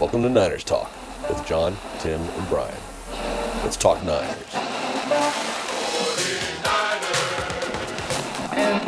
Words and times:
Welcome 0.00 0.22
to 0.22 0.28
Niners 0.28 0.62
Talk 0.62 0.88
with 1.28 1.44
John, 1.44 1.76
Tim, 1.98 2.20
and 2.20 2.48
Brian. 2.48 2.72
Let's 3.64 3.76
talk 3.76 4.00
Niners. 4.04 4.30
And 8.54 8.80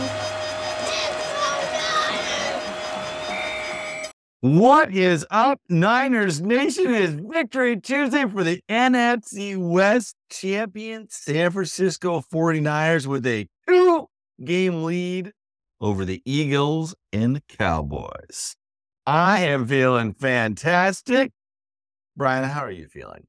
What 4.43 4.95
is 4.95 5.27
up, 5.31 5.61
Niners 5.69 6.41
Nation? 6.41 6.95
It 6.95 7.03
is 7.03 7.15
Victory 7.15 7.79
Tuesday 7.79 8.27
for 8.27 8.43
the 8.43 8.63
NFC 8.71 9.55
West 9.55 10.17
champion 10.31 11.09
San 11.11 11.51
Francisco 11.51 12.25
49ers 12.33 13.07
with 13.07 13.27
a 13.27 13.47
two 13.69 14.07
game 14.43 14.85
lead 14.85 15.33
over 15.79 16.07
the 16.07 16.23
Eagles 16.25 16.95
and 17.13 17.37
the 17.37 17.43
Cowboys. 17.51 18.57
I 19.05 19.41
am 19.41 19.67
feeling 19.67 20.15
fantastic. 20.15 21.33
Brian, 22.17 22.45
how 22.45 22.61
are 22.61 22.71
you 22.71 22.89
feeling? 22.89 23.27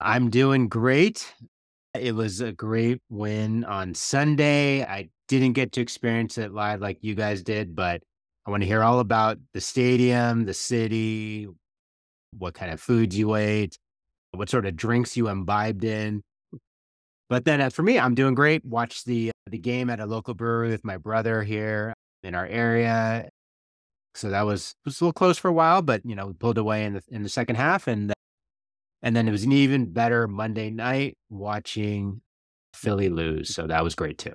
I'm 0.00 0.28
doing 0.28 0.68
great. 0.68 1.32
It 1.98 2.14
was 2.14 2.42
a 2.42 2.52
great 2.52 3.00
win 3.08 3.64
on 3.64 3.94
Sunday. 3.94 4.84
I 4.84 5.08
didn't 5.28 5.54
get 5.54 5.72
to 5.72 5.80
experience 5.80 6.36
it 6.36 6.52
live 6.52 6.82
like 6.82 6.98
you 7.00 7.14
guys 7.14 7.42
did, 7.42 7.74
but 7.74 8.02
I 8.46 8.50
want 8.50 8.62
to 8.62 8.66
hear 8.66 8.82
all 8.82 9.00
about 9.00 9.38
the 9.52 9.60
stadium, 9.60 10.44
the 10.44 10.54
city, 10.54 11.48
what 12.38 12.54
kind 12.54 12.72
of 12.72 12.80
foods 12.80 13.16
you 13.16 13.34
ate, 13.36 13.78
what 14.32 14.50
sort 14.50 14.66
of 14.66 14.76
drinks 14.76 15.16
you 15.16 15.28
imbibed 15.28 15.84
in. 15.84 16.22
But 17.30 17.46
then, 17.46 17.60
as 17.60 17.74
for 17.74 17.82
me, 17.82 17.98
I'm 17.98 18.14
doing 18.14 18.34
great. 18.34 18.64
Watched 18.64 19.06
the 19.06 19.30
uh, 19.30 19.50
the 19.50 19.58
game 19.58 19.88
at 19.88 20.00
a 20.00 20.06
local 20.06 20.34
brewery 20.34 20.68
with 20.68 20.84
my 20.84 20.98
brother 20.98 21.42
here 21.42 21.94
in 22.22 22.34
our 22.34 22.46
area. 22.46 23.28
So 24.14 24.30
that 24.30 24.42
was 24.42 24.74
was 24.84 25.00
a 25.00 25.04
little 25.04 25.12
close 25.12 25.38
for 25.38 25.48
a 25.48 25.52
while, 25.52 25.82
but 25.82 26.04
you 26.04 26.14
know, 26.14 26.26
we 26.26 26.34
pulled 26.34 26.58
away 26.58 26.84
in 26.84 26.94
the 26.94 27.02
in 27.08 27.22
the 27.22 27.28
second 27.28 27.56
half, 27.56 27.88
and 27.88 28.12
and 29.02 29.16
then 29.16 29.26
it 29.26 29.32
was 29.32 29.44
an 29.44 29.52
even 29.52 29.92
better 29.92 30.28
Monday 30.28 30.70
night 30.70 31.16
watching 31.30 32.20
Philly 32.74 33.08
lose. 33.08 33.54
So 33.54 33.66
that 33.66 33.82
was 33.82 33.94
great 33.94 34.18
too. 34.18 34.34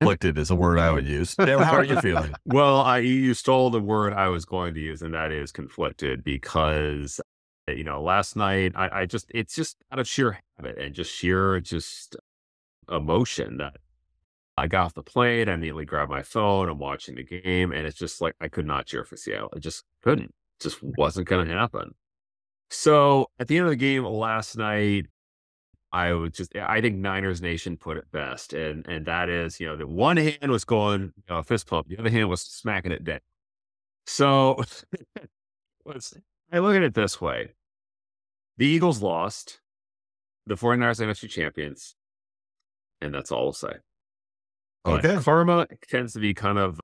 Conflicted 0.00 0.38
is 0.38 0.50
a 0.50 0.54
word 0.54 0.78
I 0.78 0.92
would 0.92 1.06
use. 1.06 1.34
How 1.38 1.56
are 1.74 1.84
you 1.84 2.00
feeling? 2.00 2.32
Well, 2.44 2.80
I 2.80 2.98
you 2.98 3.34
stole 3.34 3.70
the 3.70 3.80
word 3.80 4.12
I 4.12 4.28
was 4.28 4.44
going 4.44 4.74
to 4.74 4.80
use, 4.80 5.02
and 5.02 5.14
that 5.14 5.32
is 5.32 5.52
conflicted 5.52 6.22
because 6.22 7.20
eh, 7.66 7.72
you 7.72 7.84
know 7.84 8.02
last 8.02 8.36
night 8.36 8.72
I, 8.76 9.00
I 9.00 9.06
just 9.06 9.26
it's 9.34 9.54
just 9.54 9.76
out 9.90 9.98
of 9.98 10.06
sheer 10.06 10.38
habit 10.56 10.78
and 10.78 10.94
just 10.94 11.12
sheer 11.12 11.60
just 11.60 12.16
emotion 12.90 13.58
that 13.58 13.76
I 14.58 14.66
got 14.66 14.86
off 14.86 14.94
the 14.94 15.02
plane, 15.02 15.48
I 15.48 15.54
immediately 15.54 15.84
grabbed 15.84 16.10
my 16.10 16.22
phone, 16.22 16.68
I'm 16.68 16.78
watching 16.78 17.14
the 17.14 17.22
game, 17.22 17.72
and 17.72 17.86
it's 17.86 17.98
just 17.98 18.20
like 18.20 18.34
I 18.40 18.48
could 18.48 18.66
not 18.66 18.86
cheer 18.86 19.04
for 19.04 19.16
Seattle. 19.16 19.50
I 19.54 19.60
just 19.60 19.84
couldn't. 20.02 20.30
It 20.30 20.62
just 20.62 20.78
wasn't 20.82 21.28
going 21.28 21.46
to 21.46 21.54
happen. 21.54 21.94
So 22.70 23.28
at 23.38 23.48
the 23.48 23.56
end 23.56 23.66
of 23.66 23.70
the 23.70 23.76
game 23.76 24.04
last 24.04 24.56
night, 24.56 25.06
I 25.92 26.12
would 26.12 26.34
just 26.34 26.54
I 26.56 26.80
think 26.80 26.96
Niners 26.96 27.40
Nation 27.40 27.76
put 27.76 27.96
it 27.96 28.10
best, 28.10 28.52
and 28.52 28.86
and 28.86 29.06
that 29.06 29.28
is 29.28 29.58
you 29.60 29.66
know 29.66 29.76
the 29.76 29.86
one 29.86 30.16
hand 30.16 30.50
was 30.50 30.64
going 30.64 31.12
you 31.16 31.22
know, 31.28 31.42
fist 31.42 31.66
pump, 31.66 31.88
the 31.88 31.98
other 31.98 32.10
hand 32.10 32.28
was 32.28 32.42
smacking 32.42 32.92
it 32.92 33.04
down. 33.04 33.20
So 34.06 34.62
let's 35.84 36.14
I 36.52 36.58
look 36.58 36.76
at 36.76 36.82
it 36.82 36.94
this 36.94 37.20
way: 37.20 37.52
the 38.56 38.66
Eagles 38.66 39.02
lost, 39.02 39.60
the 40.46 40.56
49ers 40.56 41.00
are 41.00 41.06
NFC 41.06 41.28
champions, 41.28 41.94
and 43.00 43.14
that's 43.14 43.32
all 43.32 43.46
I'll 43.46 43.52
say. 43.52 43.76
But 44.84 45.04
Okay. 45.04 45.16
karma 45.22 45.66
tends 45.88 46.12
to 46.14 46.20
be 46.20 46.34
kind 46.34 46.58
of 46.58 46.80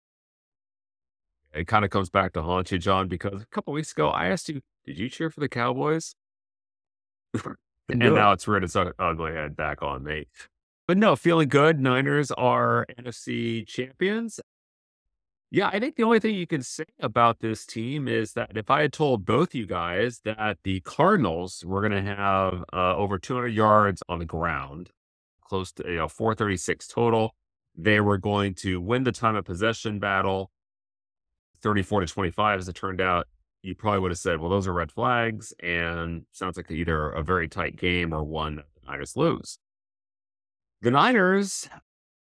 it 1.55 1.67
kind 1.69 1.85
of 1.85 1.91
comes 1.91 2.11
back 2.11 2.33
to 2.33 2.43
haunt 2.43 2.73
you, 2.73 2.79
John, 2.79 3.09
because 3.09 3.43
a 3.43 3.47
couple 3.47 3.73
weeks 3.73 3.93
ago 3.93 4.09
I 4.09 4.29
asked 4.29 4.49
you, 4.49 4.61
did 4.85 4.99
you 4.99 5.09
cheer 5.09 5.31
for 5.31 5.41
the 5.41 5.49
Cowboys? 5.49 6.17
and 7.89 8.03
it. 8.03 8.11
now 8.11 8.33
it's 8.33 8.47
rid 8.49 8.65
its 8.65 8.77
ugly 8.77 9.33
head 9.33 9.57
back 9.57 9.83
on 9.83 10.05
me. 10.05 10.27
But 10.87 10.99
no, 10.99 11.17
feeling 11.17 11.49
good. 11.49 11.81
Niners 11.81 12.31
are 12.33 12.87
NFC 12.99 13.67
champions. 13.67 14.41
Yeah, 15.51 15.69
I 15.73 15.79
think 15.79 15.97
the 15.97 16.03
only 16.03 16.19
thing 16.19 16.35
you 16.35 16.49
can 16.49 16.63
say 16.63 16.85
about 16.99 17.39
this 17.39 17.65
team 17.65 18.09
is 18.09 18.33
that 18.33 18.57
if 18.57 18.71
I 18.71 18.83
had 18.83 18.93
told 18.93 19.25
both 19.25 19.55
you 19.55 19.67
guys 19.67 20.21
that 20.25 20.59
the 20.65 20.81
Cardinals 20.81 21.65
were 21.65 21.81
going 21.81 22.05
to 22.05 22.15
have 22.15 22.65
uh, 22.73 22.97
over 22.97 23.19
200 23.19 23.49
yards 23.49 24.03
on 24.09 24.19
the 24.19 24.25
ground, 24.25 24.91
close 25.41 25.71
to 25.73 25.85
you 25.87 25.97
know 25.97 26.09
436 26.09 26.89
total, 26.89 27.35
they 27.77 28.01
were 28.01 28.19
going 28.19 28.55
to 28.57 28.81
win 28.81 29.05
the 29.05 29.13
time 29.13 29.37
of 29.37 29.45
possession 29.45 30.01
battle, 30.01 30.51
34 31.63 32.01
to 32.01 32.07
25, 32.09 32.59
as 32.59 32.69
it 32.69 32.75
turned 32.75 33.01
out. 33.01 33.29
You 33.65 33.75
probably 33.75 34.01
would 34.01 34.11
have 34.11 34.19
said, 34.19 34.41
"Well, 34.41 34.51
those 34.51 34.67
are 34.69 34.75
red 34.75 34.93
flags," 34.93 35.55
and 35.59 36.27
sounds 36.33 36.59
like 36.59 36.71
either 36.71 37.11
a 37.11 37.23
very 37.23 37.49
tight 37.49 37.77
game 37.77 38.13
or 38.13 38.23
one 38.23 38.57
the 38.57 38.65
Niners 38.87 39.17
lose. 39.17 39.59
The 40.83 40.91
Niners 40.91 41.67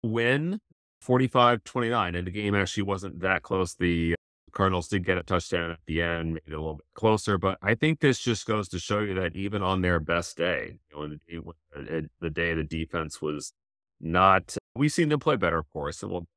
win 0.02 0.62
45 1.02 1.66
29, 1.66 2.16
and 2.16 2.26
the 2.26 2.32
game 2.32 2.56
actually 2.56 2.84
wasn't 2.84 3.20
that 3.20 3.42
close. 3.44 3.76
The 3.76 4.16
Cardinals 4.54 4.88
did 4.88 5.04
get 5.06 5.18
a 5.18 5.24
touchdown 5.24 5.72
at 5.72 5.80
the 5.86 6.02
end, 6.02 6.36
made 6.36 6.44
it 6.48 6.54
a 6.54 6.58
little 6.60 6.76
bit 6.76 6.86
closer, 6.94 7.38
but 7.38 7.58
I 7.62 7.76
think 7.76 8.00
this 8.00 8.20
just 8.20 8.46
goes 8.46 8.70
to 8.70 8.80
show 8.80 9.02
you 9.02 9.14
that 9.16 9.36
even 9.36 9.62
on 9.62 9.82
their 9.82 10.00
best 10.00 10.38
day, 10.38 10.80
you 10.90 10.98
know, 10.98 11.54
the- 11.76 12.10
the 12.22 12.30
day 12.30 12.54
the 12.54 12.64
defense 12.64 13.22
was 13.22 13.52
not, 14.00 14.56
we've 14.76 14.94
seen 14.94 15.10
them 15.10 15.20
play 15.20 15.36
better, 15.36 15.58
of 15.58 15.70
course, 15.74 16.02
and 16.02 16.12
we'll, 16.12 16.28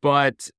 but 0.00 0.50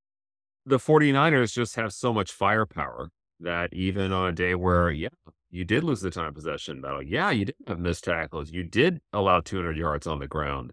the 0.66 0.78
49ers 0.78 1.52
just 1.52 1.76
have 1.76 1.92
so 1.92 2.12
much 2.12 2.32
firepower 2.32 3.10
that 3.40 3.72
even 3.72 4.12
on 4.12 4.28
a 4.28 4.32
day 4.32 4.54
where, 4.54 4.90
yeah, 4.90 5.08
you 5.50 5.64
did 5.64 5.84
lose 5.84 6.00
the 6.00 6.10
time 6.10 6.34
possession 6.34 6.80
battle. 6.80 7.02
Yeah, 7.02 7.30
you 7.30 7.46
did 7.46 7.54
have 7.68 7.78
missed 7.78 8.04
tackles. 8.04 8.50
You 8.50 8.64
did 8.64 9.00
allow 9.12 9.40
200 9.40 9.76
yards 9.76 10.06
on 10.06 10.18
the 10.18 10.26
ground. 10.26 10.72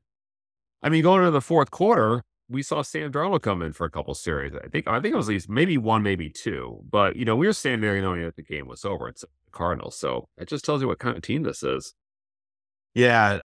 I 0.81 0.89
mean, 0.89 1.03
going 1.03 1.19
into 1.19 1.31
the 1.31 1.41
fourth 1.41 1.71
quarter, 1.71 2.23
we 2.49 2.61
saw 2.63 2.81
Sam 2.81 3.11
Darnold 3.11 3.41
come 3.41 3.61
in 3.61 3.71
for 3.71 3.85
a 3.85 3.89
couple 3.89 4.13
series. 4.15 4.53
I 4.53 4.67
think 4.67 4.87
I 4.87 4.99
think 4.99 5.13
it 5.13 5.17
was 5.17 5.29
at 5.29 5.33
least 5.33 5.49
maybe 5.49 5.77
one, 5.77 6.03
maybe 6.03 6.29
two. 6.29 6.83
But 6.89 7.15
you 7.15 7.23
know, 7.23 7.35
we 7.35 7.47
were 7.47 7.53
standing 7.53 7.81
there 7.81 7.99
knowing 8.01 8.23
that 8.23 8.35
the 8.35 8.43
game 8.43 8.67
was 8.67 8.83
over. 8.83 9.07
It's 9.07 9.21
the 9.21 9.27
Cardinals, 9.51 9.97
so 9.97 10.27
it 10.37 10.49
just 10.49 10.65
tells 10.65 10.81
you 10.81 10.87
what 10.87 10.99
kind 10.99 11.15
of 11.15 11.23
team 11.23 11.43
this 11.43 11.63
is. 11.63 11.93
Yeah. 12.93 13.39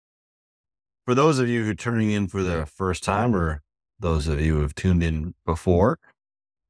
For 1.04 1.14
those 1.14 1.38
of 1.38 1.48
you 1.48 1.64
who 1.64 1.70
are 1.70 1.74
turning 1.74 2.10
in 2.10 2.28
for 2.28 2.42
the 2.42 2.66
first 2.66 3.04
time, 3.04 3.34
or 3.34 3.62
those 4.00 4.26
of 4.26 4.40
you 4.40 4.56
who 4.56 4.62
have 4.62 4.74
tuned 4.74 5.02
in 5.02 5.34
before, 5.46 5.98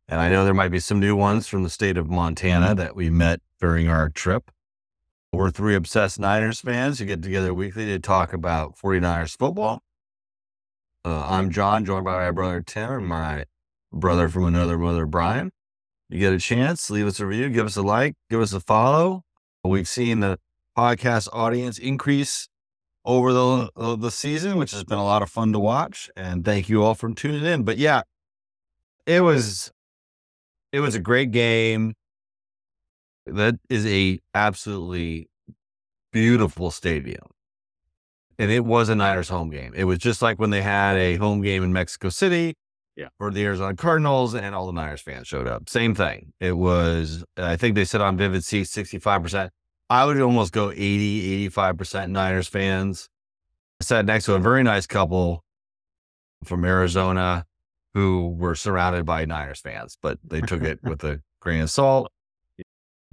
and 0.08 0.20
I 0.20 0.30
know 0.30 0.44
there 0.44 0.54
might 0.54 0.70
be 0.70 0.80
some 0.80 1.00
new 1.00 1.14
ones 1.14 1.46
from 1.46 1.62
the 1.62 1.70
state 1.70 1.96
of 1.96 2.08
Montana 2.08 2.74
that 2.74 2.96
we 2.96 3.10
met 3.10 3.40
during 3.60 3.88
our 3.88 4.08
trip. 4.08 4.50
We're 5.32 5.50
three 5.50 5.74
obsessed 5.74 6.18
Niners 6.18 6.60
fans 6.60 6.98
who 6.98 7.04
get 7.04 7.22
together 7.22 7.52
weekly 7.52 7.84
to 7.86 7.98
talk 7.98 8.32
about 8.32 8.78
49ers 8.78 9.36
football. 9.36 9.82
Uh, 11.04 11.26
I'm 11.28 11.50
John, 11.50 11.84
joined 11.84 12.06
by 12.06 12.24
my 12.24 12.30
brother 12.30 12.62
Tim 12.62 12.90
and 12.90 13.06
my 13.06 13.44
brother 13.92 14.28
from 14.30 14.44
another 14.44 14.78
mother, 14.78 15.04
Brian. 15.04 15.52
You 16.08 16.18
get 16.18 16.32
a 16.32 16.38
chance, 16.38 16.88
leave 16.88 17.06
us 17.06 17.20
a 17.20 17.26
review, 17.26 17.50
give 17.50 17.66
us 17.66 17.76
a 17.76 17.82
like, 17.82 18.14
give 18.30 18.40
us 18.40 18.54
a 18.54 18.60
follow. 18.60 19.24
We've 19.62 19.88
seen 19.88 20.20
the 20.20 20.38
podcast 20.76 21.28
audience 21.32 21.78
increase 21.78 22.48
over 23.04 23.32
the 23.32 23.70
uh, 23.76 23.96
the 23.96 24.10
season, 24.10 24.56
which 24.56 24.70
has 24.70 24.84
been 24.84 24.98
a 24.98 25.04
lot 25.04 25.22
of 25.22 25.28
fun 25.28 25.52
to 25.52 25.58
watch. 25.58 26.08
And 26.16 26.44
thank 26.44 26.70
you 26.70 26.82
all 26.82 26.94
for 26.94 27.12
tuning 27.12 27.44
in. 27.44 27.64
But 27.64 27.76
yeah, 27.76 28.02
it 29.06 29.20
was 29.20 29.72
it 30.72 30.80
was 30.80 30.94
a 30.94 31.00
great 31.00 31.30
game. 31.30 31.94
That 33.26 33.56
is 33.68 33.86
a 33.86 34.20
absolutely 34.34 35.28
beautiful 36.12 36.70
stadium. 36.70 37.26
And 38.38 38.50
it 38.50 38.64
was 38.64 38.88
a 38.88 38.94
Niners 38.94 39.28
home 39.28 39.50
game. 39.50 39.72
It 39.74 39.84
was 39.84 39.98
just 39.98 40.22
like 40.22 40.38
when 40.38 40.50
they 40.50 40.62
had 40.62 40.96
a 40.96 41.16
home 41.16 41.42
game 41.42 41.62
in 41.64 41.72
Mexico 41.72 42.08
City 42.08 42.54
Yeah. 42.96 43.08
for 43.18 43.30
the 43.30 43.44
Arizona 43.44 43.74
Cardinals 43.74 44.34
and 44.34 44.54
all 44.54 44.66
the 44.66 44.72
Niners 44.72 45.00
fans 45.00 45.26
showed 45.26 45.46
up. 45.48 45.68
Same 45.68 45.94
thing. 45.94 46.32
It 46.40 46.52
was, 46.56 47.24
I 47.36 47.56
think 47.56 47.74
they 47.74 47.84
said 47.84 48.00
on 48.00 48.16
Vivid 48.16 48.44
Seats, 48.44 48.70
65%. 48.70 49.50
I 49.90 50.04
would 50.04 50.20
almost 50.20 50.52
go 50.52 50.70
80, 50.70 51.48
85% 51.50 52.10
Niners 52.10 52.46
fans. 52.48 53.08
I 53.80 53.84
sat 53.84 54.04
next 54.06 54.26
to 54.26 54.34
a 54.34 54.38
very 54.38 54.62
nice 54.62 54.86
couple 54.86 55.42
from 56.44 56.64
Arizona 56.64 57.44
who 57.98 58.28
were 58.38 58.54
surrounded 58.54 59.04
by 59.04 59.24
Niners 59.24 59.60
fans, 59.60 59.98
but 60.00 60.18
they 60.22 60.40
took 60.40 60.62
it 60.62 60.78
with 60.84 61.02
a 61.02 61.20
grain 61.40 61.62
of 61.62 61.70
salt. 61.70 62.12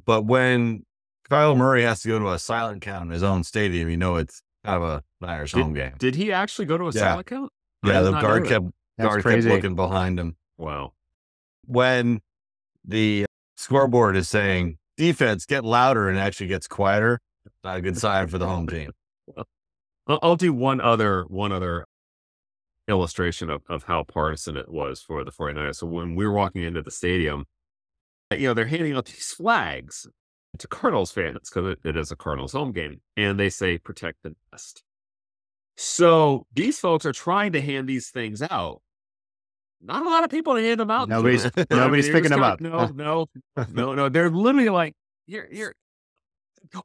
But 0.05 0.25
when 0.25 0.83
Kyler 1.29 1.57
Murray 1.57 1.81
has 1.81 2.01
to 2.01 2.07
go 2.07 2.19
to 2.19 2.29
a 2.29 2.37
silent 2.37 2.83
count 2.83 3.05
in 3.05 3.09
his 3.11 3.23
own 3.23 3.43
stadium, 3.43 3.89
you 3.89 3.97
know 3.97 4.17
it's 4.17 4.43
kind 4.63 4.81
of 4.83 4.87
a 4.87 5.03
Niners 5.25 5.51
home 5.53 5.73
game. 5.73 5.93
Did 5.97 6.13
he 6.13 6.31
actually 6.31 6.65
go 6.65 6.77
to 6.77 6.83
a 6.83 6.91
Yeah. 6.91 7.01
silent 7.01 7.25
count? 7.27 7.51
I 7.83 7.87
Yeah, 7.89 8.01
the 8.01 8.11
guard 8.11 8.45
kept 8.45 8.65
That's 8.97 9.07
guard 9.07 9.21
crazy. 9.23 9.49
kept 9.49 9.55
looking 9.63 9.75
behind 9.75 10.19
him. 10.19 10.35
Wow. 10.59 10.93
When 11.65 12.21
the 12.83 13.25
scoreboard 13.57 14.15
is 14.15 14.29
saying 14.29 14.77
defense 14.97 15.47
get 15.47 15.65
louder 15.65 16.09
and 16.09 16.19
actually 16.19 16.47
gets 16.47 16.67
quieter, 16.67 17.19
Not 17.63 17.77
a 17.77 17.81
good 17.81 17.97
sign 17.97 18.27
for 18.27 18.37
the 18.37 18.47
home 18.47 18.67
team. 18.67 18.91
I'll 20.07 20.35
do 20.35 20.53
one 20.53 20.79
other 20.79 21.23
one 21.23 21.51
other 21.51 21.85
illustration 22.87 23.49
of, 23.49 23.63
of 23.69 23.83
how 23.83 24.03
partisan 24.03 24.57
it 24.57 24.69
was 24.69 25.01
for 25.01 25.23
the 25.23 25.31
49ers. 25.31 25.77
So 25.77 25.87
when 25.87 26.15
we 26.15 26.25
were 26.25 26.33
walking 26.33 26.63
into 26.63 26.81
the 26.81 26.91
stadium, 26.91 27.45
you 28.31 28.47
know, 28.47 28.53
they're 28.53 28.65
handing 28.65 28.95
out 28.95 29.05
these 29.05 29.31
flags 29.31 30.07
to 30.57 30.67
Cardinals 30.67 31.11
fans 31.11 31.49
because 31.49 31.73
it, 31.73 31.79
it 31.87 31.97
is 31.97 32.11
a 32.11 32.15
Cardinals 32.15 32.53
home 32.53 32.71
game, 32.71 33.01
and 33.17 33.39
they 33.39 33.49
say 33.49 33.77
protect 33.77 34.23
the 34.23 34.35
nest. 34.51 34.83
So 35.77 36.45
these 36.53 36.79
folks 36.79 37.05
are 37.05 37.11
trying 37.11 37.51
to 37.53 37.61
hand 37.61 37.87
these 37.87 38.09
things 38.09 38.41
out. 38.41 38.81
Not 39.81 40.05
a 40.05 40.09
lot 40.09 40.23
of 40.23 40.29
people 40.29 40.55
to 40.55 40.61
hand 40.61 40.79
them 40.79 40.89
out. 40.89 41.05
to. 41.05 41.09
Nobody's 41.09 41.45
I 41.45 41.51
mean, 41.55 41.65
nobody's 41.71 42.09
picking 42.09 42.31
them 42.31 42.43
up. 42.43 42.61
No, 42.61 42.87
no, 42.87 43.27
no, 43.71 43.93
no. 43.93 44.09
They're 44.09 44.29
literally 44.29 44.69
like, 44.69 44.93
here, 45.27 45.47
here. 45.51 45.75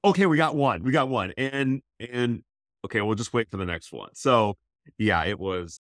Okay, 0.05 0.26
we 0.26 0.37
got 0.37 0.55
one. 0.55 0.82
We 0.82 0.93
got 0.93 1.08
one. 1.08 1.32
And 1.38 1.82
and 1.99 2.43
okay, 2.85 3.00
we'll 3.00 3.14
just 3.14 3.32
wait 3.32 3.50
for 3.50 3.56
the 3.56 3.64
next 3.64 3.93
one. 3.93 4.11
So 4.14 4.56
yeah, 4.99 5.25
it 5.25 5.38
was 5.38 5.81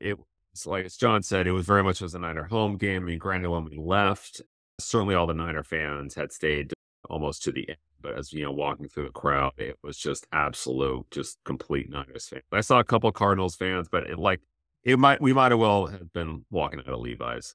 it 0.00 0.18
was 0.18 0.66
like 0.66 0.84
as 0.84 0.96
John 0.96 1.22
said, 1.22 1.46
it 1.46 1.52
was 1.52 1.66
very 1.66 1.82
much 1.82 2.02
as 2.02 2.14
a 2.14 2.18
Niner 2.18 2.44
home 2.44 2.76
game. 2.76 3.02
I 3.02 3.06
mean, 3.06 3.18
granted, 3.18 3.50
when 3.50 3.64
we 3.64 3.76
left, 3.76 4.42
certainly 4.80 5.14
all 5.14 5.26
the 5.26 5.34
Niner 5.34 5.62
fans 5.62 6.14
had 6.14 6.32
stayed 6.32 6.72
almost 7.08 7.42
to 7.44 7.52
the 7.52 7.68
end. 7.68 7.78
But 8.00 8.18
as 8.18 8.32
you 8.32 8.42
know, 8.44 8.52
walking 8.52 8.88
through 8.88 9.04
the 9.04 9.12
crowd, 9.12 9.52
it 9.56 9.78
was 9.82 9.96
just 9.96 10.26
absolute, 10.32 11.10
just 11.10 11.38
complete 11.44 11.88
Niners 11.88 12.28
fan. 12.28 12.42
I 12.52 12.60
saw 12.60 12.78
a 12.78 12.84
couple 12.84 13.08
of 13.08 13.14
Cardinals 13.14 13.56
fans, 13.56 13.88
but 13.90 14.04
it 14.04 14.18
like 14.18 14.40
it 14.82 14.98
might 14.98 15.20
we 15.22 15.32
might 15.32 15.52
have 15.52 15.58
well 15.58 15.86
have 15.86 16.12
been 16.12 16.44
walking 16.50 16.80
out 16.80 16.88
of 16.88 17.00
Levi's. 17.00 17.54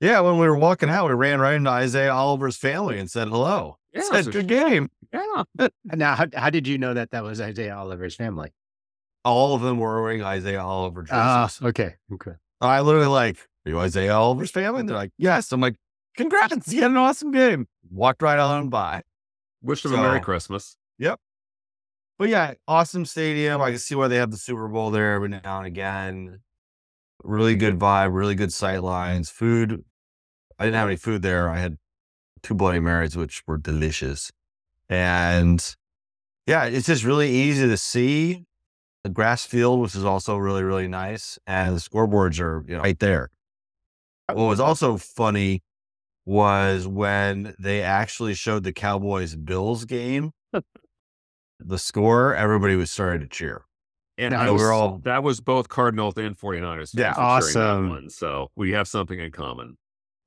Yeah, 0.00 0.20
when 0.20 0.38
we 0.38 0.48
were 0.48 0.56
walking 0.56 0.88
out, 0.88 1.08
we 1.08 1.14
ran 1.14 1.40
right 1.40 1.54
into 1.54 1.68
Isaiah 1.70 2.12
Oliver's 2.12 2.56
family 2.56 2.98
and 2.98 3.10
said 3.10 3.28
hello. 3.28 3.78
Yeah, 3.92 4.02
said, 4.02 4.24
so- 4.24 4.30
good 4.32 4.48
game. 4.48 4.90
Yeah. 5.12 5.42
Now, 5.84 6.14
how, 6.14 6.26
how 6.34 6.50
did 6.50 6.66
you 6.66 6.78
know 6.78 6.94
that 6.94 7.10
that 7.10 7.22
was 7.22 7.40
Isaiah 7.40 7.76
Oliver's 7.76 8.14
family? 8.14 8.52
All 9.24 9.54
of 9.54 9.62
them 9.62 9.78
were 9.78 10.02
wearing 10.02 10.22
Isaiah 10.22 10.62
Oliver 10.62 11.02
jerseys. 11.02 11.18
Ah, 11.18 11.50
okay, 11.62 11.94
okay. 12.12 12.32
I 12.60 12.80
literally 12.80 13.06
like, 13.06 13.36
are 13.66 13.70
you 13.70 13.78
Isaiah 13.78 14.14
Oliver's 14.14 14.50
family? 14.50 14.80
And 14.80 14.88
they're 14.88 14.96
like, 14.96 15.12
yes. 15.18 15.52
I'm 15.52 15.60
like, 15.60 15.76
congrats, 16.16 16.72
you 16.72 16.82
had 16.82 16.90
an 16.90 16.96
awesome 16.96 17.30
game. 17.30 17.66
Walked 17.90 18.22
right 18.22 18.38
on 18.38 18.68
by. 18.68 19.02
Wish 19.62 19.82
them 19.82 19.94
a 19.94 19.96
Merry 19.98 20.20
Christmas. 20.20 20.76
Yep. 20.98 21.20
But 22.18 22.28
yeah, 22.28 22.54
awesome 22.68 23.04
stadium. 23.04 23.60
I 23.62 23.70
can 23.70 23.78
see 23.78 23.94
why 23.94 24.08
they 24.08 24.16
have 24.16 24.30
the 24.30 24.36
Super 24.36 24.68
Bowl 24.68 24.90
there 24.90 25.14
every 25.14 25.28
now 25.28 25.58
and 25.58 25.66
again. 25.66 26.40
Really 27.22 27.56
good 27.56 27.78
vibe, 27.78 28.14
really 28.14 28.34
good 28.34 28.52
sight 28.52 28.82
lines. 28.82 29.30
Food. 29.30 29.84
I 30.58 30.64
didn't 30.64 30.76
have 30.76 30.88
any 30.88 30.96
food 30.96 31.22
there. 31.22 31.48
I 31.48 31.58
had 31.58 31.78
two 32.42 32.54
Bloody 32.54 32.80
Marys, 32.80 33.16
which 33.16 33.42
were 33.46 33.58
delicious. 33.58 34.30
And 34.88 35.76
yeah, 36.46 36.64
it's 36.64 36.86
just 36.86 37.04
really 37.04 37.30
easy 37.30 37.66
to 37.66 37.76
see. 37.76 38.44
The 39.04 39.10
grass 39.10 39.46
field, 39.46 39.80
which 39.80 39.94
is 39.94 40.04
also 40.04 40.36
really, 40.36 40.62
really 40.62 40.88
nice. 40.88 41.38
And 41.46 41.76
the 41.76 41.80
scoreboards 41.80 42.38
are 42.40 42.64
you 42.68 42.76
know, 42.76 42.82
right 42.82 42.98
there. 42.98 43.30
What 44.26 44.36
was 44.46 44.60
also 44.60 44.96
funny 44.98 45.62
was 46.26 46.86
when 46.86 47.54
they 47.58 47.82
actually 47.82 48.34
showed 48.34 48.62
the 48.62 48.72
Cowboys 48.72 49.34
Bills 49.36 49.84
game 49.84 50.32
the 51.58 51.78
score, 51.78 52.34
everybody 52.34 52.74
was 52.76 52.90
starting 52.90 53.20
to 53.20 53.26
cheer. 53.28 53.64
And 54.16 54.32
Yeah, 54.32 54.42
I 54.42 54.46
we're 54.50 54.52
was, 54.54 54.62
all- 54.70 54.98
that 55.04 55.22
was 55.22 55.40
both 55.40 55.68
Cardinals 55.68 56.14
and 56.16 56.38
49ers. 56.38 56.90
Yeah. 56.94 57.12
for 57.12 57.16
cheering 57.16 57.16
that 57.16 57.18
Awesome. 57.20 57.88
One, 57.90 58.10
so 58.10 58.50
we 58.56 58.72
have 58.72 58.86
something 58.88 59.18
in 59.18 59.30
common. 59.32 59.76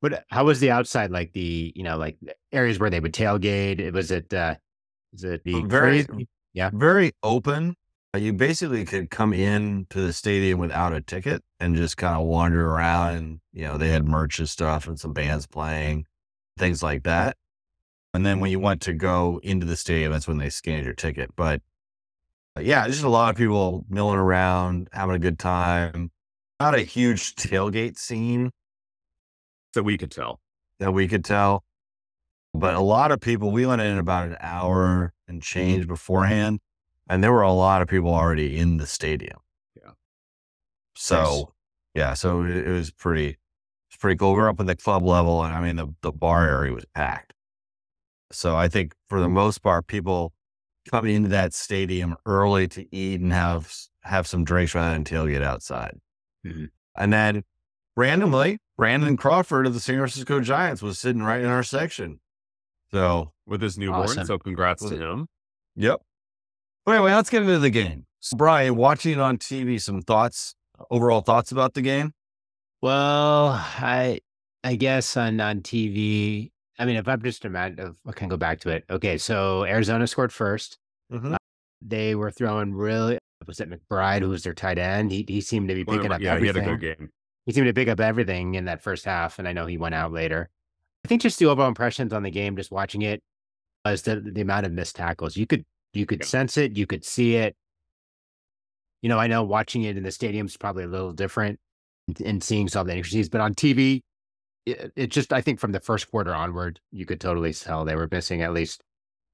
But 0.02 0.26
how 0.30 0.46
was 0.46 0.60
the 0.60 0.70
outside? 0.72 1.12
Like 1.12 1.32
the 1.34 1.72
you 1.76 1.84
know 1.84 1.98
like 1.98 2.18
areas 2.52 2.78
where 2.78 2.90
they 2.90 3.00
would 3.00 3.14
tailgate? 3.14 3.80
It 3.80 3.94
was 3.94 4.12
it 4.12 4.34
uh, 4.34 4.56
is 5.14 5.24
it 5.24 5.44
the 5.46 5.62
Very- 5.64 6.04
crazy- 6.04 6.28
Very 6.74 7.14
open. 7.24 7.76
Uh, 8.14 8.20
You 8.20 8.34
basically 8.34 8.86
could 8.86 9.10
come 9.10 9.34
in 9.34 9.88
to 9.90 10.02
the 10.02 10.14
stadium 10.14 10.60
without 10.60 10.94
a 10.94 11.02
ticket 11.02 11.42
and 11.60 11.76
just 11.76 11.98
kind 11.98 12.16
of 12.20 12.26
wander 12.28 12.70
around. 12.70 13.16
And, 13.16 13.40
you 13.52 13.64
know, 13.66 13.78
they 13.78 13.90
had 13.90 14.06
merch 14.06 14.40
and 14.40 14.50
stuff 14.50 14.88
and 14.88 15.00
some 15.00 15.14
bands 15.14 15.48
playing, 15.48 16.06
things 16.58 16.84
like 16.84 17.04
that. 17.04 17.38
And 18.14 18.26
then 18.26 18.40
when 18.40 18.52
you 18.52 18.60
went 18.60 18.82
to 18.82 18.94
go 18.94 19.40
into 19.44 19.66
the 19.66 19.76
stadium, 19.76 20.12
that's 20.12 20.28
when 20.28 20.38
they 20.38 20.50
scanned 20.50 20.86
your 20.86 20.94
ticket. 20.94 21.32
But 21.36 21.62
uh, 22.56 22.62
yeah, 22.62 22.86
just 22.88 23.04
a 23.04 23.10
lot 23.10 23.32
of 23.32 23.36
people 23.36 23.86
milling 23.90 24.20
around, 24.20 24.90
having 24.92 25.16
a 25.16 25.20
good 25.20 25.40
time. 25.40 26.12
Not 26.60 26.76
a 26.76 26.82
huge 26.82 27.34
tailgate 27.36 27.98
scene. 27.98 28.52
that 29.74 29.84
we 29.84 29.98
could 29.98 30.12
tell. 30.12 30.40
that 30.80 30.92
we 30.92 31.08
could 31.08 31.26
tell. 31.26 31.64
But 32.54 32.76
a 32.76 32.80
lot 32.80 33.12
of 33.12 33.20
people, 33.20 33.50
we 33.52 33.66
went 33.66 33.82
in 33.82 33.98
about 33.98 34.28
an 34.28 34.38
hour 34.40 35.12
and 35.28 35.42
change 35.42 35.88
beforehand, 35.88 36.60
and 37.10 37.24
there 37.24 37.32
were 37.32 37.42
a 37.42 37.52
lot 37.54 37.82
of 37.82 37.88
people 37.88 38.14
already 38.14 38.58
in 38.58 38.78
the 38.78 38.88
stadium. 38.88 39.38
Yeah. 39.76 39.92
So, 40.96 41.22
Nice. 41.24 41.44
yeah, 41.96 42.14
so 42.14 42.44
it, 42.44 42.68
it 42.68 42.72
was 42.72 42.92
pretty, 42.92 43.38
it's 43.90 43.98
pretty 44.00 44.18
cool. 44.18 44.34
We're 44.34 44.50
up 44.50 44.60
in 44.60 44.66
the 44.66 44.76
club 44.76 45.04
level, 45.04 45.44
and 45.44 45.54
I 45.54 45.62
mean, 45.62 45.76
the, 45.76 45.88
the 46.02 46.12
bar 46.12 46.48
area 46.48 46.74
was 46.74 46.86
packed. 46.96 47.34
So 48.32 48.56
I 48.56 48.68
think 48.68 48.94
for 49.10 49.20
the 49.22 49.30
most 49.30 49.62
part, 49.62 49.86
people 49.88 50.34
come 50.90 51.06
into 51.06 51.30
that 51.30 51.54
stadium 51.54 52.16
early 52.26 52.68
to 52.70 52.86
eat 52.96 53.22
and 53.22 53.32
have 53.32 53.72
have 54.02 54.28
some 54.28 54.44
drinks 54.44 54.74
rather 54.76 54.92
than 54.94 55.04
tailgate 55.06 55.44
outside. 55.44 55.98
Mhm. 56.46 56.70
And 56.98 57.14
then 57.14 57.44
randomly, 57.96 58.58
Brandon 58.76 59.16
Crawford 59.18 59.66
of 59.68 59.74
the 59.76 59.80
San 59.80 59.96
Francisco 59.98 60.40
Giants 60.42 60.82
was 60.82 61.00
sitting 61.00 61.22
right 61.24 61.42
in 61.42 61.48
our 61.48 61.64
section. 61.64 62.20
So, 62.92 63.32
with 63.46 63.62
his 63.62 63.78
newborn. 63.78 64.02
Awesome. 64.02 64.26
So 64.26 64.38
congrats 64.40 64.84
to 64.90 64.96
him. 64.98 65.28
yep. 65.76 66.02
But 66.86 66.96
anyway, 66.96 67.14
let's 67.14 67.30
get 67.30 67.42
into 67.44 67.60
the 67.60 67.70
game. 67.70 68.06
So, 68.20 68.38
Brian, 68.38 68.76
watching 68.76 69.14
it 69.14 69.20
on 69.20 69.38
TV, 69.38 69.80
some 69.82 70.02
thoughts, 70.02 70.56
overall 70.90 71.22
thoughts 71.22 71.52
about 71.52 71.74
the 71.74 71.82
game? 71.82 72.14
Well, 72.82 73.48
I 73.52 74.20
I 74.64 74.76
guess 74.76 75.16
on 75.18 75.40
on 75.40 75.62
TV. 75.62 76.52
I 76.80 76.86
mean, 76.86 76.96
if 76.98 77.08
I'm 77.08 77.22
just 77.22 77.44
a 77.46 77.48
imagine, 77.48 77.96
I 78.06 78.12
can 78.12 78.28
go 78.30 78.38
back 78.38 78.60
to 78.62 78.70
it. 78.70 78.84
Okay, 78.90 79.18
so 79.18 79.64
Arizona 79.66 80.08
scored 80.08 80.34
first. 80.34 80.78
Mhm. 81.12 81.36
They 81.82 82.16
were 82.16 82.32
throwing 82.32 82.74
really. 82.74 83.20
Was 83.46 83.60
it 83.60 83.70
McBride 83.70 84.22
who 84.22 84.30
was 84.30 84.44
their 84.44 84.54
tight 84.54 84.78
end? 84.78 85.12
He 85.12 85.26
he 85.28 85.42
seemed 85.42 85.70
to 85.70 85.76
be 85.76 85.86
picking 85.86 86.10
my- 86.10 86.16
up 86.16 86.22
yeah, 86.22 86.38
he 86.40 86.48
had 86.48 86.58
a 86.58 86.62
good 86.62 86.80
game. 86.82 87.10
he 87.46 87.52
seemed 87.54 87.68
to 87.68 87.74
pick 87.74 87.88
up 87.90 88.00
everything 88.00 88.56
in 88.56 88.66
that 88.66 88.82
first 88.82 89.06
half, 89.06 89.38
and 89.40 89.48
I 89.48 89.54
know 89.54 89.66
he 89.66 89.78
went 89.78 89.96
out 89.96 90.12
later. 90.12 90.50
I 91.06 91.08
think 91.10 91.22
just 91.22 91.40
the 91.40 91.46
overall 91.46 91.68
impressions 91.68 92.14
on 92.14 92.24
the 92.24 92.32
game, 92.32 92.56
just 92.56 92.72
watching 92.72 93.02
it, 93.02 93.22
was 93.86 94.02
the 94.04 94.18
the 94.20 94.42
amount 94.42 94.66
of 94.66 94.72
missed 94.72 94.96
tackles. 94.96 95.36
You 95.38 95.46
could 95.46 95.66
you 95.94 96.06
could 96.06 96.22
Yeah. 96.22 96.26
sense 96.28 96.58
it, 96.58 96.76
you 96.78 96.86
could 96.88 97.06
see 97.06 97.36
it. 97.36 97.56
You 99.02 99.10
know, 99.10 99.20
I 99.20 99.28
know 99.28 99.44
watching 99.44 99.84
it 99.84 99.98
in 99.98 100.04
the 100.04 100.12
stadium 100.12 100.46
is 100.48 100.56
probably 100.58 100.84
a 100.84 100.88
little 100.88 101.12
different 101.12 101.60
and 102.24 102.44
seeing 102.44 102.68
some 102.68 102.82
of 102.82 102.88
the 102.88 102.94
intricacies, 102.94 103.30
but 103.30 103.42
on 103.42 103.54
TV, 103.54 104.02
it, 104.66 104.94
it 104.96 105.08
just 105.08 105.34
I 105.34 105.42
think 105.42 105.60
from 105.60 105.72
the 105.74 105.80
first 105.80 106.10
quarter 106.10 106.34
onward, 106.34 106.80
you 106.92 107.06
could 107.06 107.20
totally 107.20 107.54
tell 107.54 107.84
they 107.86 107.96
were 107.96 108.08
missing 108.12 108.42
at 108.42 108.54
least 108.54 108.82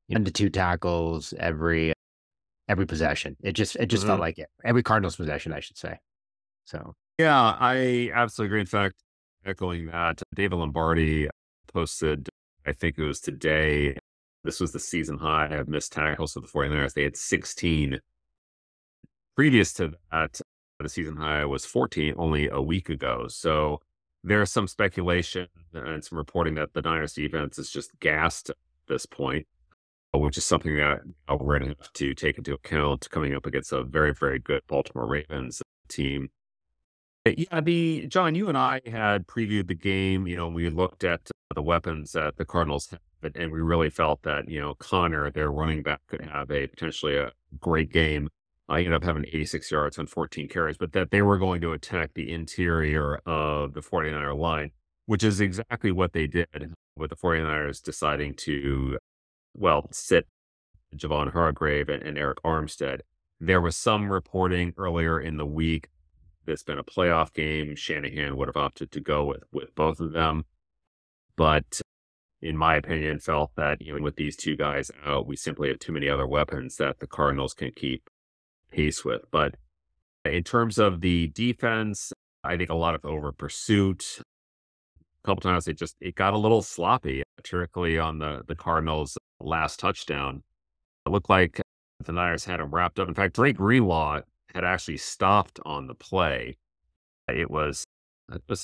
one 0.08 0.25
to 0.25 0.32
two 0.32 0.50
tackles 0.50 1.34
every 1.39 1.94
every 2.68 2.86
possession. 2.88 3.38
It 3.44 3.54
just 3.54 3.75
it 3.75 3.88
just 3.88 4.06
felt 4.06 4.18
Mhm. 4.18 4.22
like 4.22 4.39
it 4.39 4.50
every 4.63 4.82
Cardinals 4.84 5.16
possession, 5.16 5.54
I 5.54 5.60
should 5.60 5.78
say. 5.78 6.00
So 6.66 6.96
Yeah, 7.20 7.58
I 7.60 8.10
absolutely 8.13 8.48
agree. 8.54 8.60
In 8.62 8.66
fact, 8.66 8.96
echoing 9.46 9.88
that, 9.88 10.22
David 10.34 10.56
Lombardi 10.58 11.28
posted, 11.72 12.28
I 12.66 12.74
think 12.74 12.98
it 12.98 13.04
was 13.04 13.20
today, 13.20 13.98
this 14.43 14.60
was 14.60 14.72
the 14.72 14.79
season 14.79 15.17
high 15.17 15.48
of 15.48 15.67
missed 15.67 15.91
tackles 15.91 16.34
for 16.34 16.39
the 16.39 16.48
49ers. 16.48 16.93
They 16.93 17.03
had 17.03 17.17
16. 17.17 18.00
Previous 19.36 19.74
to 19.74 19.93
that, 20.12 20.41
the 20.79 20.89
season 20.89 21.17
high 21.17 21.46
was 21.46 21.65
14 21.65 22.15
only 22.17 22.48
a 22.50 22.62
week 22.62 22.89
ago. 22.89 23.27
So 23.27 23.81
there's 24.24 24.51
some 24.51 24.67
speculation 24.67 25.48
and 25.74 26.03
some 26.03 26.17
reporting 26.17 26.55
that 26.55 26.74
the 26.74 26.81
Niners 26.81 27.13
defense 27.13 27.60
is 27.60 27.69
just 27.69 27.98
gassed 28.00 28.50
at 28.50 28.58
this 28.88 29.05
point, 29.05 29.48
which 30.13 30.38
is 30.38 30.46
something 30.46 30.75
that 30.77 31.00
we're 31.29 31.60
going 31.60 31.72
to 31.72 31.77
have 31.79 31.93
to 31.93 32.13
take 32.13 32.38
into 32.38 32.53
account 32.53 33.10
coming 33.10 33.36
up 33.36 33.46
against 33.46 33.72
a 33.72 33.84
very, 33.84 34.13
very 34.13 34.39
good 34.39 34.62
Baltimore 34.67 35.08
Ravens 35.08 35.62
team. 35.88 36.29
Yeah, 37.25 37.60
the 37.62 38.08
John, 38.08 38.36
you 38.36 38.48
and 38.48 38.58
I 38.58 38.81
had 38.86 39.27
previewed 39.27 39.67
the 39.67 39.75
game. 39.75 40.27
You 40.27 40.38
know, 40.38 40.48
we 40.48 40.69
looked 40.69 41.03
at 41.03 41.29
the 41.53 41.62
weapons 41.62 42.13
that 42.13 42.38
the 42.38 42.46
Cardinals 42.46 42.89
have, 42.89 43.00
and- 43.22 43.36
and 43.36 43.52
we 43.52 43.60
really 43.62 43.90
felt 43.90 44.24
that 44.24 44.50
you 44.50 44.60
know 44.60 44.76
Conner, 44.76 45.32
their 45.32 45.52
running 45.52 45.84
back, 45.84 46.02
could 46.08 46.22
have 46.22 46.52
a 46.52 46.68
potentially 46.68 47.18
a 47.18 47.32
great 47.60 47.92
game. 47.92 48.30
I 48.68 48.80
ended 48.80 48.94
up 48.94 49.04
having 49.04 49.26
86 49.26 49.72
yards 49.72 49.98
on 49.98 50.06
14 50.08 50.48
carries, 50.48 50.78
but 50.78 50.94
that 50.94 51.10
they 51.12 51.22
were 51.24 51.40
going 51.40 51.62
to 51.62 51.74
attack 51.74 52.14
the 52.14 52.32
interior 52.32 53.16
of 53.26 53.74
the 53.74 53.82
49er 53.82 54.38
line, 54.38 54.72
which 55.08 55.24
is 55.24 55.42
exactly 55.42 55.92
what 55.92 56.14
they 56.14 56.28
did 56.28 56.76
with 56.96 57.10
the 57.10 57.16
49ers 57.16 57.82
deciding 57.82 58.36
to, 58.36 59.00
well, 59.56 59.88
sit 59.92 60.28
Javon 60.96 61.32
Hargrave 61.34 61.90
and, 61.90 62.04
and 62.04 62.18
Arik 62.18 62.36
Armstead. 62.46 63.02
There 63.40 63.62
was 63.62 63.76
some 63.76 64.12
reporting 64.12 64.74
earlier 64.78 65.20
in 65.20 65.38
the 65.38 65.46
week 65.46 65.90
it's 66.50 66.64
been 66.64 66.80
a 66.80 66.84
playoff 66.84 67.34
game. 67.34 67.76
Shanahan 67.76 68.36
would 68.38 68.48
have 68.48 68.58
opted 68.58 68.92
to 68.92 69.00
go 69.00 69.26
with 69.26 69.44
with 69.52 69.74
both 69.76 70.00
of 70.00 70.12
them, 70.12 70.46
but 71.36 71.82
in 72.41 72.55
my 72.55 72.75
opinion, 72.75 73.19
felt 73.19 73.51
that 73.55 73.81
know 73.81 74.01
with 74.01 74.15
these 74.15 74.36
two 74.36 74.55
guys 74.55 74.91
out, 75.05 75.27
we 75.27 75.36
simply 75.36 75.69
have 75.69 75.79
too 75.79 75.91
many 75.91 76.08
other 76.08 76.27
weapons 76.27 76.77
that 76.77 77.00
the 77.00 77.08
Cardinals 77.08 77.53
can 77.53 77.72
keep 77.75 78.10
pace 78.72 79.03
with. 79.03 79.22
But 79.31 79.55
in 80.25 80.43
terms 80.43 80.77
of 80.77 81.01
the 81.01 81.27
defense, 81.27 82.13
I 82.43 82.58
think 82.58 82.69
a 82.69 82.75
lot 82.75 82.96
of 82.96 83.03
over 83.03 83.31
pursuit. 83.31 84.19
A 84.22 85.27
couple 85.27 85.41
times 85.41 85.67
it 85.67 85.77
just 85.77 85.96
it 86.00 86.15
got 86.15 86.34
a 86.34 86.38
little 86.38 86.62
sloppy, 86.62 87.24
particularly 87.36 88.00
on 88.00 88.19
the 88.19 88.43
the 88.48 88.55
Cardinals' 88.55 89.17
last 89.39 89.79
touchdown. 89.79 90.43
It 91.05 91.10
looked 91.10 91.29
like 91.29 91.62
the 92.03 92.13
Niners 92.13 92.46
had 92.46 92.62
him 92.62 92.74
wrapped 92.74 93.00
up. 93.00 93.08
In 93.10 93.13
fact, 93.13 93.36
Dre 93.36 93.51
Greenlaw 93.51 94.22
had 94.53 94.63
actually 94.63 94.98
stopped 94.98 95.60
on 95.65 95.88
the 95.88 95.93
play. 95.93 96.58
It 97.27 97.51
was 97.51 97.84
it 98.31 98.43
was 98.48 98.63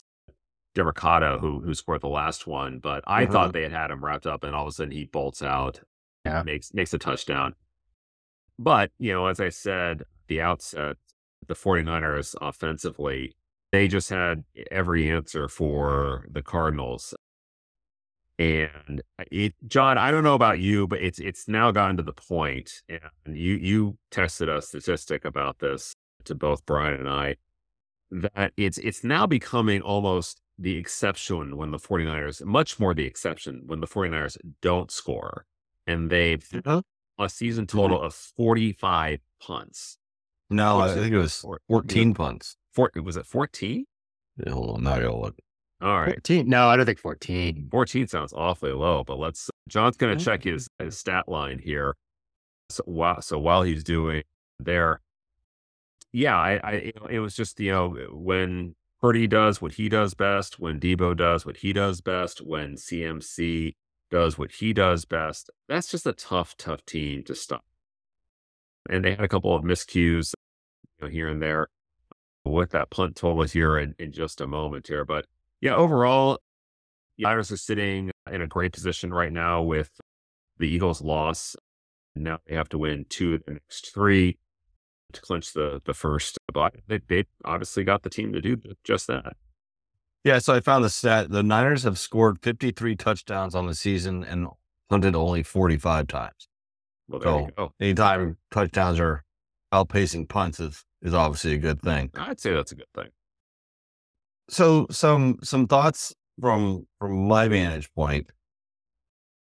Demercado 0.76 1.40
who 1.40 1.62
who 1.62 1.74
scored 1.74 2.02
the 2.02 2.08
last 2.10 2.46
one, 2.48 2.80
but 2.80 3.04
I 3.08 3.24
Uh-huh. 3.24 3.32
thought 3.32 3.54
they 3.54 3.64
had 3.64 3.72
had 3.72 3.92
him 3.92 4.04
wrapped 4.04 4.28
up, 4.28 4.44
and 4.44 4.56
all 4.56 4.64
of 4.64 4.70
a 4.70 4.72
sudden 4.74 4.92
he 4.92 5.06
bolts 5.06 5.42
out, 5.42 5.82
Yeah. 6.26 6.44
makes 6.44 6.74
makes 6.74 6.94
a 6.94 6.98
touchdown. 7.00 7.56
But 8.60 8.92
you 9.00 9.12
know, 9.14 9.28
as 9.28 9.40
I 9.40 9.50
said, 9.50 10.02
at 10.02 10.08
the 10.28 10.42
outset, 10.42 10.98
the 11.48 11.56
49ers 11.56 12.36
offensively, 12.42 13.36
they 13.72 13.88
just 13.88 14.10
had 14.10 14.44
every 14.72 15.10
answer 15.10 15.48
for 15.48 16.26
the 16.30 16.42
Cardinals. 16.42 17.14
And 18.38 19.02
it, 19.32 19.54
John, 19.66 19.98
I 19.98 20.12
don't 20.12 20.24
know 20.26 20.36
about 20.36 20.60
you, 20.60 20.88
but 20.88 21.02
it's 21.02 21.20
it's 21.20 21.48
now 21.48 21.72
gotten 21.72 21.96
to 21.98 22.04
the 22.04 22.12
point, 22.14 22.82
and 22.90 23.00
you 23.28 23.54
you 23.56 23.98
tested 24.12 24.50
a 24.50 24.62
statistic 24.62 25.24
about 25.24 25.60
this 25.60 25.94
to 26.26 26.36
both 26.36 26.66
Brian 26.66 26.96
and 27.00 27.10
I, 27.10 27.38
that 28.12 28.52
it's 28.58 28.78
it's 28.80 29.06
now 29.06 29.26
becoming 29.26 29.82
almost 29.82 30.42
the 30.58 30.78
exception 30.78 31.58
when 31.58 31.72
the 31.72 31.78
49ers, 31.78 32.44
much 32.46 32.80
more 32.80 32.94
the 32.94 33.06
exception 33.06 33.64
when 33.66 33.80
the 33.82 33.88
49ers 33.88 34.38
don't 34.62 34.92
score. 34.92 35.46
And 35.88 36.10
they've 36.10 36.44
Huh? 36.66 36.82
a 37.20 37.30
season 37.30 37.66
mm-hmm. 37.66 37.78
total 37.78 38.02
of 38.02 38.14
45 38.14 39.20
punts. 39.42 39.98
No, 40.50 40.80
I 40.80 40.94
think 40.94 41.14
it 41.14 41.18
was 41.18 41.38
Four- 41.38 41.62
14 41.68 42.14
punts. 42.14 42.58
Four, 42.74 42.92
was 43.04 43.18
it 43.18 43.26
14? 43.26 43.86
Yeah, 44.38 44.52
Hold 44.54 44.78
on, 44.78 44.84
now 44.84 44.94
I 44.94 45.00
gotta 45.02 45.16
look. 45.16 45.36
All 45.82 46.00
right. 46.00 46.16
14? 46.16 46.48
No, 46.48 46.68
I 46.68 46.78
don't 46.78 46.86
think 46.86 47.00
14. 47.00 47.68
14 47.70 48.08
sounds 48.08 48.34
awfully 48.34 48.72
low, 48.72 49.04
but 49.04 49.20
let's. 49.20 49.50
John's 49.68 49.98
going 49.98 50.18
to 50.18 50.24
check 50.24 50.44
his, 50.44 50.68
his 50.80 50.98
stat 50.98 51.28
line 51.28 51.60
here. 51.60 51.96
So 52.70 52.84
while 52.86 53.22
so 53.22 53.38
while 53.38 53.62
he's 53.64 53.84
doing 53.84 54.24
there, 54.60 55.02
yeah, 56.14 56.36
I, 56.38 56.60
I 56.64 56.92
it 57.10 57.20
was 57.20 57.36
just 57.36 57.60
you 57.60 57.72
know 57.72 57.90
when 58.12 58.76
Purdy 59.02 59.28
does 59.28 59.62
what 59.62 59.74
he 59.74 59.90
does 59.90 60.14
best, 60.14 60.60
when 60.60 60.80
Debo 60.80 61.16
does 61.16 61.46
what 61.46 61.58
he 61.58 61.74
does 61.74 62.02
best, 62.02 62.40
when 62.40 62.76
CMC 62.76 63.76
does 64.10 64.38
what 64.38 64.54
he 64.54 64.74
does 64.74 65.06
best. 65.06 65.50
That's 65.68 65.90
just 65.90 66.08
a 66.08 66.14
tough, 66.14 66.56
tough 66.58 66.86
team 66.86 67.24
to 67.24 67.36
stop. 67.36 67.66
And 68.90 69.04
they 69.04 69.12
had 69.12 69.24
a 69.24 69.28
couple 69.28 69.56
of 69.56 69.64
miscues, 69.64 70.34
you 71.00 71.06
know, 71.06 71.12
here 71.12 71.28
and 71.28 71.42
there. 71.42 71.68
With 72.44 72.72
that 72.72 72.92
punt 72.92 73.16
total 73.16 73.44
here 73.44 73.78
in, 73.78 73.96
in 73.98 74.12
just 74.12 74.40
a 74.40 74.46
moment 74.46 74.88
here, 74.88 75.04
but 75.04 75.26
yeah, 75.62 75.76
overall, 75.76 76.40
the 77.18 77.24
Niners 77.24 77.52
are 77.52 77.58
sitting 77.58 78.12
in 78.32 78.42
a 78.42 78.48
great 78.48 78.72
position 78.72 79.12
right 79.12 79.34
now 79.34 79.64
with 79.64 79.90
the 80.60 80.68
Eagles' 80.68 81.02
loss. 81.02 81.56
Now 82.16 82.40
they 82.46 82.56
have 82.56 82.70
to 82.70 82.78
win 82.78 83.06
two 83.10 83.34
of 83.34 83.44
the 83.46 83.54
next 83.54 83.94
three 83.94 84.38
to 85.14 85.22
clinch 85.22 85.54
the 85.54 85.82
the 85.86 85.94
first. 85.94 86.38
But 86.54 86.76
they, 86.88 87.00
they 87.08 87.26
obviously 87.44 87.84
got 87.84 88.04
the 88.04 88.10
team 88.10 88.34
to 88.34 88.42
do 88.42 88.58
just 88.84 89.08
that. 89.08 89.34
Yeah, 90.24 90.40
so 90.40 90.54
I 90.56 90.60
found 90.60 90.84
the 90.84 90.90
stat. 90.90 91.30
The 91.30 91.44
Niners 91.44 91.84
have 91.84 92.00
scored 92.00 92.40
53 92.42 92.96
touchdowns 92.96 93.54
on 93.54 93.68
the 93.68 93.76
season 93.76 94.24
and 94.24 94.48
punted 94.90 95.16
only 95.16 95.44
45 95.44 96.08
times. 96.08 96.48
Well, 97.08 97.20
there 97.20 97.32
you 97.42 97.48
So- 97.48 97.54
go. 97.56 97.74
Anytime 97.80 98.38
touchdowns 98.50 99.00
are 99.00 99.24
outpacing 99.72 100.28
punts 100.28 100.60
is, 100.60 100.84
is 101.04 101.14
obviously 101.14 101.54
a 101.54 101.58
good 101.60 101.80
thing. 101.82 102.10
I'd 102.16 102.40
say 102.40 102.54
that's 102.54 102.72
a 102.72 102.76
good 102.76 102.88
thing. 102.96 103.10
So 104.50 104.88
some 104.92 105.38
some 105.44 105.68
thoughts 105.68 106.14
from 106.40 106.88
from 107.00 107.28
my 107.28 107.48
vantage 107.48 107.92
point. 107.94 108.32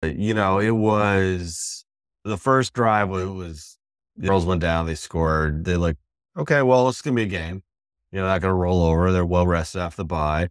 You 0.03 0.33
know, 0.33 0.59
it 0.59 0.71
was 0.71 1.85
the 2.23 2.37
first 2.37 2.73
drive 2.73 3.09
was, 3.09 3.27
was 3.29 3.77
Girls 4.19 4.45
went 4.45 4.61
down, 4.61 4.85
they 4.85 4.95
scored. 4.95 5.65
They 5.65 5.75
like, 5.77 5.97
okay, 6.37 6.61
well, 6.61 6.89
it's 6.89 7.01
gonna 7.01 7.15
be 7.15 7.23
a 7.23 7.27
game. 7.27 7.63
You 8.11 8.19
know, 8.19 8.27
not 8.27 8.41
gonna 8.41 8.53
roll 8.53 8.83
over. 8.83 9.11
They're 9.11 9.25
well 9.25 9.47
rested 9.47 9.79
after 9.79 9.97
the 9.97 10.05
bye. 10.05 10.49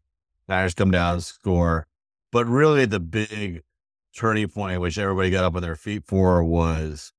Niners 0.49 0.75
come 0.75 0.91
down 0.91 1.15
and 1.15 1.23
score. 1.23 1.87
But 2.33 2.47
really 2.47 2.85
the 2.87 3.01
big 3.01 3.63
turning 4.17 4.49
point, 4.49 4.81
which 4.81 4.99
everybody 4.99 5.31
got 5.31 5.45
up 5.45 5.55
on 5.57 5.63
their 5.63 5.77
feet 5.77 6.05
for, 6.07 6.43
was 6.43 7.13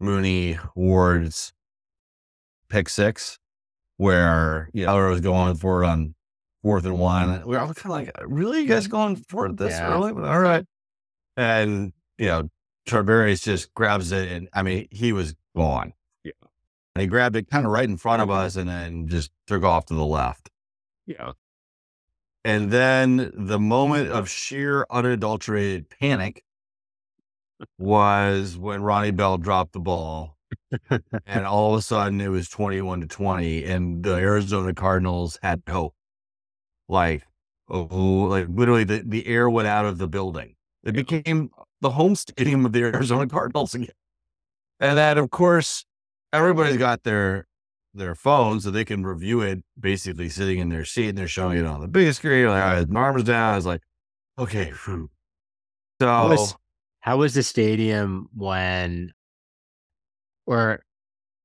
Mooney 0.00 0.58
Ward's 0.74 1.52
pick 2.68 2.88
six, 2.88 3.38
where 3.96 4.68
you 4.72 4.84
know 4.84 4.92
Eller 4.92 5.08
was 5.10 5.20
going 5.20 5.54
for 5.56 5.82
it 5.82 5.86
on 5.86 6.14
fourth 6.62 6.84
and 6.84 6.98
one. 6.98 7.42
We're 7.46 7.58
all 7.58 7.72
kind 7.72 7.78
of 7.86 7.90
like, 7.90 8.10
really, 8.26 8.60
you 8.62 8.68
guys 8.68 8.86
going 8.86 9.16
for 9.16 9.46
it 9.46 9.56
this 9.56 9.74
Yeah. 9.74 9.92
early? 9.92 10.12
All 10.12 10.40
right. 10.40 10.64
And 11.36 11.92
you 12.18 12.26
know, 12.26 12.48
Charvarius 12.86 13.42
just 13.42 13.72
grabs 13.74 14.12
it, 14.12 14.30
and 14.32 14.48
I 14.52 14.62
mean, 14.62 14.88
he 14.90 15.12
was 15.12 15.34
gone. 15.58 15.92
Yeah. 16.24 16.32
And 16.94 17.02
he 17.02 17.06
grabbed 17.08 17.36
it 17.36 17.50
kind 17.50 17.66
of 17.66 17.72
right 17.72 17.88
in 17.88 17.98
front 17.98 18.22
of 18.22 18.30
us, 18.30 18.56
and 18.56 18.68
then 18.68 19.08
just 19.08 19.30
took 19.46 19.62
off 19.62 19.86
to 19.86 19.94
the 19.94 20.06
left. 20.06 20.50
Yeah, 21.06 21.32
And 22.44 22.70
then 22.70 23.32
the 23.34 23.58
moment 23.58 24.10
of 24.10 24.28
sheer 24.28 24.86
unadulterated 24.90 25.88
panic 25.88 26.44
was 27.78 28.58
when 28.58 28.82
Ronnie 28.82 29.10
Bell 29.10 29.38
dropped 29.38 29.72
the 29.72 29.80
ball. 29.80 30.36
and 31.26 31.46
all 31.46 31.72
of 31.72 31.78
a 31.78 31.82
sudden 31.82 32.20
it 32.20 32.28
was 32.28 32.48
21 32.48 33.00
to 33.02 33.06
20 33.06 33.64
and 33.64 34.02
the 34.02 34.14
Arizona 34.14 34.74
Cardinals 34.74 35.38
had 35.42 35.62
hope. 35.68 35.94
Like, 36.88 37.24
oh, 37.68 37.84
like 37.84 38.46
literally 38.50 38.84
the, 38.84 39.02
the 39.04 39.26
air 39.26 39.48
went 39.48 39.68
out 39.68 39.86
of 39.86 39.98
the 39.98 40.08
building. 40.08 40.56
It 40.84 40.92
became 40.92 41.50
the 41.80 41.90
home 41.90 42.14
stadium 42.14 42.66
of 42.66 42.72
the 42.72 42.82
Arizona 42.84 43.26
Cardinals 43.26 43.74
again. 43.74 43.88
And 44.80 44.96
then 44.96 45.18
of 45.18 45.30
course 45.30 45.84
everybody's 46.32 46.76
got 46.76 47.02
their 47.02 47.46
their 47.94 48.14
phone 48.14 48.60
so 48.60 48.70
they 48.70 48.84
can 48.84 49.04
review 49.04 49.40
it 49.40 49.64
basically 49.78 50.28
sitting 50.28 50.58
in 50.58 50.68
their 50.68 50.84
seat 50.84 51.08
and 51.08 51.18
they're 51.18 51.26
showing 51.26 51.58
it 51.58 51.66
on 51.66 51.80
the 51.80 51.88
big 51.88 52.12
screen. 52.14 52.46
Like, 52.46 52.62
all 52.62 52.70
right, 52.74 52.88
my 52.88 53.00
arms 53.00 53.24
down. 53.24 53.52
I 53.54 53.56
was 53.56 53.66
like, 53.66 53.80
okay. 54.38 54.70
phew. 54.72 55.10
So 56.00 56.06
How 56.06 56.28
was, 56.28 56.54
how 57.00 57.16
was 57.16 57.34
the 57.34 57.42
stadium 57.42 58.28
when, 58.34 59.12
or 60.46 60.82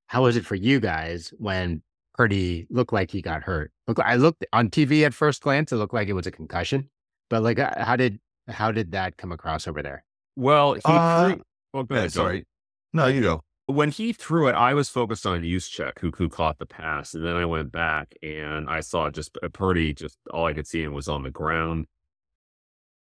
how 0.08 0.24
was 0.24 0.36
it 0.38 0.46
for 0.46 0.56
you 0.56 0.80
guys 0.80 1.34
when 1.38 1.82
Purdy 2.14 2.68
looked 2.70 2.94
like 2.94 3.10
he 3.10 3.22
got 3.22 3.42
hurt? 3.42 3.72
Look, 3.88 4.00
I 4.00 4.16
looked 4.16 4.46
on 4.54 4.70
TV 4.70 5.04
at 5.06 5.14
first 5.14 5.42
glance, 5.42 5.72
it 5.72 5.78
looked 5.78 5.94
like 5.94 6.08
it 6.08 6.14
was 6.14 6.28
a 6.28 6.32
concussion, 6.32 6.90
but 7.30 7.42
like, 7.42 7.58
uh, 7.58 7.84
how 7.84 7.96
did 7.96 8.20
how 8.48 8.72
did 8.72 8.92
that 8.92 9.18
come 9.18 9.32
across 9.32 9.68
over 9.68 9.82
there? 9.82 10.04
Well, 10.36 10.74
he 10.74 10.82
Uh, 10.86 11.30
threw. 11.30 11.42
Well, 11.74 11.84
go 11.84 11.96
ahead, 11.96 12.12
John. 12.12 12.26
sorry. 12.26 12.46
No, 12.94 13.08
you 13.08 13.22
go. 13.22 13.44
when 13.68 13.90
he 13.92 14.14
threw 14.14 14.48
it, 14.48 14.54
I 14.54 14.74
was 14.74 14.90
focused 14.90 15.26
on 15.26 15.42
Juszczyk, 15.44 16.00
who 16.00 16.12
who 16.12 16.30
caught 16.30 16.60
the 16.60 16.66
pass, 16.66 17.14
and 17.14 17.26
then 17.26 17.36
I 17.36 17.46
went 17.46 17.72
back 17.72 18.14
and 18.22 18.70
I 18.70 18.82
saw 18.82 19.10
just 19.10 19.38
Purdy. 19.54 19.94
Just 19.94 20.18
all 20.32 20.46
I 20.46 20.54
could 20.54 20.68
see 20.68 20.84
him 20.84 20.94
was 20.94 21.08
on 21.08 21.24
the 21.24 21.32
ground. 21.32 21.88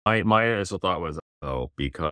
My 0.06 0.24
my 0.24 0.46
initial 0.46 0.80
thought 0.80 1.02
was, 1.02 1.20
oh, 1.42 1.72
because 1.76 2.12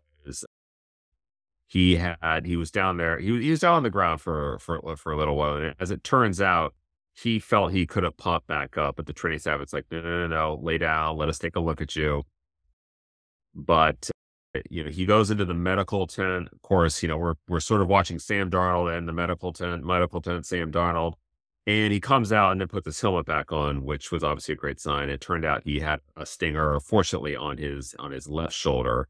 he 1.67 1.95
had 1.95 2.45
he 2.45 2.57
was 2.57 2.71
down 2.71 2.97
there. 2.97 3.19
He 3.19 3.31
was 3.31 3.43
he 3.43 3.51
was 3.51 3.61
down 3.61 3.75
on 3.75 3.83
the 3.83 3.89
ground 3.89 4.21
for 4.21 4.59
for 4.59 4.95
for 4.97 5.11
a 5.11 5.17
little 5.17 5.35
while, 5.38 5.55
and 5.55 5.75
as 5.79 5.91
it 5.91 6.03
turns 6.03 6.41
out, 6.41 6.73
he 7.13 7.39
felt 7.39 7.71
he 7.71 7.85
could 7.88 8.03
have 8.03 8.17
popped 8.17 8.47
back 8.47 8.77
up, 8.77 8.95
but 8.97 9.05
the 9.05 9.13
training 9.13 9.39
staff 9.39 9.59
was 9.59 9.73
like, 9.73 9.85
no, 9.91 10.01
no, 10.01 10.27
no, 10.27 10.27
no, 10.27 10.59
lay 10.61 10.77
down, 10.77 11.17
let 11.17 11.29
us 11.29 11.39
take 11.39 11.55
a 11.55 11.59
look 11.61 11.81
at 11.81 11.95
you. 11.95 12.23
But 13.55 14.11
you 14.70 14.84
know, 14.84 14.89
he 14.89 15.05
goes 15.05 15.31
into 15.31 15.46
the 15.46 15.53
medical 15.53 16.08
tent. 16.08 16.50
Of 16.51 16.62
course, 16.62 17.01
you 17.01 17.10
know, 17.10 17.17
we're 17.17 17.36
we're 17.48 17.60
sort 17.60 17.81
of 17.81 17.88
watching 17.88 18.20
Sam 18.20 18.50
Darnold 18.50 18.96
and 18.96 19.08
the 19.08 19.13
medical 19.13 19.53
tent, 19.53 19.86
medical 19.86 20.22
tent, 20.22 20.46
Sam 20.46 20.72
Darnold. 20.72 21.13
And 21.67 21.93
he 21.93 22.00
comes 22.00 22.34
out 22.34 22.51
and 22.51 22.60
then 22.60 22.67
puts 22.67 22.88
his 22.88 23.00
helmet 23.00 23.27
back 23.27 23.51
on, 23.51 23.84
which 23.84 24.12
was 24.12 24.24
obviously 24.24 24.53
a 24.53 24.58
great 24.58 24.79
sign. 24.79 25.10
It 25.10 25.22
turned 25.22 25.46
out 25.46 25.62
he 25.63 25.79
had 25.79 26.00
a 26.17 26.25
stinger, 26.25 26.79
fortunately, 26.79 27.36
on 27.36 27.58
his 27.58 27.96
on 28.00 28.12
his 28.12 28.27
left 28.27 28.53
shoulder. 28.53 29.08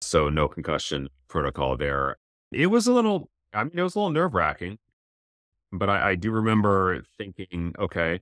So 0.00 0.28
no 0.30 0.48
concussion 0.48 1.08
protocol 1.28 1.76
there. 1.76 2.16
It 2.52 2.68
was 2.68 2.86
a 2.86 2.92
little 2.92 3.30
I 3.52 3.64
mean, 3.64 3.72
it 3.74 3.82
was 3.82 3.94
a 3.94 3.98
little 3.98 4.12
nerve 4.12 4.34
wracking. 4.34 4.78
But 5.72 5.90
I, 5.90 6.10
I 6.10 6.14
do 6.14 6.30
remember 6.30 7.02
thinking, 7.18 7.74
okay, 7.78 8.20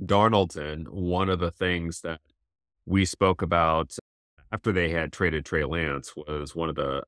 Darnoldson, 0.00 0.88
one 0.88 1.30
of 1.30 1.38
the 1.38 1.50
things 1.50 2.02
that 2.02 2.20
we 2.84 3.04
spoke 3.04 3.42
about 3.42 3.96
after 4.52 4.72
they 4.72 4.90
had 4.90 5.12
traded 5.12 5.44
Trey 5.44 5.64
Lance 5.64 6.12
was 6.16 6.54
one 6.54 6.68
of 6.68 6.76
the 6.76 7.02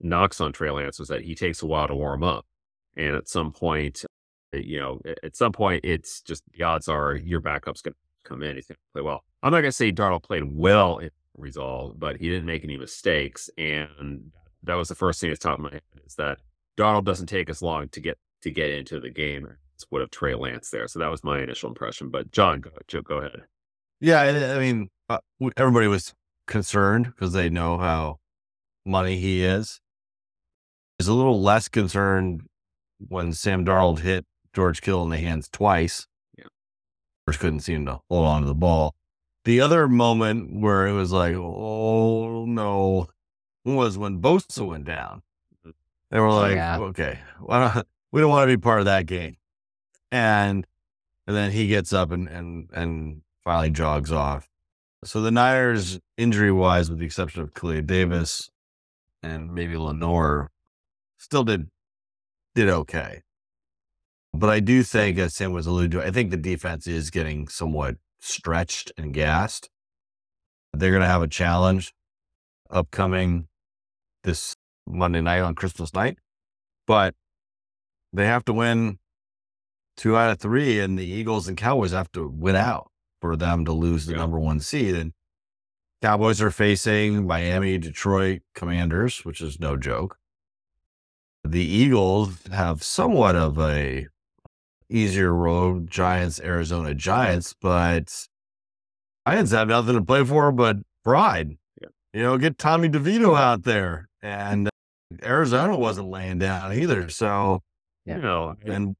knocks 0.00 0.40
on 0.40 0.52
Trey 0.52 0.70
Lance 0.70 0.98
was 0.98 1.08
that 1.08 1.22
he 1.22 1.34
takes 1.34 1.62
a 1.62 1.66
while 1.66 1.88
to 1.88 1.94
warm 1.94 2.22
up. 2.22 2.44
And 2.96 3.14
at 3.14 3.28
some 3.28 3.52
point, 3.52 4.04
uh, 4.54 4.58
you 4.58 4.80
know, 4.80 5.00
at 5.22 5.36
some 5.36 5.52
point, 5.52 5.84
it's 5.84 6.20
just 6.20 6.42
the 6.52 6.64
odds 6.64 6.88
are 6.88 7.14
your 7.14 7.40
backup's 7.40 7.82
going 7.82 7.94
to 7.94 8.28
come 8.28 8.42
in. 8.42 8.56
He's 8.56 8.66
going 8.66 8.76
to 8.76 8.92
play 8.92 9.02
well. 9.02 9.24
I'm 9.42 9.52
not 9.52 9.60
going 9.60 9.70
to 9.70 9.72
say 9.72 9.92
Darnold 9.92 10.22
played 10.22 10.44
well 10.44 10.98
in 10.98 11.10
resolve, 11.36 11.98
but 11.98 12.16
he 12.16 12.28
didn't 12.28 12.46
make 12.46 12.64
any 12.64 12.76
mistakes. 12.76 13.48
And 13.56 14.32
that 14.62 14.74
was 14.74 14.88
the 14.88 14.94
first 14.94 15.20
thing 15.20 15.30
that's 15.30 15.40
top 15.40 15.58
of 15.58 15.64
my 15.64 15.72
head 15.72 15.82
is 16.06 16.14
that 16.16 16.38
Darnold 16.76 17.04
doesn't 17.04 17.26
take 17.26 17.48
as 17.48 17.62
long 17.62 17.88
to 17.90 18.00
get 18.00 18.18
to 18.42 18.50
get 18.50 18.70
into 18.70 19.00
the 19.00 19.10
game 19.10 19.46
as 19.46 19.86
would 19.90 20.00
have 20.00 20.10
Trey 20.10 20.34
Lance 20.34 20.70
there. 20.70 20.86
So 20.86 20.98
that 20.98 21.10
was 21.10 21.24
my 21.24 21.40
initial 21.40 21.68
impression. 21.68 22.10
But 22.10 22.30
John, 22.30 22.60
go, 22.60 22.70
Joe, 22.86 23.00
go 23.00 23.18
ahead. 23.18 23.42
Yeah, 24.00 24.20
I 24.20 24.56
I 24.56 24.58
mean, 24.58 24.88
uh, 25.08 25.18
everybody 25.56 25.86
was 25.86 26.12
concerned 26.46 27.06
because 27.06 27.32
they 27.32 27.48
know 27.48 27.78
how 27.78 28.18
money 28.84 29.18
he 29.18 29.44
is. 29.44 29.80
Is 30.98 31.08
a 31.08 31.14
little 31.14 31.40
less 31.40 31.68
concerned 31.68 32.42
when 33.08 33.32
Sam 33.32 33.64
Darnold 33.64 34.00
hit 34.00 34.24
George 34.52 34.80
Kittle 34.80 35.02
in 35.02 35.10
the 35.10 35.18
hands 35.18 35.48
twice. 35.48 36.06
Yeah. 36.38 36.44
First 37.26 37.40
couldn't 37.40 37.60
seem 37.60 37.86
to 37.86 38.00
hold 38.08 38.26
on 38.26 38.42
to 38.42 38.46
the 38.46 38.54
ball. 38.54 38.94
The 39.44 39.60
other 39.60 39.88
moment 39.88 40.60
where 40.60 40.86
it 40.86 40.92
was 40.92 41.12
like, 41.12 41.34
oh 41.34 42.44
no, 42.46 43.08
was 43.64 43.98
when 43.98 44.20
Bosa 44.20 44.66
went 44.66 44.84
down. 44.84 45.22
Mm-hmm. 45.60 45.70
They 46.10 46.20
were 46.20 46.30
like, 46.30 46.54
Yeah. 46.54 46.78
okay, 46.78 47.18
why 47.40 47.58
don't, 47.74 47.86
we 48.12 48.20
don't 48.20 48.30
want 48.30 48.48
to 48.48 48.56
be 48.56 48.60
part 48.60 48.78
of 48.78 48.84
that 48.86 49.06
game. 49.06 49.36
And 50.12 50.66
and 51.26 51.34
then 51.34 51.50
he 51.50 51.66
gets 51.66 51.92
up 51.92 52.10
and 52.10 52.28
and 52.28 52.70
and 52.72 53.22
finally 53.42 53.70
jogs 53.70 54.12
off. 54.12 54.48
So 55.04 55.20
the 55.20 55.30
Niners, 55.30 56.00
injury 56.16 56.52
wise, 56.52 56.90
with 56.90 56.98
the 56.98 57.04
exception 57.06 57.42
of 57.42 57.54
Khalil 57.54 57.82
Davis 57.82 58.50
and 59.22 59.52
maybe 59.52 59.76
Lenoir, 59.76 60.50
still 61.18 61.44
did 61.44 61.68
did 62.54 62.68
okay. 62.68 63.22
But 64.32 64.50
I 64.50 64.60
do 64.60 64.82
think, 64.82 65.18
as 65.18 65.34
Sam 65.34 65.52
was 65.52 65.66
alluding 65.66 65.92
to, 65.92 66.06
I 66.06 66.10
think 66.10 66.30
the 66.30 66.36
defense 66.36 66.86
is 66.86 67.10
getting 67.10 67.48
somewhat 67.48 67.96
stretched 68.20 68.92
and 68.96 69.14
gassed. 69.14 69.70
They're 70.72 70.90
going 70.90 71.02
to 71.02 71.06
have 71.08 71.22
a 71.22 71.28
challenge 71.28 71.92
upcoming 72.70 73.46
this 74.24 74.56
Monday 74.86 75.20
night 75.20 75.40
on 75.40 75.54
Christmas 75.54 75.94
night, 75.94 76.18
but 76.86 77.14
they 78.12 78.26
have 78.26 78.44
to 78.46 78.52
win 78.52 78.98
two 79.96 80.16
out 80.16 80.32
of 80.32 80.38
three, 80.40 80.80
and 80.80 80.98
the 80.98 81.06
Eagles 81.06 81.46
and 81.46 81.56
Cowboys 81.56 81.92
have 81.92 82.10
to 82.12 82.26
win 82.28 82.56
out 82.56 82.90
for 83.20 83.36
them 83.36 83.64
to 83.64 83.72
lose 83.72 84.06
the 84.06 84.12
Yeah. 84.12 84.18
number 84.18 84.38
one 84.38 84.58
seed. 84.58 84.96
And 84.96 85.12
Cowboys 86.04 86.42
are 86.42 86.50
facing 86.50 87.26
Miami, 87.26 87.78
Detroit 87.78 88.42
Commanders, 88.54 89.24
which 89.24 89.40
is 89.40 89.58
no 89.58 89.78
joke. 89.78 90.18
The 91.44 91.64
Eagles 91.64 92.40
have 92.52 92.82
somewhat 92.82 93.36
of 93.36 93.58
a 93.58 94.08
easier 94.90 95.32
road, 95.32 95.90
Giants, 95.90 96.38
Arizona 96.40 96.92
Giants, 96.92 97.54
but 97.58 98.28
Giants 99.26 99.52
have 99.52 99.68
nothing 99.68 99.94
to 99.94 100.02
play 100.02 100.22
for 100.24 100.52
but 100.52 100.76
pride. 101.04 101.56
Yeah. 101.80 101.88
You 102.12 102.22
know, 102.24 102.36
get 102.36 102.58
Tommy 102.58 102.90
DeVito 102.90 103.34
out 103.34 103.62
there. 103.62 104.10
And 104.20 104.68
Arizona 105.22 105.74
wasn't 105.74 106.10
laying 106.10 106.38
down 106.38 106.74
either. 106.74 107.08
So, 107.08 107.62
Yeah. 108.04 108.16
You 108.16 108.22
know, 108.22 108.56
and 108.66 108.94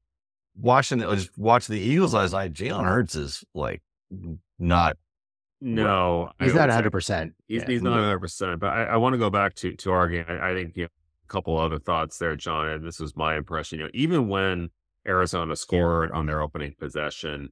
watching 0.59 1.01
it, 1.01 1.09
just 1.11 1.37
watch 1.37 1.67
the 1.67 1.79
Eagles, 1.79 2.15
I 2.15 2.23
was 2.23 2.33
like, 2.33 2.53
Jalen 2.53 2.85
Hurts 2.85 3.13
is 3.13 3.43
like 3.53 3.83
not. 4.57 4.97
No, 5.61 6.31
He's 6.39 6.53
not 6.53 6.67
100. 6.69 6.91
percent 6.91 7.33
He's, 7.47 7.63
he's 7.63 7.81
not 7.81 7.91
100, 7.91 8.19
percent 8.19 8.59
but 8.59 8.67
I, 8.67 8.83
I 8.85 8.97
want 8.97 9.13
to 9.13 9.17
go 9.17 9.29
back 9.29 9.55
to 9.55 9.75
to 9.75 9.91
our 9.91 10.07
game. 10.07 10.25
I, 10.27 10.51
I 10.51 10.53
think 10.53 10.75
you 10.75 10.83
know, 10.83 10.89
a 11.23 11.27
couple 11.27 11.57
other 11.57 11.79
thoughts 11.79 12.17
there, 12.17 12.35
John. 12.35 12.67
And 12.67 12.85
this 12.85 12.99
was 12.99 13.15
my 13.15 13.35
impression. 13.35 13.79
You 13.79 13.85
know, 13.85 13.91
even 13.93 14.27
when 14.27 14.69
Arizona 15.07 15.55
scored 15.55 16.11
on 16.11 16.25
their 16.25 16.41
opening 16.41 16.75
possession, 16.77 17.49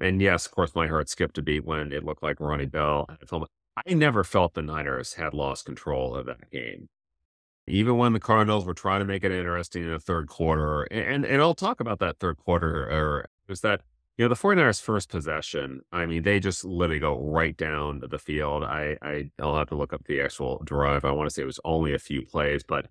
and 0.00 0.20
yes, 0.20 0.46
of 0.46 0.52
course, 0.52 0.74
my 0.74 0.86
heart 0.86 1.08
skipped 1.08 1.38
a 1.38 1.42
beat 1.42 1.64
when 1.64 1.92
it 1.92 2.04
looked 2.04 2.22
like 2.22 2.40
Ronnie 2.40 2.66
Bell. 2.66 3.08
I 3.86 3.94
never 3.94 4.22
felt 4.24 4.54
the 4.54 4.62
Niners 4.62 5.14
had 5.14 5.32
lost 5.32 5.64
control 5.64 6.14
of 6.14 6.26
that 6.26 6.50
game. 6.50 6.88
Even 7.66 7.96
when 7.96 8.12
the 8.12 8.20
Cardinals 8.20 8.64
were 8.64 8.74
trying 8.74 9.00
to 9.00 9.06
make 9.06 9.24
it 9.24 9.32
interesting 9.32 9.84
in 9.84 9.90
the 9.90 10.00
third 10.00 10.28
quarter, 10.28 10.82
and 10.84 11.24
and 11.24 11.40
I'll 11.40 11.54
talk 11.54 11.80
about 11.80 12.00
that 12.00 12.18
third 12.18 12.36
quarter, 12.38 12.84
or 12.90 13.26
was 13.48 13.60
that 13.60 13.82
you 14.22 14.28
know, 14.28 14.34
the 14.34 14.40
49ers 14.40 14.80
first 14.80 15.08
possession, 15.08 15.80
I 15.90 16.06
mean, 16.06 16.22
they 16.22 16.38
just 16.38 16.64
literally 16.64 17.00
go 17.00 17.18
right 17.18 17.56
down 17.56 18.02
the 18.08 18.20
field. 18.20 18.62
I, 18.62 18.96
I 19.02 19.32
I'll 19.40 19.56
have 19.56 19.70
to 19.70 19.74
look 19.74 19.92
up 19.92 20.04
the 20.04 20.20
actual 20.20 20.62
drive. 20.64 21.04
I 21.04 21.10
want 21.10 21.28
to 21.28 21.34
say 21.34 21.42
it 21.42 21.46
was 21.46 21.58
only 21.64 21.92
a 21.92 21.98
few 21.98 22.24
plays, 22.24 22.62
but 22.62 22.86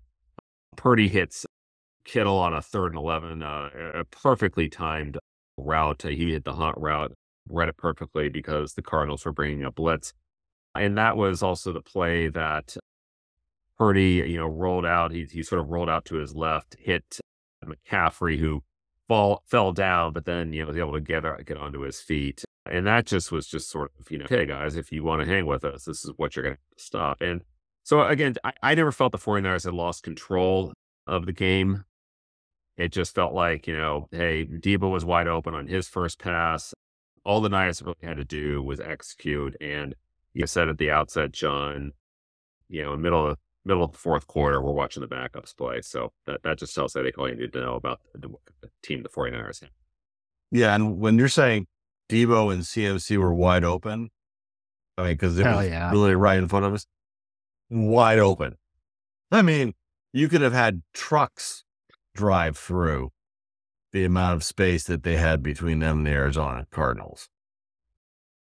Purdy 0.76 1.08
hits 1.08 1.46
Kittle 2.04 2.36
on 2.36 2.52
a 2.52 2.60
third 2.60 2.92
and 2.92 2.98
11, 2.98 3.42
uh, 3.42 3.70
a 3.94 4.04
perfectly 4.04 4.68
timed 4.68 5.16
route. 5.56 6.02
He 6.02 6.32
hit 6.32 6.44
the 6.44 6.52
hot 6.52 6.78
route, 6.78 7.14
read 7.48 7.70
it 7.70 7.78
perfectly 7.78 8.28
because 8.28 8.74
the 8.74 8.82
Cardinals 8.82 9.24
were 9.24 9.32
bringing 9.32 9.64
a 9.64 9.70
blitz. 9.70 10.12
And 10.74 10.98
that 10.98 11.16
was 11.16 11.42
also 11.42 11.72
the 11.72 11.80
play 11.80 12.28
that 12.28 12.76
Purdy, 13.78 14.22
you 14.26 14.36
know, 14.36 14.48
rolled 14.48 14.84
out. 14.84 15.12
He, 15.12 15.26
he 15.32 15.42
sort 15.42 15.62
of 15.62 15.70
rolled 15.70 15.88
out 15.88 16.04
to 16.06 16.16
his 16.16 16.34
left, 16.34 16.76
hit 16.78 17.20
McCaffrey, 17.64 18.38
who 18.38 18.62
fall 19.12 19.42
fell 19.46 19.72
down, 19.72 20.10
but 20.14 20.24
then 20.24 20.54
you 20.54 20.62
know 20.62 20.68
was 20.68 20.76
able 20.78 20.94
to 20.94 21.00
get 21.00 21.26
uh, 21.26 21.36
get 21.44 21.58
onto 21.58 21.80
his 21.80 22.00
feet, 22.00 22.44
and 22.64 22.86
that 22.86 23.04
just 23.04 23.30
was 23.30 23.46
just 23.46 23.68
sort 23.68 23.92
of 24.00 24.10
you 24.10 24.16
know, 24.16 24.24
hey 24.26 24.46
guys, 24.46 24.74
if 24.74 24.90
you 24.90 25.04
want 25.04 25.20
to 25.20 25.28
hang 25.28 25.44
with 25.44 25.66
us, 25.66 25.84
this 25.84 26.02
is 26.02 26.10
what 26.16 26.34
you're 26.34 26.44
going 26.44 26.56
to 26.56 26.82
stop. 26.82 27.20
And 27.20 27.42
so 27.82 28.02
again, 28.02 28.36
I, 28.42 28.52
I 28.62 28.74
never 28.74 28.90
felt 28.90 29.12
the 29.12 29.18
49ers 29.18 29.64
had 29.64 29.74
lost 29.74 30.02
control 30.02 30.72
of 31.06 31.26
the 31.26 31.32
game. 31.32 31.84
It 32.78 32.90
just 32.90 33.14
felt 33.14 33.34
like 33.34 33.66
you 33.66 33.76
know, 33.76 34.08
hey, 34.12 34.46
Debo 34.46 34.90
was 34.90 35.04
wide 35.04 35.28
open 35.28 35.52
on 35.54 35.66
his 35.66 35.88
first 35.88 36.18
pass. 36.18 36.72
All 37.22 37.42
the 37.42 37.50
Niners 37.50 37.82
really 37.82 37.96
had 38.02 38.16
to 38.16 38.24
do 38.24 38.62
was 38.62 38.80
execute, 38.80 39.54
and 39.60 39.94
you 40.32 40.46
said 40.46 40.70
at 40.70 40.78
the 40.78 40.90
outset, 40.90 41.32
John, 41.32 41.92
you 42.70 42.82
know, 42.82 42.94
in 42.94 43.00
the 43.00 43.02
middle 43.02 43.26
of 43.26 43.36
middle 43.64 43.84
of 43.84 43.92
the 43.92 43.98
fourth 43.98 44.26
quarter, 44.26 44.60
we're 44.60 44.72
watching 44.72 45.00
the 45.00 45.08
backups 45.08 45.56
play. 45.56 45.80
So 45.82 46.12
that, 46.26 46.42
that 46.42 46.58
just 46.58 46.74
tells 46.74 46.96
I 46.96 47.02
think 47.02 47.18
all 47.18 47.28
you 47.28 47.36
need 47.36 47.52
to 47.52 47.60
know 47.60 47.74
about 47.74 48.00
the, 48.14 48.28
the 48.60 48.70
team 48.82 49.02
the 49.02 49.08
49ers 49.08 49.60
have. 49.60 49.70
Yeah. 50.50 50.74
And 50.74 50.98
when 50.98 51.18
you're 51.18 51.28
saying 51.28 51.66
Debo 52.08 52.52
and 52.52 52.62
CMC 52.62 53.16
were 53.18 53.34
wide 53.34 53.64
open, 53.64 54.10
I 54.98 55.02
mean, 55.02 55.12
because 55.12 55.38
it 55.38 55.46
Hell 55.46 55.58
was 55.58 55.68
yeah. 55.68 55.90
really 55.90 56.14
right 56.14 56.38
in 56.38 56.48
front 56.48 56.66
of 56.66 56.74
us, 56.74 56.86
wide 57.70 58.18
open. 58.18 58.56
I 59.30 59.42
mean, 59.42 59.74
you 60.12 60.28
could 60.28 60.42
have 60.42 60.52
had 60.52 60.82
trucks 60.92 61.64
drive 62.14 62.58
through 62.58 63.10
the 63.92 64.04
amount 64.04 64.34
of 64.34 64.44
space 64.44 64.84
that 64.84 65.02
they 65.02 65.16
had 65.16 65.42
between 65.42 65.78
them 65.78 65.98
and 65.98 66.06
the 66.06 66.10
Arizona 66.10 66.66
Cardinals. 66.70 67.28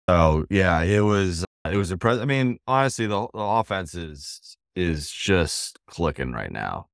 So 0.10 0.45
yeah, 0.49 0.81
it 0.81 1.01
was 1.01 1.45
it 1.65 1.77
was 1.77 1.91
impressive. 1.91 2.21
I 2.21 2.25
mean, 2.25 2.57
honestly, 2.67 3.05
the, 3.07 3.27
the 3.34 3.39
offense 3.39 3.93
is 3.93 4.57
is 4.75 5.10
just 5.10 5.79
clicking 5.88 6.31
right 6.31 6.51
now 6.51 6.88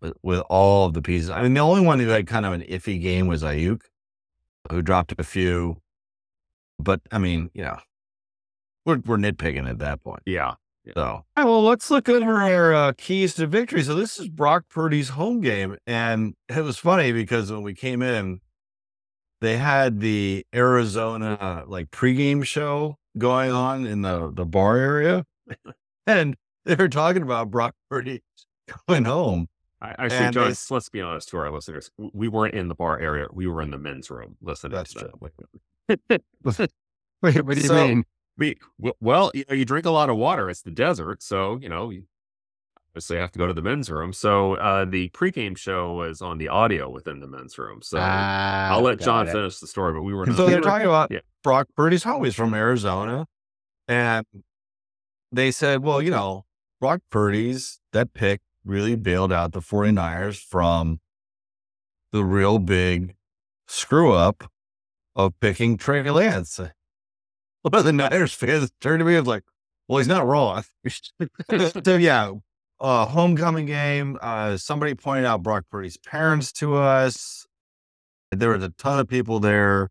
with, 0.00 0.14
with 0.22 0.40
all 0.48 0.86
of 0.86 0.94
the 0.94 1.02
pieces. 1.02 1.30
I 1.30 1.42
mean, 1.42 1.54
the 1.54 1.60
only 1.60 1.80
one 1.80 1.98
who 1.98 2.08
had 2.08 2.26
kind 2.26 2.46
of 2.46 2.52
an 2.52 2.62
iffy 2.62 3.00
game 3.00 3.26
was 3.26 3.42
Aiyuk, 3.42 3.82
who 4.70 4.82
dropped 4.82 5.14
a 5.18 5.24
few. 5.24 5.78
But 6.78 7.00
I 7.10 7.18
mean, 7.18 7.50
you 7.54 7.62
know, 7.62 7.78
we're 8.84 8.98
we're 8.98 9.16
nitpicking 9.16 9.68
at 9.68 9.78
that 9.78 10.02
point. 10.02 10.22
Yeah. 10.26 10.54
So, 10.92 11.02
all 11.02 11.24
right, 11.34 11.44
well, 11.46 11.62
let's 11.62 11.90
look 11.90 12.10
at 12.10 12.22
our 12.22 12.74
uh, 12.74 12.92
keys 12.98 13.34
to 13.36 13.46
victory. 13.46 13.82
So 13.82 13.94
this 13.94 14.18
is 14.18 14.28
Brock 14.28 14.64
Purdy's 14.68 15.10
home 15.10 15.40
game, 15.40 15.78
and 15.86 16.34
it 16.50 16.60
was 16.62 16.76
funny 16.76 17.10
because 17.10 17.50
when 17.50 17.62
we 17.62 17.72
came 17.72 18.02
in, 18.02 18.40
they 19.40 19.56
had 19.56 20.00
the 20.00 20.44
Arizona 20.54 21.64
like 21.66 21.90
pregame 21.90 22.44
show 22.44 22.98
going 23.16 23.50
on 23.50 23.86
in 23.86 24.02
the 24.02 24.30
the 24.30 24.44
bar 24.44 24.76
area, 24.76 25.24
and 26.06 26.36
they 26.64 26.74
were 26.74 26.88
talking 26.88 27.22
about 27.22 27.50
Brock 27.50 27.74
Purdy 27.90 28.22
going 28.88 29.04
home. 29.04 29.48
I, 29.80 29.94
I 29.98 30.08
see, 30.08 30.30
John, 30.30 30.54
let's 30.70 30.88
be 30.88 31.00
honest 31.02 31.28
to 31.30 31.36
our 31.38 31.50
listeners. 31.50 31.90
We 31.98 32.28
weren't 32.28 32.54
in 32.54 32.68
the 32.68 32.74
bar 32.74 32.98
area. 32.98 33.26
We 33.32 33.46
were 33.46 33.60
in 33.60 33.70
the 33.70 33.78
men's 33.78 34.10
room 34.10 34.36
listening. 34.40 34.72
That's 34.76 34.94
to 34.94 35.10
true. 35.10 35.30
that. 36.08 36.22
Wait, 37.22 37.44
what 37.44 37.54
do 37.56 37.60
you 37.60 37.68
So- 37.68 37.86
mean? 37.88 38.04
We, 38.36 38.58
well, 39.00 39.30
you 39.32 39.44
know, 39.48 39.54
you 39.54 39.64
drink 39.64 39.86
a 39.86 39.90
lot 39.92 40.10
of 40.10 40.16
water. 40.16 40.50
It's 40.50 40.62
the 40.62 40.72
desert. 40.72 41.22
So, 41.22 41.56
you 41.62 41.68
know, 41.68 41.90
you 41.90 42.02
obviously 42.90 43.16
have 43.18 43.30
to 43.30 43.38
go 43.38 43.46
to 43.46 43.52
the 43.54 43.62
men's 43.62 43.88
room. 43.88 44.12
So 44.12 44.54
uh, 44.54 44.86
the 44.86 45.08
pregame 45.10 45.56
show 45.56 45.92
was 45.92 46.20
on 46.20 46.38
the 46.38 46.48
audio 46.48 46.90
within 46.90 47.20
the 47.20 47.28
men's 47.28 47.56
room. 47.58 47.80
So 47.80 47.98
Ah, 48.00 48.70
I'll 48.72 48.80
let 48.80 48.98
John 48.98 49.28
it. 49.28 49.32
finish 49.32 49.60
the 49.60 49.68
story, 49.68 49.92
but 49.92 50.02
we 50.02 50.12
were 50.14 50.26
not. 50.26 50.36
so 50.36 50.46
they're 50.46 50.60
talking 50.60 50.88
about 50.88 51.12
yeah. 51.12 51.20
Brock 51.44 51.68
Purdy's 51.76 52.02
home. 52.02 52.24
He's 52.24 52.34
from 52.34 52.54
Arizona. 52.54 53.26
And 53.86 54.26
they 55.30 55.52
said, 55.52 55.84
well, 55.84 56.02
you 56.02 56.10
know, 56.10 56.44
Brock 56.84 57.00
Purdy's, 57.08 57.80
that 57.94 58.12
pick 58.12 58.42
really 58.62 58.94
bailed 58.94 59.32
out 59.32 59.52
the 59.52 59.62
49ers 59.62 60.36
from 60.36 61.00
the 62.12 62.22
real 62.22 62.58
big 62.58 63.16
screw 63.66 64.12
up 64.12 64.52
of 65.16 65.32
picking 65.40 65.78
Trey 65.78 66.02
Lance. 66.10 66.60
Of 67.64 67.84
the 67.84 67.92
Niners 67.94 68.34
fans 68.34 68.70
turned 68.82 68.98
to 68.98 69.06
me 69.06 69.16
and 69.16 69.26
like, 69.26 69.44
well, 69.88 69.96
he's 69.96 70.08
not 70.08 70.26
wrong. 70.26 70.62
so, 71.86 71.96
yeah, 71.96 72.32
uh, 72.78 73.06
homecoming 73.06 73.64
game. 73.64 74.18
Uh, 74.20 74.58
somebody 74.58 74.94
pointed 74.94 75.24
out 75.24 75.42
Brock 75.42 75.64
Purdy's 75.70 75.96
parents 75.96 76.52
to 76.52 76.76
us. 76.76 77.46
There 78.30 78.50
was 78.50 78.62
a 78.62 78.68
ton 78.68 78.98
of 78.98 79.08
people 79.08 79.40
there. 79.40 79.88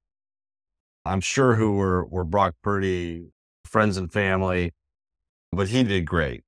I'm 1.06 1.22
sure 1.22 1.56
who 1.56 1.72
were 1.72 2.06
were 2.06 2.24
Brock 2.24 2.54
Purdy 2.62 3.32
friends 3.66 3.98
and 3.98 4.14
family, 4.14 4.74
but 5.52 5.70
he 5.70 5.82
did 5.82 6.06
great. 6.06 6.44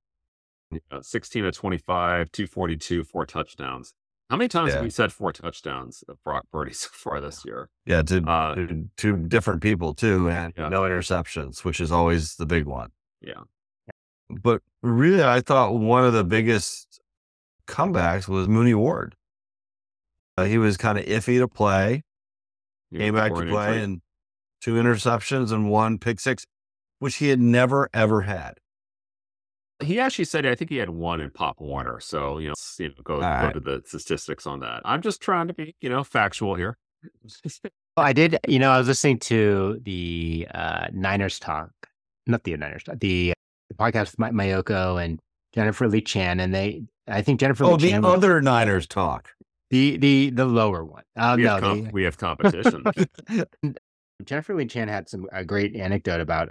Yeah, 0.72 1.00
16 1.02 1.46
of 1.46 1.54
25, 1.56 2.32
242, 2.32 3.04
four 3.04 3.26
touchdowns. 3.26 3.94
How 4.30 4.38
many 4.38 4.48
times 4.48 4.70
Yeah. 4.70 4.76
have 4.76 4.84
we 4.84 4.90
said 4.90 5.14
four 5.14 5.32
touchdowns 5.32 6.04
of 6.08 6.22
Brock 6.24 6.46
Purdy 6.52 6.74
so 6.74 6.90
far 6.92 7.22
this 7.22 7.46
year? 7.46 7.70
Yeah, 7.86 8.02
to, 8.04 8.24
Uh, 8.28 8.56
to, 8.56 8.90
to 8.98 9.18
different 9.18 9.62
people 9.62 9.94
too, 9.94 10.30
and 10.30 10.54
Yeah. 10.58 10.70
no 10.70 10.82
interceptions, 10.82 11.64
which 11.64 11.80
is 11.80 11.92
always 11.92 12.36
the 12.36 12.46
big 12.46 12.66
one. 12.66 12.90
Yeah. 13.22 13.44
But 14.30 14.64
really, 14.82 15.24
I 15.24 15.42
thought 15.42 15.76
one 15.76 16.04
of 16.04 16.14
the 16.14 16.24
biggest 16.24 17.00
comebacks 17.68 18.28
was 18.28 18.48
Mooney 18.48 18.74
Ward. 18.74 19.16
Uh, 20.38 20.46
he 20.46 20.58
was 20.58 20.78
kind 20.78 20.98
of 20.98 21.06
iffy 21.06 21.40
to 21.40 21.48
play, 21.48 22.04
Yeah, 22.90 23.00
came 23.02 23.14
back 23.14 23.34
to 23.36 23.46
play, 23.46 23.82
and 23.84 24.02
two 24.62 24.74
interceptions 24.74 25.52
and 25.52 25.70
one 25.70 26.00
pick 26.00 26.20
six, 26.20 26.46
which 27.00 27.18
he 27.18 27.28
had 27.30 27.40
never 27.40 27.88
ever 27.94 28.22
had. 28.22 28.56
He 29.84 30.00
actually 30.00 30.26
said, 30.26 30.46
I 30.46 30.56
think 30.56 30.70
he 30.72 30.78
had 30.78 30.90
one 30.90 31.20
in 31.22 31.32
Pop 31.32 31.60
Warner. 31.60 32.00
So, 32.00 32.38
you 32.38 32.50
know, 32.50 32.54
you 32.80 32.88
know 32.90 32.94
go, 33.04 33.16
go 33.20 33.22
right. 33.22 33.54
to 33.54 33.60
the 33.60 33.82
statistics 33.86 34.48
on 34.48 34.62
that. 34.62 34.82
I'm 34.86 35.02
just 35.02 35.22
trying 35.22 35.48
to 35.50 35.54
be, 35.54 35.76
you 35.82 35.90
know, 35.90 36.04
factual 36.04 36.56
here. 36.56 36.78
Well, 37.98 38.06
I 38.06 38.14
did, 38.14 38.38
you 38.48 38.58
know, 38.60 38.72
I 38.72 38.78
was 38.78 38.88
listening 38.88 39.20
to 39.20 39.80
the 39.84 40.48
uh, 40.54 40.88
Niners 40.94 41.40
talk, 41.40 41.72
not 42.26 42.44
the 42.44 42.56
Niners 42.58 42.84
talk, 42.84 43.00
the, 43.00 43.34
the 43.70 43.76
podcast 43.76 44.12
with 44.18 44.20
Mi- 44.20 44.30
Maiocco 44.46 45.04
and 45.04 45.20
Jennifer 45.54 45.88
Lee 45.88 46.02
Chan, 46.02 46.40
and 46.40 46.54
they, 46.54 46.84
I 47.08 47.22
think 47.22 47.40
Jennifer 47.40 47.66
Oh, 47.66 47.74
Lee 47.76 47.84
the 47.88 47.90
Chan, 47.92 48.02
was- 48.02 48.14
other 48.16 48.42
Niners 48.42 48.88
talk. 48.88 49.30
the 49.70 49.98
the 49.98 50.30
the 50.32 50.46
lower 50.46 50.84
one. 50.84 51.04
Oh 51.18 51.36
we, 51.36 51.44
no, 51.44 51.50
have 51.52 51.62
com- 51.62 51.84
the, 51.86 51.90
we 51.92 52.04
have 52.04 52.18
competition. 52.18 52.84
Jennifer 54.26 54.56
Lee 54.56 54.66
Chan 54.66 54.88
had 54.88 55.10
some 55.10 55.28
a 55.32 55.44
great 55.46 55.76
anecdote 55.76 56.22
about 56.22 56.50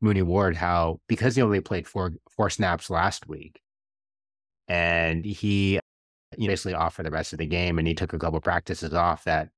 Mooney 0.00 0.22
Ward, 0.22 0.56
how 0.56 1.00
because 1.08 1.36
he 1.36 1.42
only 1.42 1.60
played 1.60 1.86
four 1.86 2.12
four 2.30 2.48
snaps 2.50 2.88
last 2.90 3.28
week, 3.28 3.60
and 4.68 5.24
he 5.24 5.74
you 6.36 6.46
know, 6.46 6.46
basically 6.48 6.74
off 6.74 6.94
for 6.94 7.02
the 7.02 7.10
rest 7.10 7.32
of 7.32 7.38
the 7.38 7.46
game, 7.46 7.78
and 7.78 7.86
he 7.88 7.94
took 7.94 8.12
a 8.12 8.18
couple 8.18 8.40
practices 8.40 8.94
off. 8.94 9.24
That 9.24 9.50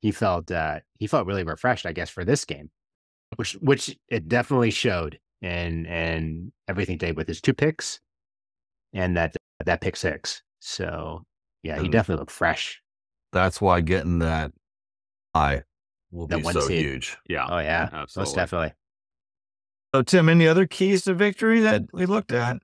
he 0.00 0.10
felt 0.12 0.50
uh, 0.50 0.80
he 0.98 1.06
felt 1.06 1.26
really 1.26 1.44
refreshed, 1.44 1.86
I 1.86 1.92
guess, 1.92 2.08
for 2.10 2.24
this 2.24 2.44
game, 2.44 2.70
which 3.36 3.52
which 3.54 3.96
it 4.08 4.28
definitely 4.28 4.70
showed, 4.70 5.18
and 5.42 5.86
and 5.86 6.52
everything 6.68 6.98
today 6.98 7.12
with 7.12 7.28
his 7.28 7.40
two 7.40 7.52
picks, 7.54 8.00
and 8.92 9.16
that 9.16 9.36
that 9.64 9.80
pick 9.80 9.96
six. 9.96 10.42
So 10.60 11.24
yeah, 11.62 11.76
he 11.76 11.82
And- 11.84 11.92
definitely 11.92 12.20
looked 12.20 12.30
fresh. 12.32 12.80
That's 13.32 13.60
why 13.60 13.80
getting 13.80 14.18
that 14.20 14.50
eye 15.34 15.62
will 16.10 16.26
That 16.26 16.38
be 16.38 16.42
one 16.42 16.54
so 16.54 16.60
seed. 16.62 16.80
huge. 16.84 17.16
yeah. 17.28 17.46
Oh 17.48 17.58
yeah, 17.58 17.88
absolutely. 17.92 18.28
most 18.30 18.34
definitely. 18.34 18.72
So, 19.94 20.02
Tim, 20.02 20.28
any 20.28 20.46
other 20.46 20.66
keys 20.66 21.02
to 21.02 21.14
victory 21.14 21.60
that 21.60 21.82
we 21.92 22.06
looked 22.06 22.32
at? 22.32 22.58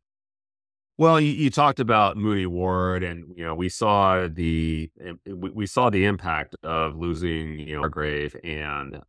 Well, 0.99 1.21
you, 1.21 1.33
you 1.33 1.51
talked 1.51 1.81
about 1.81 2.17
Mooney 2.17 2.47
Ward, 2.47 3.03
and 3.03 3.27
you 3.37 3.45
know 3.45 3.55
we 3.55 3.69
saw 3.69 4.29
the 4.29 4.91
we, 5.27 5.67
saw 5.67 5.91
the 5.91 6.05
impact 6.05 6.57
of 6.63 6.97
losing 6.97 7.59
you 7.59 7.75
know 7.75 7.81
Hargrave 7.81 8.37
and 8.45 9.03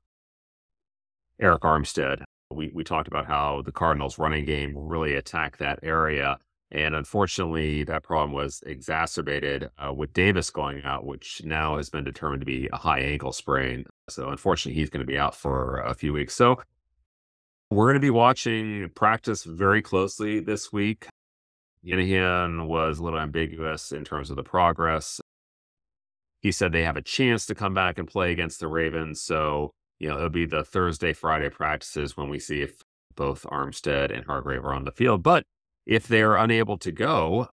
Arik 1.41 1.59
Armstead. 1.59 2.23
We 2.51 2.71
we 2.73 2.83
talked 2.83 3.07
about 3.07 3.27
how 3.27 3.61
the 3.61 3.71
Cardinals' 3.71 4.17
running 4.17 4.45
game 4.45 4.73
really 4.75 5.13
attacked 5.13 5.59
that 5.59 5.79
area, 5.83 6.39
and 6.71 6.95
unfortunately, 6.95 7.83
that 7.83 8.03
problem 8.03 8.33
was 8.33 8.63
exacerbated 8.65 9.69
uh, 9.77 9.93
with 9.93 10.11
Davis 10.11 10.49
going 10.49 10.83
out, 10.83 11.05
which 11.05 11.41
now 11.45 11.77
has 11.77 11.89
been 11.89 12.03
determined 12.03 12.41
to 12.41 12.45
be 12.45 12.67
a 12.73 12.77
high 12.77 12.99
ankle 12.99 13.31
sprain. 13.31 13.85
So, 14.09 14.29
unfortunately, 14.29 14.79
he's 14.79 14.89
going 14.89 15.05
to 15.05 15.11
be 15.11 15.19
out 15.19 15.35
for 15.35 15.81
a 15.81 15.93
few 15.93 16.13
weeks. 16.13 16.33
So. 16.33 16.57
We're 17.69 17.87
going 17.87 17.95
to 17.95 17.99
be 17.99 18.09
watching 18.09 18.89
practice 18.95 19.43
very 19.43 19.81
closely 19.81 20.39
this 20.39 20.71
week. 20.71 21.07
Shanahan 21.85 22.65
was 22.67 22.99
a 22.99 23.03
little 23.03 23.19
ambiguous 23.19 23.91
in 23.91 24.05
terms 24.05 24.29
of 24.29 24.37
the 24.37 24.43
progress. 24.43 25.19
He 26.41 26.51
said 26.53 26.71
they 26.71 26.83
have 26.83 26.95
a 26.95 27.01
chance 27.01 27.45
to 27.47 27.55
come 27.55 27.73
back 27.73 27.97
and 27.97 28.07
play 28.07 28.31
against 28.31 28.61
the 28.61 28.67
Ravens. 28.67 29.21
So, 29.21 29.71
you 29.99 30.07
know, 30.07 30.15
it'll 30.15 30.29
be 30.29 30.45
the 30.45 30.63
Thursday, 30.63 31.11
Friday 31.11 31.49
practices 31.49 32.15
when 32.15 32.29
we 32.29 32.39
see 32.39 32.61
if 32.61 32.81
both 33.15 33.43
Armstead 33.43 34.15
and 34.15 34.25
Hargrave 34.25 34.63
are 34.63 34.73
on 34.73 34.85
the 34.85 34.91
field. 34.91 35.21
But 35.21 35.43
if 35.85 36.07
they're 36.07 36.37
unable 36.37 36.77
to 36.77 36.91
go, 36.91 37.49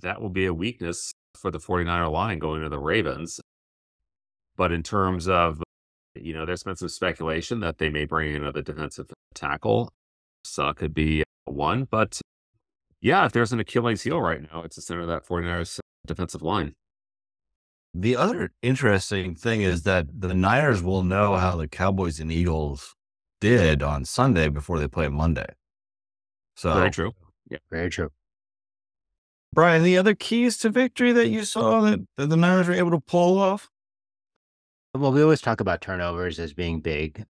that 0.00 0.22
will 0.22 0.30
be 0.30 0.46
a 0.46 0.54
weakness 0.54 1.12
for 1.34 1.50
the 1.50 1.58
49er 1.58 2.10
line 2.10 2.38
going 2.38 2.62
to 2.62 2.68
the 2.68 2.78
Ravens. 2.78 3.40
But 4.56 4.70
in 4.70 4.84
terms 4.84 5.26
of, 5.26 5.62
you 6.22 6.32
know, 6.32 6.46
there's 6.46 6.62
been 6.62 6.76
some 6.76 6.88
speculation 6.88 7.60
that 7.60 7.78
they 7.78 7.88
may 7.88 8.04
bring 8.04 8.34
in 8.34 8.42
another 8.42 8.62
defensive 8.62 9.12
tackle. 9.34 9.92
So 10.44 10.68
it 10.68 10.76
could 10.76 10.94
be 10.94 11.24
one. 11.44 11.84
But 11.84 12.20
yeah, 13.00 13.24
if 13.26 13.32
there's 13.32 13.52
an 13.52 13.60
Achilles 13.60 14.02
heel 14.02 14.20
right 14.20 14.42
now, 14.52 14.62
it's 14.62 14.76
the 14.76 14.82
center 14.82 15.02
of 15.02 15.08
that 15.08 15.26
49ers 15.26 15.78
defensive 16.06 16.42
line. 16.42 16.74
The 17.94 18.16
other 18.16 18.52
interesting 18.62 19.34
thing 19.34 19.62
is 19.62 19.84
that 19.84 20.06
the 20.20 20.34
Niners 20.34 20.82
will 20.82 21.02
know 21.02 21.36
how 21.36 21.56
the 21.56 21.66
Cowboys 21.66 22.20
and 22.20 22.30
Eagles 22.30 22.94
did 23.40 23.82
on 23.82 24.04
Sunday 24.04 24.48
before 24.48 24.78
they 24.78 24.88
play 24.88 25.08
Monday. 25.08 25.46
So, 26.56 26.74
Very 26.74 26.90
true. 26.90 27.12
Yeah, 27.48 27.58
Very 27.70 27.90
true. 27.90 28.10
Brian, 29.52 29.82
the 29.82 29.96
other 29.96 30.14
keys 30.14 30.58
to 30.58 30.68
victory 30.68 31.12
that 31.12 31.28
you 31.28 31.44
saw 31.44 31.80
that, 31.80 32.00
that 32.18 32.28
the 32.28 32.36
Niners 32.36 32.68
were 32.68 32.74
able 32.74 32.90
to 32.90 33.00
pull 33.00 33.38
off? 33.38 33.70
Well, 34.96 35.12
we 35.12 35.22
always 35.22 35.40
talk 35.40 35.60
about 35.60 35.80
turnovers 35.80 36.38
as 36.38 36.52
being 36.54 36.80
big. 36.80 37.24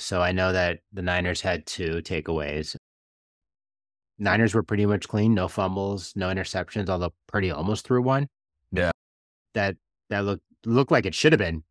So 0.00 0.20
I 0.22 0.32
know 0.32 0.52
that 0.52 0.80
the 0.92 1.02
Niners 1.02 1.40
had 1.40 1.66
two 1.66 2.00
takeaways. 2.02 2.76
Niners 4.18 4.54
were 4.54 4.62
pretty 4.62 4.86
much 4.86 5.08
clean, 5.08 5.34
no 5.34 5.48
fumbles, 5.48 6.12
no 6.16 6.28
interceptions, 6.28 6.88
although 6.88 7.12
Purdy 7.26 7.50
almost 7.50 7.86
threw 7.86 8.02
one. 8.02 8.28
Yeah. 8.72 8.90
That 9.54 9.76
that 10.10 10.24
looked 10.24 10.42
looked 10.66 10.90
like 10.90 11.06
it 11.06 11.14
should 11.14 11.32
have 11.32 11.38
been 11.38 11.62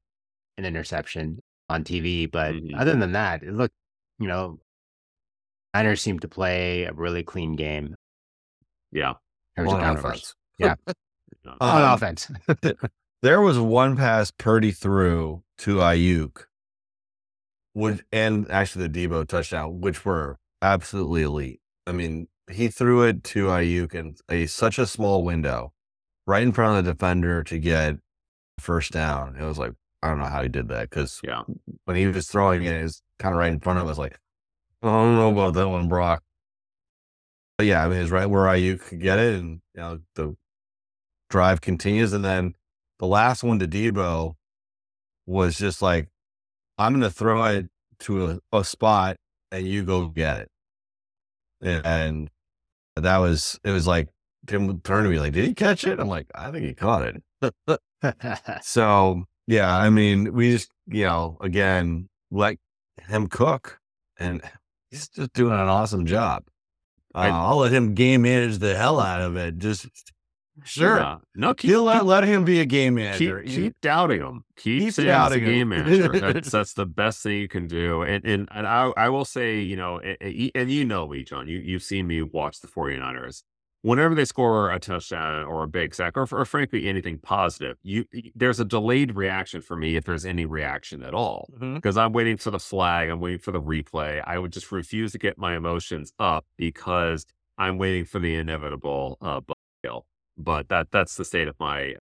an 0.58 0.66
interception 0.66 1.40
on 1.70 1.84
TV, 1.84 2.26
but 2.32 2.54
Mhm. 2.56 2.80
other 2.80 2.96
than 2.96 3.12
that, 3.12 3.44
it 3.44 3.52
looked, 3.54 3.76
you 4.20 4.28
know, 4.28 4.60
Niners 5.74 6.02
seemed 6.02 6.22
to 6.22 6.28
play 6.28 6.84
a 6.86 6.94
really 6.94 7.24
clean 7.24 7.56
game. 7.56 7.96
Yeah. 8.92 9.16
in 9.58 9.64
terms 9.66 9.74
of 9.74 9.80
On 9.82 9.98
offense. 9.98 10.36
Yeah. 10.60 10.76
On 11.46 11.58
Um, 11.84 11.94
offense. 11.94 12.32
There 13.22 13.42
was 13.42 13.60
one 13.60 13.96
pass 13.98 14.32
Purdy 14.32 14.72
threw 14.72 15.44
to 15.60 15.78
Aiyuk, 15.78 16.44
would 17.74 18.06
and 18.12 18.50
actually 18.52 18.88
the 18.88 19.08
Debo 19.08 19.28
touchdown, 19.28 19.82
which 19.82 20.06
were 20.06 20.38
absolutely 20.62 21.24
elite. 21.24 21.62
I 21.88 21.92
mean, 21.94 22.28
he 22.50 22.68
threw 22.68 23.04
it 23.04 23.24
to 23.26 23.48
Aiyuk 23.48 23.94
in 23.96 24.16
a 24.30 24.46
such 24.46 24.78
a 24.78 24.86
small 24.86 25.24
window, 25.24 25.74
right 26.28 26.44
in 26.44 26.52
front 26.52 26.78
of 26.80 26.86
the 26.86 26.94
defender 26.94 27.44
to 27.44 27.58
get 27.60 27.96
first 28.60 28.92
down. 28.92 29.36
It 29.36 29.44
was 29.44 29.58
like 29.58 29.74
I 30.04 30.10
don't 30.10 30.20
know 30.20 30.26
how 30.26 30.44
he 30.44 30.50
did 30.50 30.68
that 30.70 30.90
because 30.90 31.20
Yeah. 31.24 31.42
when 31.86 31.98
he 31.98 32.06
was 32.08 32.28
throwing 32.28 32.64
it, 32.64 32.76
it 32.76 32.84
was 32.84 33.02
kind 33.18 33.34
of 33.34 33.40
right 33.40 33.52
in 33.52 33.60
front 33.60 33.80
of 33.80 33.88
us. 33.88 33.98
Like 33.98 34.20
I 34.84 34.88
don't 34.88 35.16
know 35.16 35.32
about 35.32 35.56
that 35.56 35.68
one, 35.70 35.88
Brock. 35.88 36.24
But 37.58 37.66
yeah, 37.66 37.84
I 37.84 37.90
mean, 37.90 37.98
it's 38.00 38.12
right 38.12 38.28
where 38.30 38.46
Aiyuk 38.46 38.82
could 38.82 39.02
get 39.02 39.18
it, 39.18 39.40
and 39.40 39.62
you 39.74 39.82
know 39.82 40.00
the 40.14 40.36
drive 41.32 41.62
continues, 41.62 42.14
and 42.14 42.24
then 42.24 42.54
the 43.00 43.08
last 43.08 43.44
one 43.44 43.60
to 43.60 43.68
Debo 43.68 44.36
was 45.26 45.58
just 45.58 45.82
like, 45.82 46.10
I'm 46.78 46.94
going 46.94 47.02
to 47.04 47.10
throw 47.12 47.44
it 47.46 47.68
to 48.02 48.40
a, 48.52 48.58
a 48.58 48.64
spot 48.64 49.18
and 49.52 49.68
you 49.68 49.84
go 49.84 50.08
get 50.08 50.42
it. 50.42 50.50
And, 51.62 51.86
and 51.86 52.30
that 52.96 53.18
was, 53.18 53.60
it 53.64 53.72
was 53.72 53.88
like, 53.88 54.10
Tim 54.46 54.80
turned 54.82 55.06
to 55.06 55.10
me 55.10 55.20
like, 55.20 55.34
did 55.34 55.46
he 55.46 55.54
catch 55.54 55.84
it? 55.86 56.00
I'm 56.00 56.08
like, 56.08 56.28
I 56.34 56.52
think 56.52 56.66
he 56.66 56.74
caught 56.74 57.04
it. 57.04 57.80
so 58.62 59.24
yeah, 59.48 59.76
I 59.76 59.90
mean, 59.90 60.34
we 60.34 60.52
just, 60.52 60.70
you 60.88 61.06
know, 61.06 61.38
again, 61.42 62.08
let 62.32 62.58
him 63.08 63.28
cook 63.28 63.80
and 64.20 64.42
he's 64.92 65.10
just 65.10 65.34
doing 65.34 65.54
an 65.54 65.68
awesome 65.68 66.06
job. 66.06 66.44
Uh, 67.16 67.20
I- 67.20 67.30
I'll 67.30 67.58
let 67.58 67.74
him 67.74 67.94
game 67.94 68.22
manage 68.24 68.60
the 68.60 68.76
hell 68.76 69.00
out 69.00 69.22
of 69.22 69.36
it. 69.36 69.58
Just 69.58 69.88
sure. 70.64 70.98
Yeah. 70.98 71.18
No, 71.36 71.54
keep, 71.54 71.70
You'll 71.72 71.84
let, 71.84 72.00
keep, 72.00 72.04
let 72.04 72.24
him 72.24 72.44
be 72.46 72.60
a 72.60 72.66
game 72.66 72.96
keep, 72.96 73.04
manager. 73.04 73.44
You- 73.46 73.64
keep 73.64 73.82
doubting 73.82 74.22
him. 74.22 74.44
Keep, 74.56 74.82
Keep 74.82 74.94
saying 74.94 75.06
he's 75.08 75.14
a 75.14 75.18
doubting 75.18 75.44
him. 75.44 75.50
game 75.52 75.70
manager. 75.70 76.20
That's, 76.34 76.52
that's 76.52 76.74
the 76.74 76.86
best 76.86 77.22
thing 77.22 77.38
you 77.38 77.48
can 77.48 77.68
do. 77.68 78.02
And 78.02 78.26
and, 78.26 78.48
and 78.52 78.66
I, 78.68 78.92
I 78.98 79.10
will 79.10 79.26
say, 79.26 79.60
you 79.60 79.76
know, 79.76 80.00
and, 80.00 80.52
and 80.56 80.72
you 80.72 80.84
know 80.86 81.08
me, 81.08 81.24
John, 81.24 81.48
you, 81.48 81.60
you've 81.60 81.84
seen 81.84 82.08
me 82.08 82.22
watch 82.22 82.60
the 82.60 82.68
49ers. 82.68 83.44
Whenever 83.84 84.16
they 84.16 84.26
score 84.26 84.72
a 84.72 84.80
touchdown 84.80 85.46
or 85.46 85.64
a 85.64 85.68
big 85.68 85.94
sack, 85.94 86.18
or, 86.18 86.28
or 86.32 86.44
frankly 86.46 86.88
anything 86.90 87.20
positive, 87.20 87.78
you 87.84 88.06
there's 88.36 88.60
a 88.60 88.66
delayed 88.66 89.16
reaction 89.16 89.62
for 89.62 89.78
me 89.78 89.96
if 89.96 90.04
there's 90.04 90.26
any 90.26 90.46
reaction 90.46 91.04
at 91.04 91.14
all. 91.14 91.48
Because 91.60 91.96
I'm 91.96 92.12
waiting 92.12 92.38
for 92.38 92.50
the 92.50 92.60
flag, 92.60 93.10
I'm 93.10 93.20
waiting 93.22 93.40
for 93.40 93.52
the 93.52 93.62
replay. 93.62 94.22
I 94.26 94.40
would 94.40 94.52
just 94.52 94.72
refuse 94.72 95.12
to 95.12 95.20
get 95.20 95.38
my 95.38 95.56
emotions 95.56 96.12
up 96.20 96.46
because 96.58 97.26
I'm 97.60 97.78
waiting 97.78 98.06
for 98.06 98.18
the 98.20 98.36
inevitable 98.36 99.18
uh, 99.22 99.40
butt 99.42 99.58
kill. 99.84 100.06
But 100.38 100.70
that 100.70 100.92
that's 100.92 101.16
the 101.16 101.26
state 101.26 101.48
of 101.48 101.56
my 101.60 101.96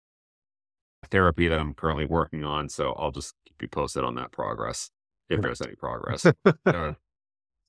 therapy 1.10 1.48
that 1.48 1.58
I'm 1.60 1.74
currently 1.74 2.06
working 2.06 2.44
on. 2.44 2.68
So 2.68 2.92
I'll 2.92 3.10
just 3.10 3.34
keep 3.46 3.60
you 3.60 3.68
posted 3.68 4.04
on 4.04 4.14
that 4.14 4.32
progress 4.32 4.90
if 5.28 5.40
there's 5.40 5.60
any 5.60 5.74
progress. 5.74 6.26
Uh, 6.66 6.92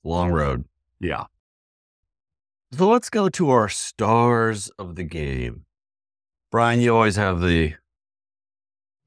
long 0.03 0.31
road. 0.31 0.65
Yeah. 0.99 1.25
So 2.71 2.89
let's 2.89 3.09
go 3.09 3.29
to 3.29 3.49
our 3.51 3.69
stars 3.69 4.69
of 4.79 4.95
the 4.95 5.03
game. 5.03 5.65
Brian, 6.51 6.79
you 6.81 6.95
always 6.95 7.15
have 7.15 7.41
the 7.41 7.73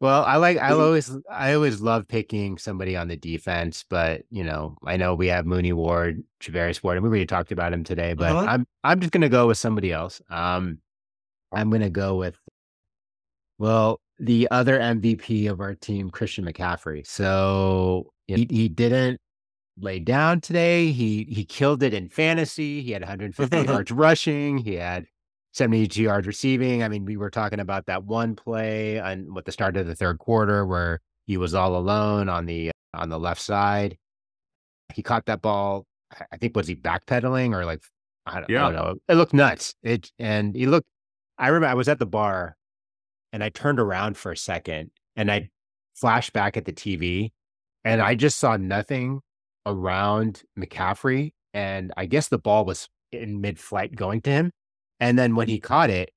Well, 0.01 0.25
I 0.25 0.37
like 0.37 0.59
I 0.59 0.71
always 0.73 1.11
I 1.31 1.55
always 1.55 1.81
love 1.81 2.07
picking 2.07 2.59
somebody 2.59 2.97
on 2.97 3.09
the 3.09 3.17
defense, 3.17 3.85
but 3.89 4.23
you 4.31 4.45
know, 4.45 4.77
I 4.85 4.97
know 4.97 5.15
we 5.15 5.29
have 5.29 5.47
Mooney 5.47 5.73
Ward, 5.73 6.23
Charvarius 6.41 6.83
Ward, 6.83 6.97
and 6.97 7.05
we 7.05 7.09
already 7.09 7.27
talked 7.27 7.53
about 7.53 7.73
him 7.73 7.85
today, 7.85 8.15
but 8.15 8.33
Uh-huh. 8.33 8.47
I'm 8.49 8.67
I'm 8.85 9.01
just 9.01 9.13
gonna 9.13 9.29
go 9.29 9.47
with 9.49 9.59
somebody 9.59 9.93
else. 9.93 10.21
Um 10.29 10.79
I'm 11.53 11.71
gonna 11.71 11.91
go 11.91 12.17
with 12.17 12.39
well, 13.59 14.01
the 14.19 14.49
other 14.51 14.79
MVP 14.79 15.51
of 15.51 15.61
our 15.61 15.75
team, 15.75 16.11
Christian 16.11 16.45
McCaffrey. 16.45 17.07
So 17.07 18.13
he, 18.27 18.47
he 18.51 18.69
didn't 18.69 19.19
lay 19.79 19.99
down 19.99 20.41
today. 20.41 20.91
He 20.93 21.27
he 21.29 21.45
killed 21.45 21.83
it 21.83 21.95
in 21.95 22.09
fantasy. 22.09 22.83
He 22.83 22.93
had 22.93 23.03
150 23.03 23.57
yards 23.67 23.91
rushing. 23.91 24.59
He 24.59 24.75
had 24.75 25.07
72 25.53 26.03
yards 26.03 26.27
receiving. 26.27 26.83
I 26.83 26.89
mean, 26.89 27.05
we 27.05 27.17
were 27.17 27.31
talking 27.31 27.61
about 27.61 27.87
that 27.87 28.05
one 28.05 28.37
play 28.37 29.01
on 29.01 29.33
what 29.33 29.45
the 29.45 29.53
start 29.53 29.77
of 29.77 29.87
the 29.87 29.95
third 29.95 30.19
quarter 30.19 30.67
where 30.67 31.01
he 31.27 31.37
was 31.37 31.55
all 31.55 31.77
alone 31.77 32.29
on 32.29 32.47
the 32.47 32.71
on 32.95 33.09
the 33.09 33.19
left 33.19 33.41
side. 33.41 33.97
He 34.95 35.03
caught 35.03 35.27
that 35.27 35.43
ball. 35.43 35.87
I- 36.31 36.37
think 36.37 36.57
was 36.57 36.69
he 36.69 36.77
backpedaling 36.77 37.55
or 37.55 37.65
like 37.65 37.83
I 38.27 38.41
don't, 38.41 38.51
I 38.51 38.71
don't 38.71 38.75
know. 38.75 38.95
It 39.09 39.15
looked 39.15 39.35
nuts. 39.35 39.75
It 39.83 40.11
and 40.19 40.55
he 40.55 40.67
looked. 40.67 40.87
I 41.39 41.49
remember 41.49 41.67
I 41.67 41.75
was 41.75 41.89
at 41.89 41.99
the 41.99 42.07
bar, 42.07 42.57
and 43.33 43.45
I 43.45 43.51
turned 43.51 43.81
around 43.81 44.17
for 44.17 44.33
a 44.33 44.37
second, 44.37 44.91
and 45.17 45.31
I 45.31 45.51
flashed 45.95 46.33
back 46.33 46.57
at 46.57 46.65
the 46.65 46.73
TV, 46.73 47.33
and 47.85 48.01
I 48.01 48.15
just 48.15 48.39
saw 48.39 48.57
nothing 48.57 49.21
around 49.67 50.43
McCaffrey, 50.59 51.33
and 51.53 51.93
I 51.97 52.07
guess 52.07 52.29
the 52.29 52.39
ball 52.39 52.65
was 52.65 52.89
in 53.13 53.41
mid-flight 53.41 53.95
going 53.95 54.21
to 54.23 54.31
him, 54.31 54.53
and 55.01 55.19
then 55.19 55.35
when 55.37 55.49
he 55.49 55.61
caught 55.61 55.91
it, 55.91 56.11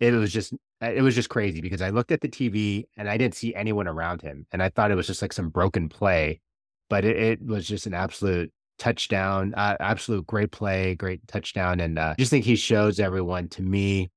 it 0.00 0.12
was 0.12 0.32
just 0.32 0.52
it 0.80 1.02
was 1.02 1.14
just 1.14 1.30
crazy 1.30 1.62
because 1.62 1.80
I 1.80 1.88
looked 1.88 2.12
at 2.12 2.20
the 2.20 2.28
TV 2.28 2.84
and 2.98 3.08
I 3.08 3.16
didn't 3.16 3.34
see 3.34 3.54
anyone 3.54 3.88
around 3.88 4.22
him, 4.22 4.46
and 4.52 4.62
I 4.62 4.68
thought 4.68 4.90
it 4.90 4.94
was 4.96 5.06
just 5.06 5.22
like 5.22 5.32
some 5.32 5.48
broken 5.48 5.88
play, 5.88 6.40
but 6.88 7.04
it, 7.04 7.16
it 7.16 7.46
was 7.46 7.66
just 7.66 7.86
an 7.86 7.94
absolute 7.94 8.52
touchdown, 8.78 9.54
uh, 9.56 9.76
absolute 9.80 10.26
great 10.26 10.50
play, 10.52 10.94
great 10.94 11.26
touchdown, 11.28 11.80
and 11.80 11.98
uh, 11.98 12.14
just 12.18 12.30
think 12.30 12.44
he 12.44 12.56
shows 12.56 13.00
everyone. 13.00 13.48
To 13.48 13.62
me, 13.62 14.10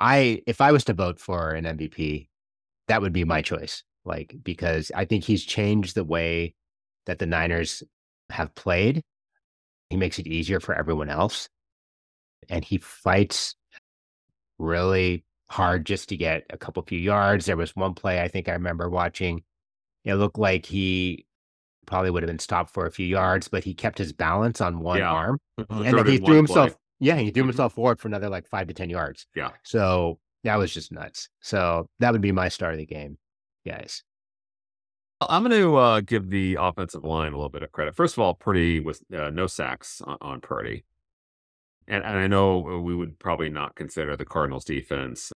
I 0.00 0.42
if 0.46 0.60
I 0.60 0.72
was 0.72 0.84
to 0.84 0.94
vote 0.94 1.20
for 1.20 1.50
an 1.50 1.64
MVP, 1.64 2.28
that 2.88 3.02
would 3.02 3.12
be 3.12 3.24
my 3.24 3.42
choice. 3.42 3.84
Like 4.04 4.34
because 4.42 4.90
I 4.94 5.04
think 5.04 5.24
he's 5.24 5.44
changed 5.44 5.94
the 5.94 6.04
way 6.04 6.54
that 7.06 7.18
the 7.18 7.26
Niners 7.26 7.82
have 8.30 8.54
played. 8.54 9.02
He 9.90 9.96
makes 9.96 10.18
it 10.18 10.26
easier 10.26 10.58
for 10.60 10.74
everyone 10.74 11.10
else, 11.10 11.48
and 12.48 12.64
he 12.64 12.78
fights 12.78 13.54
really 14.58 15.24
hard 15.50 15.84
just 15.84 16.08
to 16.10 16.16
get 16.16 16.44
a 16.50 16.56
couple 16.56 16.82
few 16.84 16.98
yards. 16.98 17.46
There 17.46 17.56
was 17.56 17.74
one 17.74 17.94
play 17.94 18.20
I 18.22 18.28
think 18.28 18.48
I 18.48 18.52
remember 18.52 18.88
watching. 18.88 19.42
It 20.04 20.14
looked 20.14 20.38
like 20.38 20.64
he 20.64 21.26
probably 21.86 22.10
would 22.10 22.22
have 22.22 22.28
been 22.28 22.38
stopped 22.38 22.72
for 22.72 22.86
a 22.86 22.90
few 22.92 23.06
yards, 23.06 23.48
but 23.48 23.64
he 23.64 23.74
kept 23.74 23.98
his 23.98 24.12
balance 24.12 24.60
on 24.60 24.78
one 24.80 24.98
Yeah. 24.98 25.10
arm 25.10 25.38
and 25.68 25.98
then 25.98 26.06
he 26.06 26.18
threw 26.18 26.36
himself. 26.36 26.70
play. 26.70 26.76
Yeah, 27.00 27.16
he 27.16 27.30
threw 27.30 27.42
Mhm. 27.44 27.46
himself 27.48 27.72
forward 27.74 27.98
for 27.98 28.08
another 28.08 28.28
like 28.28 28.46
five 28.46 28.68
to 28.68 28.74
ten 28.74 28.90
yards. 28.90 29.26
Yeah. 29.34 29.50
So 29.64 30.18
that 30.44 30.56
was 30.56 30.72
just 30.72 30.92
nuts. 30.92 31.28
So 31.40 31.88
that 31.98 32.12
would 32.12 32.20
be 32.20 32.32
my 32.32 32.48
star 32.48 32.70
of 32.72 32.78
the 32.78 32.86
game, 32.86 33.18
guys. 33.66 34.04
I'm 35.22 35.42
going 35.42 35.60
to 35.60 35.76
uh, 35.76 36.00
give 36.00 36.30
the 36.30 36.56
offensive 36.58 37.04
line 37.04 37.32
a 37.32 37.36
little 37.36 37.50
bit 37.50 37.62
of 37.62 37.72
credit. 37.72 37.94
First 37.94 38.14
of 38.14 38.20
all, 38.20 38.34
Purdy 38.34 38.80
with 38.80 39.02
uh, 39.14 39.28
no 39.30 39.46
sacks 39.46 40.00
on, 40.02 40.16
on 40.22 40.40
Purdy. 40.40 40.84
And, 41.86 42.04
and 42.04 42.16
I 42.18 42.26
know 42.26 42.58
we 42.58 42.94
would 42.94 43.18
probably 43.18 43.50
not 43.50 43.74
consider 43.74 44.16
the 44.16 44.24
Cardinals 44.24 44.64
defense 44.64 45.30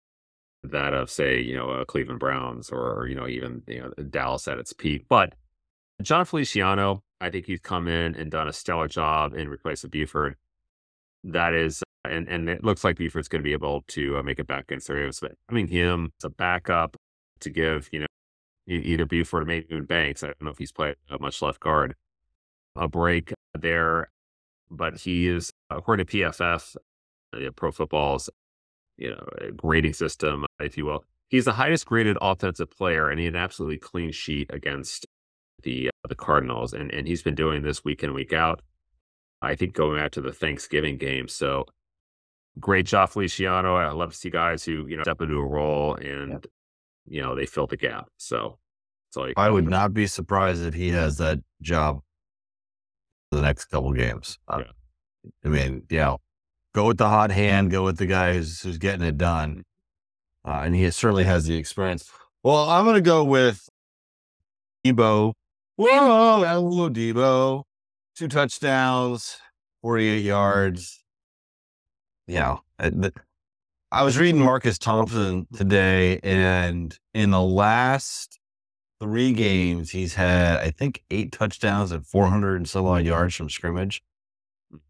that 0.63 0.95
of, 0.95 1.11
say, 1.11 1.41
you 1.41 1.57
know, 1.57 1.71
uh, 1.71 1.85
Cleveland 1.85 2.21
Browns 2.21 2.71
or, 2.71 3.07
you 3.09 3.17
know, 3.17 3.27
even 3.27 3.63
you 3.67 3.81
know 3.83 3.91
Dallas 4.05 4.47
at 4.47 4.59
its 4.59 4.73
peak. 4.73 5.07
But 5.09 5.35
Jon 6.01 6.25
Feliciano, 6.27 7.03
I 7.21 7.31
think 7.31 7.47
he's 7.47 7.59
come 7.61 7.89
in 7.89 8.15
and 8.15 8.31
done 8.31 8.47
a 8.47 8.53
stellar 8.53 8.87
job 8.87 9.35
in 9.35 9.49
replace 9.49 9.83
of 9.83 9.91
Burford. 9.91 10.37
That 11.25 11.55
is, 11.55 11.83
and 12.05 12.29
and 12.29 12.49
it 12.49 12.65
looks 12.65 12.85
like 12.85 12.97
Burford's 12.97 13.29
going 13.29 13.43
to 13.43 13.49
be 13.49 13.53
able 13.53 13.85
to 13.89 14.19
uh, 14.19 14.23
make 14.23 14.39
it 14.39 14.47
back 14.47 14.65
against 14.65 14.89
the 14.89 14.95
Ravens. 14.95 15.21
But 15.21 15.33
having 15.49 15.69
him 15.69 16.13
as 16.21 16.25
a 16.25 16.31
backup 16.31 16.97
to 17.41 17.51
give, 17.51 17.89
you 17.93 18.01
know, 18.01 18.07
either 18.67 19.07
Burford 19.07 19.43
or 19.43 19.47
maybe 19.47 19.67
even 19.71 19.85
Banks. 19.85 20.23
I 20.23 20.29
don't 20.29 20.43
know 20.43 20.51
if 20.51 20.59
he's 20.59 20.73
played 20.73 20.97
uh, 21.11 21.19
much 21.21 21.41
left 21.43 21.61
guard. 21.61 21.95
A 22.75 22.89
break 22.89 23.35
there, 23.55 24.11
but 24.71 25.01
he 25.01 25.29
is 25.29 25.53
according 25.69 26.07
to 26.07 26.17
PFF, 26.17 26.77
uh, 27.35 27.51
Pro 27.55 27.71
Football's 27.71 28.31
you 28.97 29.11
know 29.11 29.29
uh, 29.41 29.51
grading 29.55 29.93
system, 29.93 30.47
if 30.61 30.77
you 30.77 30.87
will. 30.87 31.05
He's 31.29 31.45
the 31.45 31.53
highest 31.53 31.87
graded 31.87 32.17
offensive 32.21 32.71
player, 32.71 33.09
and 33.09 33.19
he 33.19 33.27
had 33.27 33.35
an 33.35 33.41
absolutely 33.41 33.79
clean 33.79 34.13
sheet 34.13 34.51
against 34.53 35.07
the 35.63 35.89
uh, 35.89 36.09
the 36.09 36.15
Cardinals, 36.15 36.73
and 36.73 36.91
and 36.93 37.07
he's 37.07 37.23
been 37.23 37.35
doing 37.35 37.63
this 37.63 37.85
week 37.85 38.03
in 38.03 38.15
week 38.15 38.33
out. 38.33 38.63
I 39.43 39.55
think 39.57 39.75
going 39.75 39.97
back 39.99 40.13
to 40.13 40.21
the 40.21 40.33
Thanksgiving 40.33 40.97
game, 40.97 41.29
so 41.29 41.67
great 42.61 42.87
job, 42.87 43.11
Feliciano. 43.11 43.77
I 43.77 43.91
love 43.91 44.13
to 44.13 44.17
see 44.17 44.31
guys 44.31 44.65
who 44.65 44.87
you 44.87 44.97
know 44.97 45.03
step 45.03 45.21
into 45.21 45.37
a 45.39 45.45
role 45.45 45.95
and 45.97 46.47
you 47.07 47.21
know 47.21 47.35
they 47.35 47.47
fill 47.47 47.67
the 47.67 47.77
gap. 47.77 48.09
So 48.17 48.59
that's 49.09 49.17
all 49.17 49.29
you 49.29 49.35
I 49.37 49.51
would 49.51 49.69
not 49.69 49.93
be 49.93 50.07
surprised 50.07 50.63
if 50.65 50.75
he 50.75 50.91
has 50.91 51.19
that 51.19 51.41
job 51.61 52.01
for 53.31 53.37
the 53.37 53.43
next 53.43 53.67
couple 53.67 53.93
games. 53.93 54.39
Uh, 54.49 54.59
Yeah. 54.61 54.73
I 55.45 55.49
mean, 55.49 55.83
yeah, 55.89 56.17
go 56.75 56.87
with 56.87 56.99
the 56.99 57.09
hot 57.09 57.31
hand, 57.31 57.71
go 57.71 57.85
with 57.85 57.97
the 57.99 58.07
guy 58.07 58.35
who's, 58.35 58.61
who's 58.61 58.79
getting 58.79 59.07
it 59.07 59.17
done. 59.19 59.65
Uh, 60.45 60.63
and 60.65 60.75
he 60.75 60.91
certainly 60.91 61.23
has 61.25 61.47
the 61.47 61.57
experience. 61.57 62.11
Well, 62.43 62.69
I'm 62.69 62.85
going 62.85 62.97
to 62.97 63.01
go 63.01 63.23
with 63.23 63.69
Debo. 64.85 65.35
Whoa, 65.77 66.43
hello, 66.45 66.91
Debo. 66.91 67.63
Two 68.15 68.29
touchdowns, 68.29 69.39
48 69.81 70.19
yards. 70.19 71.03
You 72.27 72.35
know, 72.35 72.61
uh, 72.79 73.11
I 73.91 74.03
was 74.05 74.19
reading 74.19 74.41
Marcus 74.43 74.79
Thompson 74.79 75.47
today, 75.55 76.21
and 76.23 76.97
in 77.15 77.31
the 77.31 77.41
last 77.41 78.39
three 79.01 79.33
games, 79.33 79.91
he's 79.91 80.15
had, 80.15 80.59
I 80.61 80.71
think, 80.71 81.03
eight 81.11 81.33
touchdowns 81.33 81.91
and 81.91 82.07
400 82.07 82.57
and 82.57 82.69
some 82.69 82.87
odd 82.87 83.05
yards 83.05 83.35
from 83.35 83.49
scrimmage. 83.51 84.03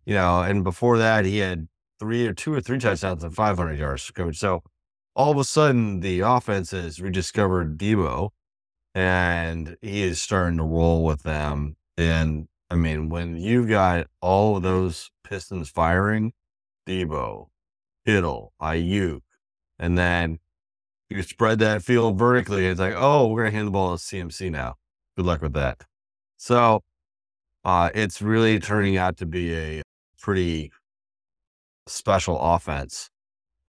You 0.04 0.14
know, 0.14 0.42
and 0.42 0.64
before 0.64 0.98
that, 0.98 1.24
he 1.24 1.38
had 1.38 1.68
three 2.00 2.26
or 2.26 2.32
two 2.32 2.52
or 2.52 2.61
three 2.61 2.78
touchdowns 2.78 3.22
and 3.22 3.35
500 3.35 3.78
yards 3.78 4.02
from 4.02 4.12
scrimmage. 4.14 4.38
So 4.38 4.62
all 5.14 5.30
of 5.30 5.38
a 5.38 5.44
sudden, 5.44 6.00
the 6.00 6.20
offense 6.20 6.72
has 6.72 7.00
rediscovered 7.00 7.78
Debo, 7.78 8.30
and 8.94 9.76
he 9.80 10.02
is 10.02 10.20
starting 10.20 10.58
to 10.58 10.64
roll 10.64 11.04
with 11.04 11.22
them. 11.22 11.76
And 11.96 12.48
I 12.72 12.74
mean, 12.74 13.11
when 13.11 13.37
you've 13.37 13.68
got 13.68 14.06
all 14.22 14.56
of 14.56 14.62
those 14.62 15.11
pistons 15.24 15.68
firing, 15.68 16.32
Debo, 16.88 17.48
Kittle, 18.06 18.54
Aiyuk, 18.62 19.20
and 19.78 19.98
then 19.98 20.38
you 21.11 21.22
spread 21.22 21.58
that 21.58 21.82
field 21.82 22.18
vertically. 22.18 22.64
It's 22.64 22.80
like, 22.80 22.94
oh, 22.96 23.26
we're 23.28 23.42
gonna 23.42 23.54
hand 23.54 23.66
the 23.66 23.72
ball 23.72 23.94
to 23.94 24.02
CMC 24.02 24.50
now. 24.50 24.76
Good 25.18 25.26
luck 25.26 25.42
with 25.42 25.52
that. 25.52 25.85
So, 26.38 26.82
uh, 27.62 27.90
it's 27.94 28.22
really 28.22 28.58
turning 28.58 28.96
out 28.96 29.18
to 29.18 29.26
be 29.26 29.54
a 29.54 29.82
pretty 30.18 30.72
special 31.87 32.40
offense, 32.40 33.11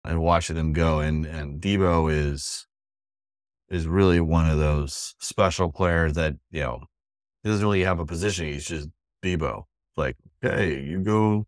and 0.06 0.21
watching 0.21 0.56
them 0.56 0.71
go. 0.71 0.99
And 0.99 1.25
and 1.25 1.60
Debo 1.60 2.13
is 2.13 2.67
is 3.69 3.88
really 3.88 4.19
one 4.19 4.47
of 4.47 4.60
those 4.60 5.15
special 5.19 5.71
players 5.71 6.13
that 6.13 6.36
you 6.51 6.62
know 6.62 6.84
he 7.43 7.49
doesn't 7.49 7.65
really 7.65 7.84
have 7.84 7.99
a 7.99 8.06
position. 8.06 8.45
He's 8.45 8.65
just 8.65 8.89
Debo. 9.23 9.63
Like, 9.97 10.17
hey, 10.41 10.82
you 10.82 10.99
go. 10.99 11.45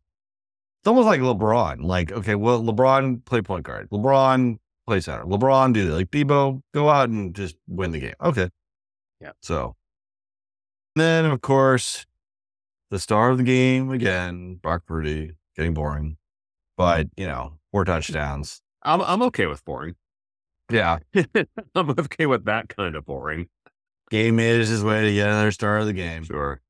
It's 0.81 0.87
almost 0.87 1.07
like 1.07 1.21
LeBron. 1.21 1.83
Like, 1.83 2.11
okay, 2.11 2.35
well, 2.35 2.61
LeBron 2.61 3.25
play 3.25 3.41
point 3.41 3.63
guard. 3.63 3.89
LeBron 3.89 4.57
play 4.85 4.99
center. 4.99 5.23
LeBron 5.23 5.73
do 5.73 5.87
that. 5.87 5.95
Like 5.95 6.11
Debo, 6.11 6.61
go 6.73 6.89
out 6.89 7.09
and 7.09 7.33
just 7.33 7.55
win 7.67 7.91
the 7.91 7.99
game. 7.99 8.13
Okay. 8.21 8.49
Yeah. 9.19 9.31
So 9.41 9.75
then, 10.95 11.25
of 11.25 11.41
course, 11.41 12.05
the 12.91 12.99
star 12.99 13.31
of 13.31 13.37
the 13.37 13.43
game 13.43 13.91
again, 13.91 14.55
Brock 14.55 14.83
Purdy, 14.85 15.31
getting 15.55 15.73
boring, 15.73 16.17
but 16.77 17.07
you 17.17 17.25
know, 17.25 17.53
four 17.71 17.85
touchdowns. 17.85 18.61
I'm 18.83 19.01
I'm 19.01 19.21
okay 19.23 19.47
with 19.47 19.65
boring. 19.65 19.95
Yeah. 20.69 20.99
I'm 21.75 21.89
okay 21.91 22.25
with 22.25 22.45
that 22.45 22.69
kind 22.69 22.95
of 22.95 23.05
boring. 23.05 23.47
Game 24.09 24.35
managed 24.35 24.69
his 24.69 24.83
way 24.83 25.03
to 25.03 25.13
get 25.13 25.27
another 25.27 25.51
star 25.51 25.77
of 25.77 25.87
the 25.87 25.93
game. 25.93 26.23
Sure. 26.23 26.61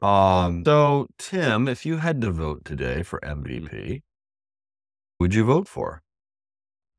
Um, 0.00 0.64
so 0.64 1.08
Tim, 1.18 1.68
if 1.68 1.84
you 1.84 1.98
had 1.98 2.20
to 2.22 2.30
vote 2.30 2.64
today 2.64 3.02
for 3.02 3.20
MVP, 3.20 4.02
would 5.20 5.34
you 5.34 5.44
vote 5.44 5.68
for? 5.68 6.02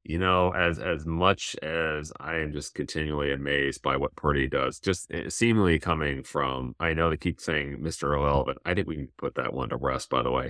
you 0.10 0.18
know, 0.18 0.52
as 0.54 0.80
as 0.80 1.06
much 1.06 1.56
as 1.62 2.12
I 2.20 2.38
am 2.38 2.52
just 2.52 2.74
continually 2.74 3.32
amazed 3.32 3.84
by 3.84 3.96
what 3.96 4.16
Purdy 4.16 4.48
does, 4.48 4.80
just 4.80 5.12
eh, 5.12 5.30
seemingly 5.30 5.78
coming 5.78 6.24
from, 6.24 6.76
I 6.80 6.94
know 6.94 7.12
they 7.12 7.18
keep 7.18 7.40
saying 7.40 7.78
Mr. 7.78 8.16
Irrelevant. 8.16 8.58
I 8.66 8.74
think 8.74 8.88
we 8.88 8.96
can 8.96 9.10
put 9.18 9.36
that 9.36 9.54
one 9.54 9.70
to 9.70 9.78
rest, 9.78 10.10
by 10.10 10.24
the 10.24 10.32
way. 10.32 10.50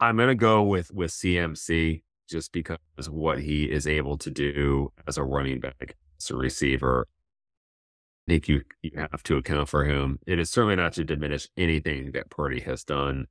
I'm 0.00 0.18
gonna 0.18 0.34
go 0.34 0.62
with 0.62 0.92
with 0.92 1.12
CMC 1.12 2.02
just 2.28 2.52
because 2.52 2.78
what 3.08 3.40
he 3.40 3.64
is 3.70 3.86
able 3.86 4.18
to 4.18 4.30
do 4.30 4.92
as 5.06 5.16
a 5.16 5.24
running 5.24 5.60
back, 5.60 5.96
as 6.20 6.30
a 6.30 6.36
receiver. 6.36 7.06
I 8.26 8.32
think 8.32 8.48
you 8.48 8.62
you 8.82 8.92
have 8.96 9.22
to 9.24 9.36
account 9.36 9.68
for 9.68 9.84
him. 9.84 10.18
It 10.26 10.38
is 10.38 10.50
certainly 10.50 10.76
not 10.76 10.94
to 10.94 11.04
diminish 11.04 11.48
anything 11.56 12.12
that 12.12 12.30
Purdy 12.30 12.60
has 12.60 12.82
done. 12.84 13.26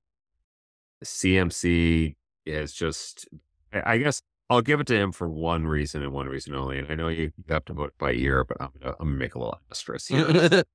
CMC 1.03 2.15
is 2.45 2.73
just, 2.73 3.27
I 3.73 3.97
guess, 3.97 4.21
I'll 4.49 4.61
give 4.61 4.79
it 4.79 4.87
to 4.87 4.95
him 4.95 5.11
for 5.11 5.27
one 5.27 5.65
reason 5.65 6.03
and 6.03 6.11
one 6.11 6.27
reason 6.27 6.53
only. 6.53 6.77
And 6.77 6.91
I 6.91 6.95
know 6.95 7.07
you, 7.07 7.31
have 7.49 7.65
to 7.65 7.73
vote 7.73 7.93
by 7.97 8.11
ear, 8.11 8.43
but 8.43 8.57
I'm 8.61 8.69
gonna, 8.79 8.95
I'm 8.99 9.07
gonna 9.07 9.17
make 9.17 9.35
a 9.35 9.39
little 9.39 9.59
asterisk 9.71 10.09
here. 10.09 10.63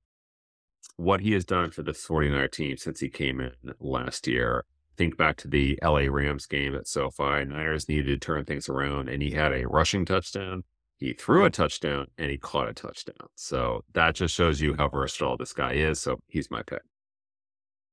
what 0.97 1.21
he 1.21 1.31
has 1.31 1.45
done 1.45 1.71
for 1.71 1.81
the 1.81 1.91
49er 1.93 2.51
team 2.51 2.77
since 2.77 2.99
he 2.99 3.09
came 3.09 3.39
in 3.39 3.53
last 3.79 4.27
year. 4.27 4.65
Think 4.97 5.15
back 5.15 5.37
to 5.37 5.47
the 5.47 5.79
LA 5.81 6.07
Rams 6.09 6.45
game 6.45 6.75
at 6.75 6.87
SoFi. 6.87 7.45
Niners 7.45 7.87
needed 7.87 8.07
to 8.07 8.17
turn 8.17 8.43
things 8.43 8.67
around, 8.67 9.07
and 9.07 9.21
he 9.21 9.31
had 9.31 9.53
a 9.53 9.65
rushing 9.65 10.03
touchdown. 10.03 10.63
He 10.99 11.13
threw 11.13 11.45
a 11.45 11.49
touchdown 11.49 12.07
and 12.17 12.29
he 12.29 12.37
caught 12.37 12.67
a 12.67 12.73
touchdown. 12.73 13.29
So 13.35 13.85
that 13.93 14.15
just 14.15 14.35
shows 14.35 14.59
you 14.59 14.75
how 14.77 14.89
versatile 14.89 15.37
this 15.37 15.53
guy 15.53 15.73
is. 15.73 15.99
So 15.99 16.19
he's 16.27 16.51
my 16.51 16.61
pick. 16.61 16.81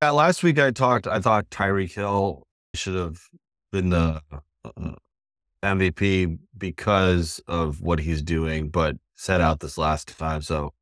Yeah, 0.03 0.11
last 0.11 0.43
week 0.43 0.59
I 0.59 0.73
talked. 0.73 1.07
I 1.07 1.21
thought 1.21 1.49
Tyreek 1.51 1.95
Hill 1.95 2.47
should 2.75 2.97
have 2.97 3.21
been 3.71 3.91
the 3.91 4.21
uh, 4.33 4.95
MVP 5.63 6.39
because 6.59 7.41
of 7.47 7.81
what 7.81 8.01
he's 8.01 8.23
doing, 8.23 8.69
but 8.69 8.97
set 9.15 9.41
out 9.41 9.61
this 9.61 9.79
last 9.79 10.19
time. 10.19 10.43
So 10.43 10.73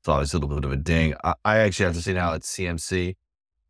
it's 0.00 0.08
always 0.08 0.32
a 0.34 0.38
little 0.38 0.54
bit 0.54 0.64
of 0.64 0.72
a 0.72 0.76
ding. 0.76 1.14
I, 1.24 1.34
I 1.44 1.58
actually 1.58 1.86
have 1.86 1.94
to 1.96 2.02
say 2.02 2.12
now 2.12 2.32
it's 2.34 2.54
CMC. 2.54 3.16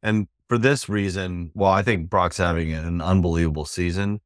And 0.03 0.29
for 0.49 0.59
this 0.59 0.89
reason, 0.89 1.51
well, 1.55 1.73
I 1.73 1.83
think 1.83 2.09
Brock's 2.09 2.37
having 2.37 2.73
an 2.73 3.01
unbelievable 3.01 3.65
season. 3.65 4.21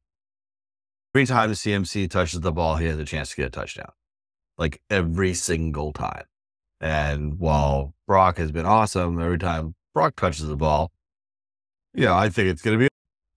Every 1.13 1.25
time 1.25 1.49
the 1.49 1.55
CMC 1.55 2.09
touches 2.09 2.39
the 2.39 2.51
ball, 2.51 2.77
he 2.77 2.85
has 2.85 2.97
a 2.97 3.05
chance 3.05 3.31
to 3.31 3.35
get 3.35 3.47
a 3.47 3.49
touchdown. 3.49 3.91
Like 4.57 4.81
every 4.89 5.33
single 5.33 5.91
time. 5.91 6.25
And 6.79 7.37
while 7.37 7.93
Brock 8.07 8.37
has 8.37 8.51
been 8.51 8.65
awesome, 8.65 9.21
every 9.21 9.37
time 9.37 9.75
Brock 9.93 10.15
touches 10.15 10.47
the 10.47 10.55
ball, 10.55 10.91
yeah, 11.93 12.15
I 12.15 12.29
think 12.29 12.47
it's 12.47 12.61
going 12.61 12.79
to 12.79 12.85
be 12.85 12.89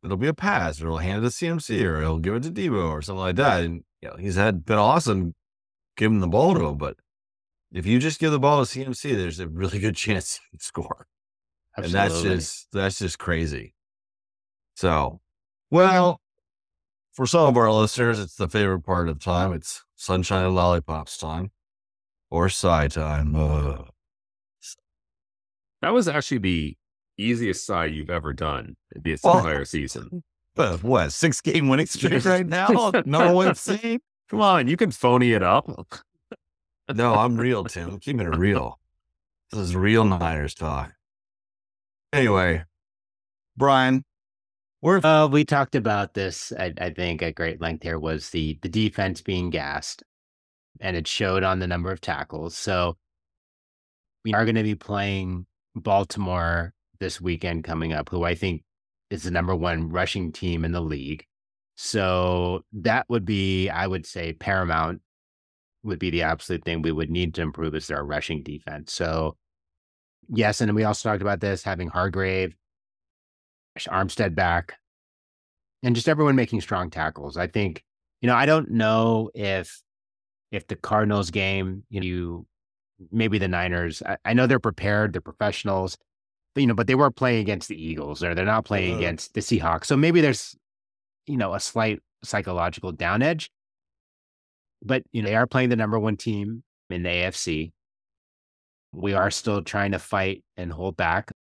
it'll 0.04 0.16
be 0.16 0.28
a 0.28 0.34
pass, 0.34 0.80
or 0.80 0.86
he'll 0.86 0.96
hand 0.98 1.24
it 1.24 1.30
to 1.30 1.34
CMC, 1.34 1.82
or 1.82 2.00
he'll 2.00 2.18
give 2.18 2.34
it 2.34 2.42
to 2.44 2.50
Deebo, 2.50 2.90
or 2.90 3.02
something 3.02 3.20
like 3.20 3.36
that. 3.36 3.64
And 3.64 3.82
you 4.02 4.08
know, 4.08 4.16
he's 4.16 4.36
had 4.36 4.64
been 4.64 4.78
awesome 4.78 5.34
giving 5.96 6.20
the 6.20 6.28
ball 6.28 6.54
to 6.54 6.66
him, 6.66 6.76
but 6.76 6.96
if 7.72 7.86
you 7.86 7.98
just 7.98 8.20
give 8.20 8.30
the 8.30 8.38
ball 8.38 8.64
to 8.64 8.78
CMC, 8.78 9.16
there's 9.16 9.40
a 9.40 9.48
really 9.48 9.78
good 9.78 9.96
chance 10.04 10.36
he 10.36 10.56
can 10.56 10.60
score, 10.60 11.06
Absolutely. 11.76 12.00
and 12.00 12.10
that's 12.10 12.22
just 12.22 12.68
that's 12.72 12.98
just 12.98 13.18
crazy. 13.18 13.74
So, 14.76 15.20
well, 15.70 16.20
for 17.14 17.26
some 17.26 17.46
of 17.48 17.56
our 17.56 17.70
listeners, 17.72 18.18
it's 18.18 18.36
the 18.36 18.48
favorite 18.48 18.80
part 18.82 19.08
of 19.08 19.18
the 19.18 19.24
time. 19.24 19.52
It's 19.52 19.82
sunshine 19.96 20.44
and 20.46 20.54
lollipops 20.54 21.16
time, 21.18 21.50
or 22.30 22.48
sigh 22.48 22.88
time. 22.88 23.34
Uh, 23.34 23.84
That 25.82 25.92
was 25.92 26.08
actually 26.08 26.38
the 26.38 26.76
easiest 27.18 27.64
side 27.66 27.94
you've 27.94 28.10
ever 28.10 28.32
done 28.32 28.76
this 28.94 29.22
Well- 29.22 29.38
entire 29.38 29.64
season. 29.64 30.22
but 30.54 30.82
what 30.82 31.12
six 31.12 31.40
game 31.40 31.68
winning 31.68 31.86
streak 31.86 32.24
right 32.26 32.46
now? 32.46 32.92
No 33.04 33.32
one 33.32 33.54
saying. 33.54 34.00
Come 34.30 34.40
on, 34.40 34.68
you 34.68 34.76
can 34.76 34.90
phony 34.90 35.32
it 35.32 35.42
up. 35.42 35.68
No, 36.92 37.14
I'm 37.14 37.36
real, 37.36 37.64
Tim. 37.64 37.90
I'm 37.90 37.98
keeping 38.00 38.20
it 38.26 38.36
real. 38.36 38.80
This 39.50 39.60
is 39.60 39.76
real 39.76 40.04
Niners 40.04 40.54
talk. 40.54 40.92
Anyway, 42.12 42.64
Brian, 43.56 44.04
Uh, 44.84 45.28
we 45.32 45.46
talked 45.46 45.74
about 45.74 46.12
this, 46.12 46.52
I, 46.58 46.74
I 46.78 46.90
think, 46.90 47.22
at 47.22 47.34
great 47.34 47.60
length 47.60 47.82
here 47.82 47.98
was 47.98 48.28
the 48.30 48.58
the 48.60 48.68
defense 48.68 49.22
being 49.22 49.48
gassed, 49.48 50.02
and 50.80 50.94
it 50.94 51.08
showed 51.08 51.42
on 51.42 51.58
the 51.58 51.66
number 51.66 51.90
of 51.90 52.02
tackles. 52.02 52.54
So 52.54 52.96
we 54.24 54.34
are 54.34 54.44
going 54.44 54.56
to 54.56 54.62
be 54.62 54.74
playing 54.74 55.46
Baltimore 55.74 56.74
this 57.00 57.18
weekend 57.18 57.64
coming 57.64 57.94
up, 57.94 58.10
who 58.10 58.24
I 58.24 58.34
think 58.34 58.62
is 59.10 59.22
the 59.22 59.30
number 59.30 59.56
one 59.56 59.88
rushing 59.88 60.32
team 60.32 60.64
in 60.66 60.72
the 60.72 60.82
league. 60.82 61.24
So 61.76 62.62
that 62.72 63.06
would 63.08 63.24
be, 63.24 63.70
I 63.70 63.86
would 63.86 64.04
say, 64.06 64.34
paramount 64.34 65.00
would 65.82 65.98
be 65.98 66.10
the 66.10 66.22
absolute 66.22 66.64
thing 66.64 66.82
we 66.82 66.92
would 66.92 67.10
need 67.10 67.34
to 67.34 67.42
improve 67.42 67.74
is 67.74 67.86
their 67.86 68.04
rushing 68.04 68.42
defense. 68.42 68.92
So 68.92 69.36
yes, 70.28 70.60
and 70.60 70.74
we 70.74 70.84
also 70.84 71.08
talked 71.08 71.22
about 71.22 71.40
this 71.40 71.62
having 71.62 71.88
Hargrave, 71.88 72.54
Armstead 73.78 74.34
back, 74.34 74.74
and 75.82 75.94
just 75.94 76.08
everyone 76.08 76.36
making 76.36 76.60
strong 76.60 76.90
tackles. 76.90 77.36
I 77.36 77.46
think, 77.46 77.82
you 78.20 78.26
know, 78.26 78.34
I 78.34 78.46
don't 78.46 78.70
know 78.70 79.30
if 79.34 79.82
if 80.52 80.66
the 80.66 80.76
Cardinals 80.76 81.30
game, 81.30 81.84
you 81.90 82.00
know, 82.00 82.06
you 82.06 82.46
maybe 83.10 83.38
the 83.38 83.48
Niners. 83.48 84.02
I, 84.02 84.16
I 84.24 84.32
know 84.34 84.46
they're 84.46 84.58
prepared, 84.60 85.12
they're 85.12 85.20
professionals, 85.20 85.98
but 86.54 86.60
you 86.62 86.66
know, 86.66 86.74
but 86.74 86.86
they 86.86 86.94
were 86.94 87.10
playing 87.10 87.40
against 87.40 87.68
the 87.68 87.82
Eagles, 87.82 88.22
or 88.22 88.34
they're 88.34 88.44
not 88.44 88.64
playing 88.64 88.94
Uh. 88.94 88.98
against 88.98 89.34
the 89.34 89.40
Seahawks. 89.40 89.86
So 89.86 89.96
maybe 89.96 90.20
there's, 90.20 90.56
you 91.26 91.36
know, 91.36 91.54
a 91.54 91.60
slight 91.60 92.00
psychological 92.22 92.92
down 92.92 93.22
edge. 93.22 93.50
But 94.82 95.02
you 95.12 95.22
know, 95.22 95.28
they 95.28 95.34
are 95.36 95.46
playing 95.46 95.70
the 95.70 95.76
number 95.76 95.98
one 95.98 96.16
team 96.16 96.62
in 96.90 97.02
the 97.02 97.08
AFC. 97.08 97.72
We 98.92 99.14
are 99.14 99.30
still 99.30 99.62
trying 99.62 99.92
to 99.92 99.98
fight 99.98 100.44
and 100.56 100.70
hold 100.70 100.96
back 100.96 101.32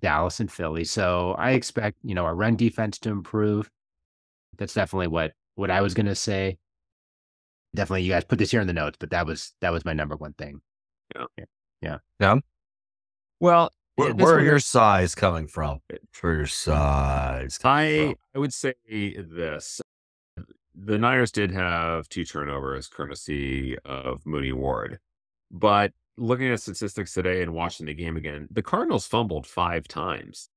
Dallas 0.00 0.40
and 0.40 0.50
Philly. 0.50 0.84
So 0.84 1.34
I 1.38 1.52
expect, 1.52 1.98
you 2.02 2.14
know, 2.14 2.24
our 2.24 2.34
run 2.34 2.56
defense 2.56 2.98
to 3.00 3.10
improve. 3.10 3.70
That's 4.58 4.74
definitely 4.74 5.08
what 5.08 5.32
what 5.54 5.70
I 5.70 5.80
was 5.80 5.94
gonna 5.94 6.14
say. 6.14 6.58
Definitely 7.74 8.02
you 8.02 8.12
guys 8.12 8.24
put 8.24 8.38
this 8.38 8.50
here 8.50 8.60
in 8.60 8.66
the 8.66 8.72
notes, 8.72 8.96
but 8.98 9.10
that 9.10 9.26
was 9.26 9.52
that 9.60 9.72
was 9.72 9.84
my 9.84 9.92
number 9.92 10.16
one 10.16 10.32
thing. 10.34 10.60
Yeah. 11.14 11.26
Yeah. 11.36 11.44
Yeah. 11.82 11.98
yeah. 12.18 12.36
Well, 13.38 13.70
where, 13.96 14.14
where 14.14 14.34
are 14.36 14.42
your 14.42 14.60
size 14.60 15.14
coming 15.14 15.46
from? 15.46 15.80
For 16.12 16.34
your 16.34 16.46
size, 16.46 17.58
I 17.64 18.14
I 18.34 18.38
would 18.38 18.52
say 18.52 18.74
this. 18.86 19.80
The 20.74 20.98
Niners 20.98 21.32
did 21.32 21.50
have 21.50 22.08
two 22.08 22.24
turnovers 22.24 22.88
courtesy 22.88 23.76
of 23.84 24.24
Mooney 24.24 24.52
Ward. 24.52 24.98
But 25.50 25.92
looking 26.20 26.48
at 26.48 26.60
statistics 26.60 27.14
today 27.14 27.42
and 27.42 27.54
watching 27.54 27.86
the 27.86 27.94
game 27.94 28.16
again, 28.16 28.46
the 28.50 28.62
Cardinals 28.62 29.06
fumbled 29.06 29.46
five 29.46 29.88
times 29.88 30.50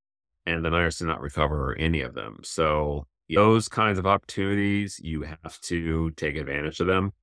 and 0.45 0.63
the 0.63 0.69
Niners 0.69 0.97
did 0.97 1.07
not 1.07 1.21
recover 1.21 1.75
any 1.79 2.01
of 2.01 2.13
them. 2.13 2.39
So 2.43 3.07
those 3.33 3.69
kinds 3.69 3.97
of 3.97 4.05
opportunities, 4.05 4.99
you 5.01 5.21
have 5.21 5.59
to 5.61 6.11
take 6.11 6.35
advantage 6.35 6.81
of 6.81 6.87
them. 6.87 7.13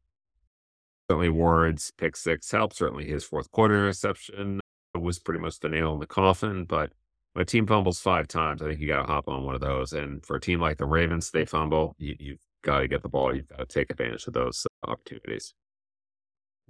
Certainly 1.08 1.28
Ward's 1.28 1.92
pick 1.98 2.16
six 2.16 2.50
helped. 2.50 2.76
Certainly 2.76 3.06
his 3.06 3.24
fourth 3.24 3.50
quarter 3.50 3.74
interception 3.74 4.60
was 4.98 5.18
pretty 5.18 5.40
much 5.40 5.60
the 5.60 5.68
nail 5.68 5.92
in 5.92 6.00
the 6.00 6.06
coffin, 6.06 6.64
but 6.64 6.92
when 7.32 7.42
a 7.42 7.46
team 7.46 7.66
fumbles 7.66 8.00
five 8.00 8.26
times, 8.26 8.62
I 8.62 8.66
think 8.68 8.80
you 8.80 8.88
got 8.88 9.02
to 9.02 9.12
hop 9.12 9.28
on 9.28 9.44
one 9.44 9.54
of 9.54 9.60
those. 9.60 9.92
And 9.92 10.24
for 10.24 10.36
a 10.36 10.40
team 10.40 10.60
like 10.60 10.78
the 10.78 10.86
Ravens, 10.86 11.30
they 11.30 11.44
fumble. 11.44 11.94
You, 11.98 12.16
you've 12.18 12.40
got 12.62 12.80
to 12.80 12.88
get 12.88 13.02
the 13.02 13.08
ball. 13.08 13.34
You've 13.34 13.48
got 13.48 13.58
to 13.58 13.66
take 13.66 13.90
advantage 13.90 14.26
of 14.26 14.32
those 14.32 14.66
opportunities. 14.86 15.54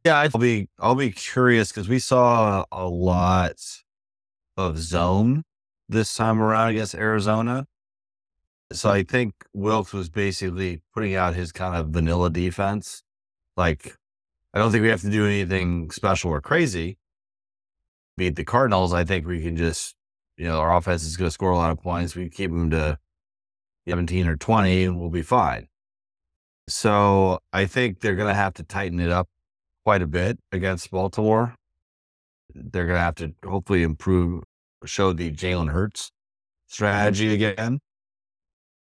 Yeah, 0.04 0.18
I'll 0.18 0.40
be 0.40 0.68
I'll 0.78 0.94
be 0.94 1.10
curious 1.10 1.70
because 1.70 1.88
we 1.88 1.98
saw 1.98 2.64
a 2.72 2.86
lot 2.86 3.56
of 4.56 4.78
zone 4.78 5.44
this 5.88 6.14
time 6.14 6.40
around 6.40 6.70
against 6.70 6.94
Arizona. 6.94 7.66
So 8.72 8.90
I 8.90 9.02
think 9.02 9.34
Wilks 9.52 9.92
was 9.92 10.08
basically 10.08 10.80
putting 10.94 11.16
out 11.16 11.34
his 11.34 11.52
kind 11.52 11.74
of 11.74 11.88
vanilla 11.88 12.30
defense. 12.30 13.02
Like, 13.56 13.96
I 14.54 14.58
don't 14.58 14.70
think 14.70 14.82
we 14.82 14.88
have 14.88 15.00
to 15.02 15.10
do 15.10 15.26
anything 15.26 15.90
special 15.90 16.30
or 16.30 16.40
crazy. 16.40 16.96
Beat 18.16 18.36
the 18.36 18.44
Cardinals. 18.44 18.92
I 18.92 19.04
think 19.04 19.26
we 19.26 19.42
can 19.42 19.56
just, 19.56 19.96
you 20.36 20.46
know, 20.46 20.60
our 20.60 20.76
offense 20.76 21.04
is 21.04 21.16
going 21.16 21.26
to 21.26 21.32
score 21.32 21.50
a 21.50 21.56
lot 21.56 21.72
of 21.72 21.82
points. 21.82 22.14
We 22.14 22.28
keep 22.28 22.50
them 22.50 22.70
to 22.70 22.98
17 23.88 24.28
or 24.28 24.36
20 24.36 24.84
and 24.84 25.00
we'll 25.00 25.10
be 25.10 25.22
fine. 25.22 25.66
So 26.68 27.40
I 27.52 27.66
think 27.66 28.00
they're 28.00 28.14
going 28.14 28.28
to 28.28 28.34
have 28.34 28.54
to 28.54 28.62
tighten 28.62 29.00
it 29.00 29.10
up 29.10 29.28
quite 29.84 30.02
a 30.02 30.06
bit 30.06 30.38
against 30.52 30.90
Baltimore. 30.90 31.54
They're 32.54 32.86
going 32.86 32.96
to 32.96 33.00
have 33.00 33.14
to 33.16 33.34
hopefully 33.44 33.82
improve, 33.82 34.44
show 34.84 35.12
the 35.12 35.30
Jalen 35.30 35.70
Hurts 35.70 36.10
strategy 36.66 37.32
again. 37.34 37.80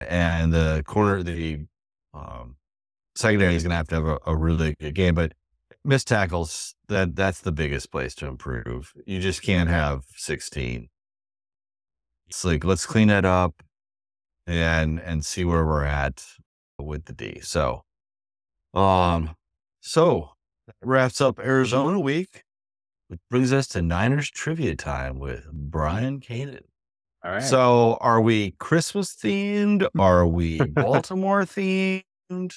And 0.01 0.53
the 0.53 0.83
corner, 0.85 1.23
the 1.23 1.65
um, 2.13 2.57
secondary 3.15 3.55
is 3.55 3.63
going 3.63 3.71
to 3.71 3.77
have 3.77 3.87
to 3.89 3.95
have 3.95 4.05
a, 4.05 4.19
a 4.27 4.35
really 4.35 4.75
good 4.79 4.93
game. 4.93 5.15
But 5.15 5.33
missed 5.83 6.07
tackles, 6.07 6.75
that 6.87 7.15
that's 7.15 7.41
the 7.41 7.51
biggest 7.51 7.91
place 7.91 8.13
to 8.15 8.27
improve. 8.27 8.93
You 9.05 9.19
just 9.19 9.41
can't 9.41 9.69
have 9.69 10.03
16. 10.15 10.89
It's 12.27 12.43
like, 12.43 12.63
let's 12.63 12.85
clean 12.85 13.07
that 13.07 13.25
up 13.25 13.61
and 14.47 14.99
and 14.99 15.25
see 15.25 15.45
where 15.45 15.65
we're 15.65 15.85
at 15.85 16.25
with 16.79 17.05
the 17.05 17.13
D. 17.13 17.39
So, 17.41 17.83
um, 18.73 19.35
so 19.79 20.34
that 20.67 20.75
wraps 20.83 21.21
up 21.21 21.39
Arizona 21.39 21.99
week, 21.99 22.43
which 23.07 23.19
brings 23.29 23.53
us 23.53 23.67
to 23.69 23.81
Niners 23.81 24.29
trivia 24.29 24.75
time 24.75 25.19
with 25.19 25.45
Brian 25.51 26.19
Kanan. 26.19 26.61
All 27.23 27.31
right. 27.31 27.43
So, 27.43 27.97
are 28.01 28.21
we 28.21 28.51
Christmas 28.59 29.15
themed? 29.15 29.87
Are 29.97 30.27
we 30.27 30.59
Baltimore 30.65 31.41
themed? 31.43 32.03
I'm 32.29 32.49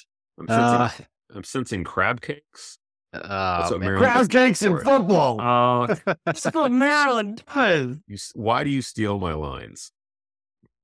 sensing, 0.47 0.49
Uh, 0.49 0.89
I'm 1.35 1.43
sensing 1.43 1.83
crab 1.83 2.21
cakes. 2.21 2.77
uh, 3.13 3.67
what 3.69 3.79
man. 3.79 3.89
Maryland- 3.89 4.13
Crab 4.13 4.29
cakes 4.29 4.61
and 4.61 4.75
Or- 4.75 4.83
football. 4.83 5.41
Uh, 5.41 5.95
That's 6.25 6.45
what 6.45 6.71
Maryland 6.71 7.43
does. 7.53 7.97
you, 8.07 8.17
why 8.35 8.63
do 8.63 8.69
you 8.69 8.81
steal 8.83 9.19
my 9.19 9.33
lines? 9.33 9.91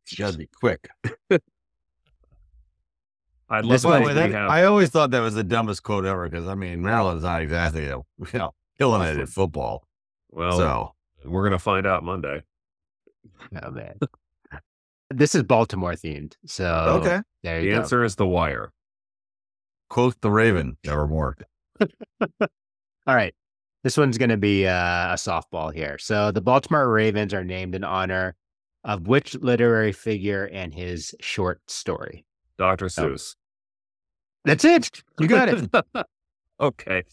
You 0.10 0.18
gotta 0.18 0.38
be 0.38 0.48
quick. 0.60 0.88
I'd 3.50 3.64
love 3.66 3.72
This 3.74 3.82
to 3.84 3.88
one- 3.90 3.98
think 4.04 4.06
By 4.08 4.10
we 4.10 4.14
the 4.14 4.26
way, 4.28 4.32
that- 4.32 4.50
I 4.50 4.64
always 4.66 4.90
thought 4.90 5.12
that 5.12 5.20
was 5.22 5.36
the 5.36 5.44
dumbest 5.44 5.84
quote 5.84 6.06
ever 6.06 6.28
because 6.30 6.48
I 6.48 6.56
mean 6.56 6.82
Maryland's 6.82 7.24
not 7.24 7.42
exactly 7.42 7.84
you 7.86 8.04
know 8.34 8.54
killing 8.78 9.02
it 9.04 9.18
at 9.20 9.30
football. 9.30 9.88
well, 10.32 10.58
so 10.58 10.94
we're 11.26 11.44
gonna 11.44 11.60
find 11.60 11.86
out 11.88 12.04
Monday. 12.04 12.44
Oh 13.64 13.72
man. 13.72 14.00
This 15.12 15.36
is 15.36 15.44
Baltimore 15.44 15.94
themed. 15.94 16.34
So 16.46 16.66
okay, 17.02 17.22
there 17.44 17.60
The 17.60 17.66
you 17.68 17.72
go. 17.74 17.80
answer 17.82 18.04
is 18.04 18.16
the 18.16 18.26
wire. 18.26 18.72
quote 19.90 20.20
the 20.22 20.32
Raven 20.32 20.78
nevermore. 20.84 21.38
All 22.42 22.48
right. 23.16 23.34
This 23.84 23.98
one's 23.98 24.18
going 24.18 24.30
to 24.32 24.38
be 24.38 24.66
uh, 24.66 24.72
a 24.74 25.16
softball 25.16 25.72
here. 25.72 26.00
So 26.00 26.32
the 26.32 26.42
Baltimore 26.42 26.90
Ravens 26.90 27.36
are 27.36 27.44
named 27.44 27.76
in 27.76 27.84
honor 27.84 28.36
of 28.84 29.08
which 29.08 29.36
literary 29.36 29.92
figure 29.92 30.46
and 30.52 30.74
his 30.74 31.14
short 31.22 31.62
story? 31.70 32.26
Dr. 32.58 32.86
Seuss. 32.86 33.36
That's 34.46 34.64
it. 34.64 35.04
You 35.20 35.28
got 35.28 35.50
it. 35.50 35.70
okay. 36.60 37.04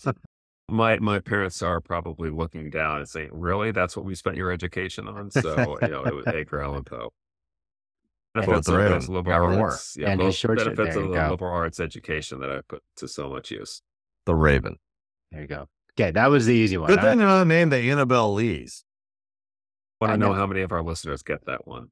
My 0.68 0.98
my 0.98 1.18
parents 1.18 1.62
are 1.62 1.80
probably 1.80 2.30
looking 2.30 2.70
down 2.70 2.98
and 2.98 3.08
saying, 3.08 3.30
"Really? 3.32 3.72
That's 3.72 3.96
what 3.96 4.04
we 4.06 4.14
spent 4.14 4.36
your 4.36 4.50
education 4.52 5.08
on?" 5.08 5.30
So 5.30 5.76
you 5.82 5.88
know, 5.88 6.04
it 6.04 6.14
was 6.14 6.26
Edgar 6.26 6.62
Allan 6.62 6.84
Poe. 6.84 7.12
Benefits 8.34 8.66
the 8.66 8.72
of 8.72 8.78
Raven. 8.78 8.92
those 8.92 9.08
liberal 9.10 9.48
Got 9.48 9.56
more. 9.58 9.70
arts, 9.70 9.94
yeah, 9.98 10.08
And 10.10 10.18
both 10.18 10.26
his 10.28 10.36
short 10.36 10.58
story- 10.60 10.74
benefits 10.74 10.96
of 10.96 11.08
the 11.08 11.14
go. 11.14 11.30
liberal 11.30 11.52
arts 11.52 11.80
education 11.80 12.40
that 12.40 12.50
I 12.50 12.60
put 12.66 12.82
to 12.96 13.08
so 13.08 13.28
much 13.28 13.50
use. 13.50 13.82
The 14.24 14.34
Raven. 14.34 14.76
There 15.30 15.42
you 15.42 15.46
go. 15.48 15.68
Okay, 15.98 16.12
that 16.12 16.28
was 16.30 16.46
the 16.46 16.54
easy 16.54 16.78
one. 16.78 16.88
Good 16.88 16.98
All 17.00 17.04
thing 17.04 17.18
right. 17.18 17.26
they're 17.26 17.38
not 17.38 17.46
named 17.46 17.72
the 17.72 17.90
Annabel 17.90 18.32
Lees. 18.32 18.84
Want 20.00 20.12
I 20.12 20.14
to 20.14 20.20
know 20.20 20.28
know. 20.28 20.34
how 20.34 20.46
many 20.46 20.62
of 20.62 20.72
our 20.72 20.82
listeners 20.82 21.22
get 21.22 21.44
that 21.44 21.66
one? 21.66 21.88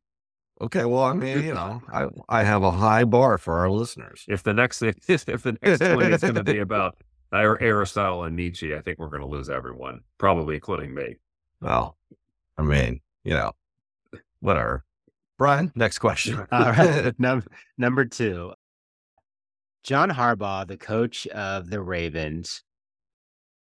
Okay, 0.61 0.85
well, 0.85 1.05
I 1.05 1.15
mean, 1.15 1.43
you 1.43 1.55
know, 1.55 1.81
I 1.93 2.07
I 2.29 2.43
have 2.45 2.63
a 2.63 2.71
high 2.71 3.05
bar 3.05 3.39
for 3.39 3.59
our 3.59 3.71
listeners. 3.71 4.25
If 4.29 4.43
the 4.43 4.53
next 4.53 4.83
if 4.83 5.07
the 5.07 5.57
next 5.63 5.81
one 5.81 6.13
is 6.13 6.21
going 6.21 6.35
to 6.35 6.45
be 6.45 6.59
about 6.59 6.97
Ar- 7.33 7.61
Aristotle 7.61 8.25
and 8.25 8.37
Nietzsche, 8.37 8.75
I 8.75 8.81
think 8.81 8.99
we're 8.99 9.09
going 9.09 9.23
to 9.23 9.29
lose 9.29 9.49
everyone, 9.49 10.01
probably 10.19 10.57
including 10.57 10.95
me. 10.95 11.17
Well, 11.61 11.97
I 12.59 12.63
mean, 12.63 13.01
you 13.25 13.35
know, 13.35 13.53
whatever. 14.41 14.85
Brian, 15.39 15.73
next 15.75 15.99
question. 16.01 16.39
All 16.53 16.73
right. 16.73 17.15
Num- 17.19 17.47
number 17.79 18.05
two. 18.05 18.53
John 19.83 20.11
Harbaugh, 20.11 20.67
the 20.67 20.77
coach 20.77 21.27
of 21.29 21.71
the 21.71 21.81
Ravens, 21.81 22.63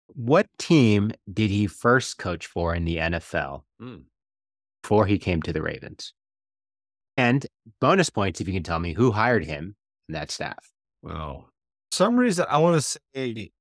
what 0.07 0.47
team 0.57 1.11
did 1.31 1.51
he 1.51 1.67
first 1.67 2.17
coach 2.17 2.47
for 2.47 2.73
in 2.73 2.85
the 2.85 2.95
NFL 2.97 3.61
Hmm. 3.79 3.97
before 4.81 5.05
he 5.05 5.19
came 5.19 5.43
to 5.43 5.53
the 5.53 5.61
Ravens? 5.61 6.13
And 7.17 7.45
bonus 7.81 8.09
points 8.09 8.39
if 8.39 8.47
you 8.47 8.53
can 8.53 8.63
tell 8.63 8.79
me 8.79 8.93
who 8.93 9.11
hired 9.11 9.43
him 9.43 9.75
and 10.07 10.15
that 10.15 10.31
staff. 10.31 10.71
Well, 11.01 11.49
some 11.91 12.15
reason 12.17 12.45
I 12.49 12.59
want 12.59 12.81
to 12.81 12.99
say, 13.15 13.51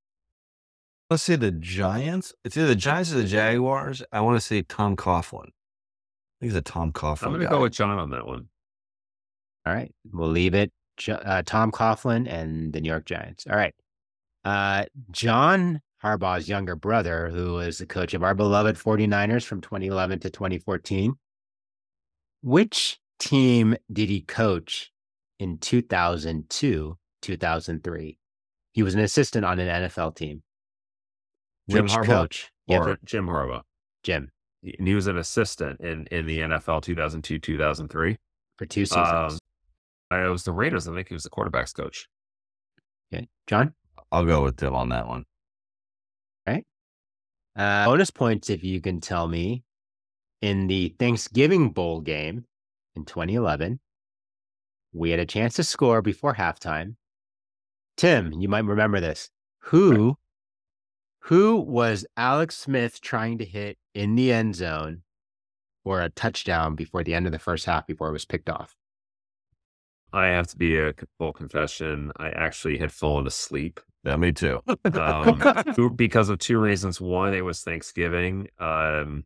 let's 1.10 1.22
say 1.22 1.36
the 1.36 1.50
Giants. 1.50 2.34
It's 2.44 2.56
either 2.56 2.68
the 2.68 2.74
Giants 2.74 3.12
or 3.12 3.16
the 3.16 3.24
Jaguars. 3.24 4.02
I 4.12 4.20
want 4.20 4.36
to 4.36 4.46
say 4.46 4.62
Tom 4.62 4.94
Coughlin. 4.94 5.48
I 5.48 6.38
think 6.40 6.50
it's 6.50 6.56
a 6.56 6.60
Tom 6.60 6.92
Coughlin. 6.92 7.24
I'm 7.24 7.30
going 7.30 7.40
to 7.42 7.48
go 7.48 7.62
with 7.62 7.72
John 7.72 7.98
on 7.98 8.10
that 8.10 8.26
one. 8.26 8.48
All 9.64 9.72
right. 9.72 9.92
We'll 10.12 10.28
leave 10.28 10.54
it. 10.54 10.70
Uh, 11.08 11.42
Tom 11.44 11.72
Coughlin 11.72 12.28
and 12.28 12.72
the 12.72 12.80
New 12.80 12.88
York 12.88 13.06
Giants. 13.06 13.46
All 13.48 13.56
right. 13.56 13.74
Uh, 14.44 14.84
John 15.10 15.80
Harbaugh's 16.02 16.48
younger 16.48 16.76
brother, 16.76 17.28
who 17.30 17.54
was 17.54 17.78
the 17.78 17.86
coach 17.86 18.14
of 18.14 18.22
our 18.22 18.34
beloved 18.34 18.76
49ers 18.76 19.44
from 19.44 19.60
2011 19.60 20.20
to 20.20 20.30
2014. 20.30 21.14
Which 22.42 22.98
team 23.18 23.76
did 23.92 24.08
he 24.08 24.20
coach 24.20 24.92
in 25.38 25.58
2002, 25.58 26.98
2003? 27.22 28.18
He 28.72 28.82
was 28.82 28.94
an 28.94 29.00
assistant 29.00 29.44
on 29.44 29.58
an 29.58 29.88
NFL 29.90 30.16
team. 30.16 30.42
Jim 31.68 31.84
Which 31.84 31.92
Harbaugh? 31.92 32.04
coach? 32.06 32.52
Yeah, 32.66 32.78
Or 32.78 32.98
Jim 33.04 33.26
Harbaugh. 33.26 33.62
Jim, 34.02 34.30
And 34.78 34.86
he 34.86 34.94
was 34.94 35.06
an 35.06 35.16
assistant 35.18 35.80
in, 35.80 36.06
in 36.10 36.26
the 36.26 36.40
NFL 36.40 36.82
2002, 36.82 37.38
2003. 37.38 38.16
for 38.58 38.66
two 38.66 38.86
seasons. 38.86 39.32
Um, 39.34 39.38
I 40.10 40.28
was 40.28 40.44
the 40.44 40.52
Raiders. 40.52 40.86
I 40.86 40.94
think 40.94 41.08
he 41.08 41.14
was 41.14 41.24
the 41.24 41.30
quarterback's 41.30 41.72
coach. 41.72 42.08
okay. 43.12 43.26
John? 43.46 43.74
I'll 44.12 44.24
go 44.24 44.44
with 44.44 44.56
Tim 44.56 44.74
on 44.74 44.90
that 44.90 45.08
one. 45.08 45.24
Uh, 47.56 47.86
bonus 47.86 48.10
points 48.10 48.50
if 48.50 48.62
you 48.62 48.82
can 48.82 49.00
tell 49.00 49.26
me 49.26 49.62
in 50.42 50.66
the 50.66 50.94
Thanksgiving 50.98 51.70
Bowl 51.70 52.02
game 52.02 52.44
in 52.96 53.04
2011, 53.04 53.78
we 54.92 55.10
had 55.10 55.20
a 55.20 55.26
chance 55.26 55.54
to 55.54 55.64
score 55.64 56.02
before 56.02 56.34
halftime. 56.34 56.96
Tim, 57.96 58.32
you 58.32 58.48
might 58.48 58.64
remember 58.64 59.00
this. 59.00 59.30
Who 59.60 60.16
who 61.20 61.56
was 61.56 62.06
Alex 62.16 62.56
Smith 62.56 63.00
trying 63.00 63.38
to 63.38 63.44
hit 63.44 63.78
in 63.94 64.14
the 64.14 64.32
end 64.32 64.54
zone 64.54 65.02
for 65.82 66.00
a 66.00 66.08
touchdown 66.10 66.76
before 66.76 67.02
the 67.02 67.14
end 67.14 67.26
of 67.26 67.32
the 67.32 67.38
first 67.38 67.66
half 67.66 67.86
before 67.86 68.08
it 68.08 68.12
was 68.12 68.24
picked 68.24 68.48
off? 68.48 68.76
I 70.12 70.26
have 70.26 70.46
to 70.48 70.56
be 70.56 70.78
a 70.78 70.94
full 71.18 71.32
confession. 71.32 72.12
I 72.16 72.28
actually 72.30 72.78
had 72.78 72.92
fallen 72.92 73.26
asleep 73.26 73.80
Yeah, 74.04 74.16
me 74.16 74.32
too. 74.32 74.60
um, 74.94 75.42
because 75.96 76.28
of 76.28 76.38
two 76.38 76.58
reasons. 76.60 77.00
One, 77.00 77.34
it 77.34 77.44
was 77.44 77.62
Thanksgiving. 77.62 78.48
Um, 78.58 79.24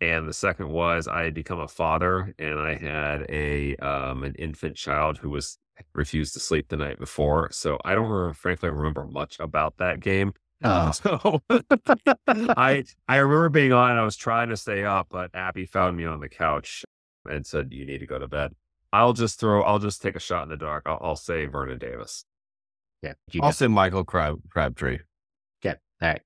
and 0.00 0.28
the 0.28 0.32
second 0.32 0.68
was 0.70 1.06
I 1.08 1.24
had 1.24 1.34
become 1.34 1.60
a 1.60 1.68
father 1.68 2.34
and 2.38 2.58
I 2.58 2.74
had 2.76 3.26
a 3.28 3.76
um, 3.76 4.24
an 4.24 4.34
infant 4.36 4.76
child 4.76 5.18
who 5.18 5.30
was 5.30 5.58
refused 5.94 6.34
to 6.34 6.40
sleep 6.40 6.68
the 6.68 6.76
night 6.76 6.98
before. 6.98 7.50
So 7.52 7.78
I 7.84 7.94
don't 7.94 8.08
remember, 8.08 8.34
frankly 8.34 8.70
remember 8.70 9.06
much 9.06 9.38
about 9.40 9.76
that 9.78 10.00
game. 10.00 10.32
Oh. 10.62 10.90
So 10.92 11.40
I 12.28 12.84
I 13.08 13.16
remember 13.16 13.48
being 13.48 13.72
on. 13.72 13.96
I 13.96 14.02
was 14.04 14.14
trying 14.14 14.50
to 14.50 14.58
stay 14.58 14.84
up, 14.84 15.06
but 15.10 15.30
Abby 15.32 15.64
found 15.64 15.96
me 15.96 16.04
on 16.04 16.20
the 16.20 16.28
couch 16.28 16.84
and 17.24 17.46
said, 17.46 17.72
"You 17.72 17.86
need 17.86 18.00
to 18.00 18.06
go 18.06 18.18
to 18.18 18.28
bed." 18.28 18.52
I'll 18.92 19.14
just 19.14 19.40
throw. 19.40 19.62
I'll 19.62 19.78
just 19.78 20.02
take 20.02 20.16
a 20.16 20.20
shot 20.20 20.42
in 20.42 20.50
the 20.50 20.58
dark. 20.58 20.82
I'll, 20.84 20.98
I'll 21.00 21.16
say 21.16 21.46
Vernon 21.46 21.78
Davis. 21.78 22.26
Yeah. 23.02 23.14
you 23.32 23.40
I'll 23.40 23.48
know. 23.48 23.52
say 23.52 23.68
Michael 23.68 24.04
Crab 24.04 24.38
Crabtree. 24.50 24.98
Okay. 25.64 25.78
All 26.02 26.08
right. 26.08 26.20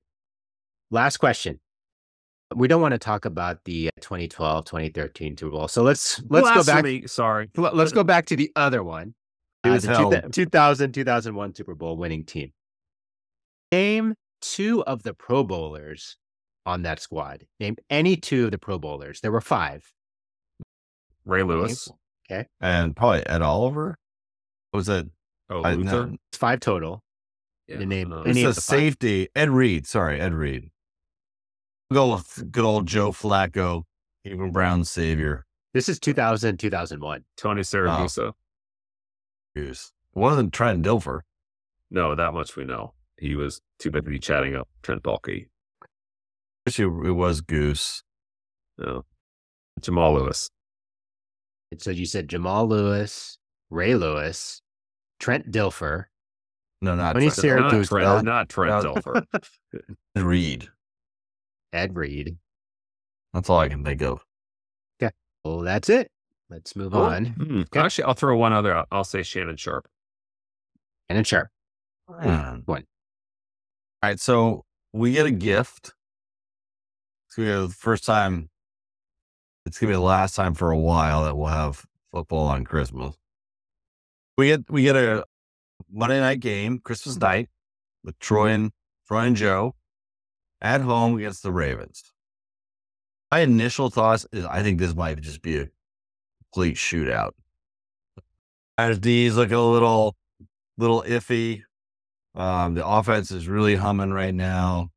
Last 0.91 1.15
question. 1.15 1.61
We 2.55 2.67
don't 2.67 2.81
want 2.81 2.93
to 2.93 2.97
talk 2.97 3.25
about 3.25 3.63
the 3.65 3.87
uh, 3.89 4.01
2012, 4.01 4.65
2013 4.65 5.37
Super 5.37 5.51
Bowl. 5.51 5.67
So 5.67 5.83
let's 5.83 6.21
let's 6.29 6.49
go 6.49 6.63
back. 6.63 7.07
Sorry. 7.09 7.49
Let- 7.57 7.75
Let's 7.75 7.91
go 7.91 8.03
back 8.03 8.25
to 8.27 8.35
the 8.35 8.51
other 8.55 8.83
one. 8.83 9.13
It 9.63 9.69
Uh, 9.69 9.73
was 9.73 9.83
the 9.83 9.89
held. 9.95 10.11
2000, 10.13 10.31
2000, 10.31 10.91
2001 10.93 11.55
Super 11.55 11.75
Bowl 11.75 11.97
winning 11.97 12.23
team. 12.23 12.53
Name 13.71 14.15
two 14.41 14.83
of 14.85 15.03
the 15.03 15.13
Pro 15.13 15.43
Bowlers 15.43 16.17
on 16.65 16.83
that 16.83 16.99
squad. 16.99 17.45
Name 17.59 17.75
any 17.89 18.15
two 18.15 18.45
of 18.45 18.51
the 18.51 18.57
Pro 18.57 18.77
Bowlers. 18.79 19.21
There 19.21 19.31
were 19.31 19.41
five. 19.41 19.91
Ray 21.25 21.43
Lewis. 21.43 21.89
Okay. 22.31 22.47
And 22.61 22.95
probably 22.95 23.25
Ed 23.27 23.41
Oliver. 23.41 23.97
What 24.71 24.77
was 24.77 24.89
it? 24.89 25.07
Oh, 25.49 25.61
I- 25.63 25.73
Luther. 25.73 26.07
no, 26.07 26.15
It's 26.31 26.37
five 26.37 26.59
total. 26.59 27.03
Yeah, 27.67 27.77
the 27.77 27.85
name- 27.85 28.09
no. 28.09 28.21
Any 28.21 28.43
it's 28.43 28.57
a 28.59 28.61
safety. 28.61 29.27
Ed 29.35 29.49
Reed. 29.49 29.87
Sorry, 29.87 30.19
Ed 30.21 30.33
Reed. 30.33 30.69
Go 31.93 32.13
with 32.15 32.51
good 32.51 32.65
old 32.65 32.87
Joe 32.87 33.11
Flacco, 33.11 33.83
even 34.23 34.51
Brown's 34.51 34.89
savior. 34.89 35.45
This 35.73 35.87
is 35.87 35.99
2000, 35.99 36.57
2001. 36.57 37.23
Tony 37.37 37.61
Siragusa. 37.61 38.33
Goose. 39.55 39.91
It 40.15 40.19
wasn't 40.19 40.53
Trent 40.53 40.83
Dilfer. 40.83 41.21
No, 41.91 42.15
that 42.15 42.33
much 42.33 42.55
we 42.55 42.65
know. 42.65 42.93
He 43.17 43.35
was 43.35 43.61
too 43.79 43.91
busy 43.91 44.19
chatting 44.19 44.55
up 44.55 44.67
Trent 44.81 45.03
Bulky. 45.03 45.49
Actually, 46.67 47.09
it 47.09 47.13
was 47.13 47.41
Goose. 47.41 48.03
No. 48.77 49.05
Jamal 49.79 50.15
Lewis. 50.15 50.49
And 51.71 51.81
so 51.81 51.91
you 51.91 52.05
said 52.05 52.29
Jamal 52.29 52.67
Lewis, 52.67 53.37
Ray 53.69 53.95
Lewis, 53.95 54.61
Trent 55.19 55.51
Dilfer, 55.51 56.05
No, 56.81 56.95
not 56.95 57.13
Tony 57.13 57.29
Trent. 57.29 57.59
Not 57.61 57.85
Trent, 57.85 58.25
not 58.25 58.49
Trent. 58.49 58.85
Dilfer. 58.85 59.25
Reed. 60.15 60.69
Ed 61.73 61.95
Reed. 61.95 62.37
That's 63.33 63.49
all 63.49 63.59
I 63.59 63.69
can 63.69 63.83
think 63.83 64.01
of. 64.01 64.23
Well, 65.43 65.59
that's 65.59 65.89
it. 65.89 66.09
Let's 66.49 66.75
move 66.75 66.95
Oh, 66.95 67.03
on. 67.03 67.25
hmm. 67.25 67.61
Actually, 67.75 68.05
I'll 68.05 68.15
throw 68.15 68.35
one 68.35 68.51
other 68.51 68.73
out. 68.73 68.87
I'll 68.91 69.03
say 69.03 69.21
Shannon 69.21 69.57
Sharpe. 69.57 69.87
And 71.07 71.19
it's 71.19 71.29
sharp. 71.29 71.49
Hmm. 72.09 72.61
One. 72.65 72.83
All 74.01 74.09
right, 74.09 74.19
so 74.19 74.65
we 74.91 75.11
get 75.11 75.27
a 75.27 75.31
gift. 75.31 75.93
It's 77.27 77.35
gonna 77.35 77.61
be 77.61 77.67
the 77.67 77.73
first 77.73 78.05
time. 78.05 78.49
It's 79.67 79.77
gonna 79.77 79.91
be 79.91 79.95
the 79.95 79.99
last 79.99 80.35
time 80.35 80.55
for 80.55 80.71
a 80.71 80.77
while 80.79 81.25
that 81.25 81.37
we'll 81.37 81.47
have 81.49 81.85
football 82.11 82.47
on 82.47 82.63
Christmas. 82.63 83.15
We 84.39 84.47
get 84.47 84.69
we 84.71 84.81
get 84.81 84.95
a 84.95 85.25
Monday 85.91 86.19
night 86.19 86.39
game, 86.39 86.79
Christmas 86.79 87.17
night, 87.17 87.49
with 88.03 88.17
Troy 88.17 88.47
and 88.49 88.71
Troy 89.07 89.25
and 89.25 89.35
Joe 89.35 89.75
at 90.61 90.81
home 90.81 91.17
against 91.17 91.43
the 91.43 91.51
Ravens. 91.51 92.11
My 93.31 93.39
initial 93.39 93.89
thoughts 93.89 94.25
is 94.31 94.45
I 94.45 94.63
think 94.63 94.79
this 94.79 94.95
might 94.95 95.19
just 95.21 95.41
be 95.41 95.57
a 95.57 95.67
complete 96.53 96.75
shootout. 96.75 97.31
As 98.77 98.99
D's 98.99 99.35
looking 99.35 99.55
a 99.55 99.61
little 99.61 100.15
little 100.77 101.03
iffy. 101.03 101.63
Um, 102.33 102.75
the 102.75 102.85
offense 102.85 103.31
is 103.31 103.47
really 103.47 103.75
humming 103.75 104.11
right 104.11 104.33
now. 104.33 104.89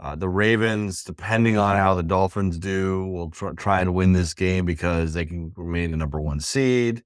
Uh, 0.00 0.14
the 0.14 0.28
Ravens, 0.28 1.02
depending 1.02 1.56
on 1.56 1.76
how 1.76 1.94
the 1.94 2.02
Dolphins 2.02 2.58
do, 2.58 3.04
will 3.06 3.30
tr- 3.30 3.50
try 3.50 3.80
and 3.80 3.94
win 3.94 4.12
this 4.12 4.32
game 4.32 4.64
because 4.64 5.14
they 5.14 5.24
can 5.24 5.52
remain 5.56 5.90
the 5.90 5.96
number 5.96 6.20
one 6.20 6.38
seed. 6.38 7.02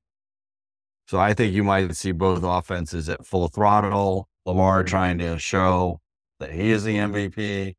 So 1.07 1.18
I 1.18 1.32
think 1.32 1.55
you 1.55 1.64
might 1.64 1.95
see 1.97 2.12
both 2.12 2.43
offenses 2.43 3.09
at 3.09 3.24
full 3.24 3.49
throttle. 3.49 4.28
Lamar 4.45 4.82
trying 4.82 5.18
to 5.18 5.38
show 5.38 6.02
that 6.43 6.53
he 6.53 6.70
is 6.70 6.84
the 6.84 6.97
MVP. 6.97 7.74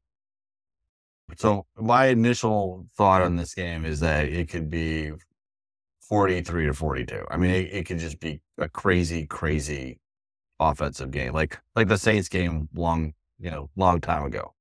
So 1.37 1.65
my 1.77 2.07
initial 2.07 2.85
thought 2.95 3.21
on 3.21 3.35
this 3.35 3.53
game 3.53 3.85
is 3.85 3.99
that 4.01 4.25
it 4.25 4.49
could 4.49 4.69
be 4.69 5.11
43 6.01 6.67
to 6.67 6.73
42. 6.73 7.25
I 7.29 7.37
mean, 7.37 7.51
it, 7.51 7.73
it 7.73 7.85
could 7.85 7.99
just 7.99 8.19
be 8.19 8.41
a 8.57 8.69
crazy, 8.69 9.25
crazy 9.25 9.99
offensive 10.59 11.11
game, 11.11 11.33
like 11.33 11.59
like 11.75 11.87
the 11.87 11.97
Saints 11.97 12.29
game 12.29 12.69
long, 12.73 13.13
you 13.39 13.49
know, 13.51 13.69
long 13.75 13.99
time 13.99 14.25
ago. 14.25 14.53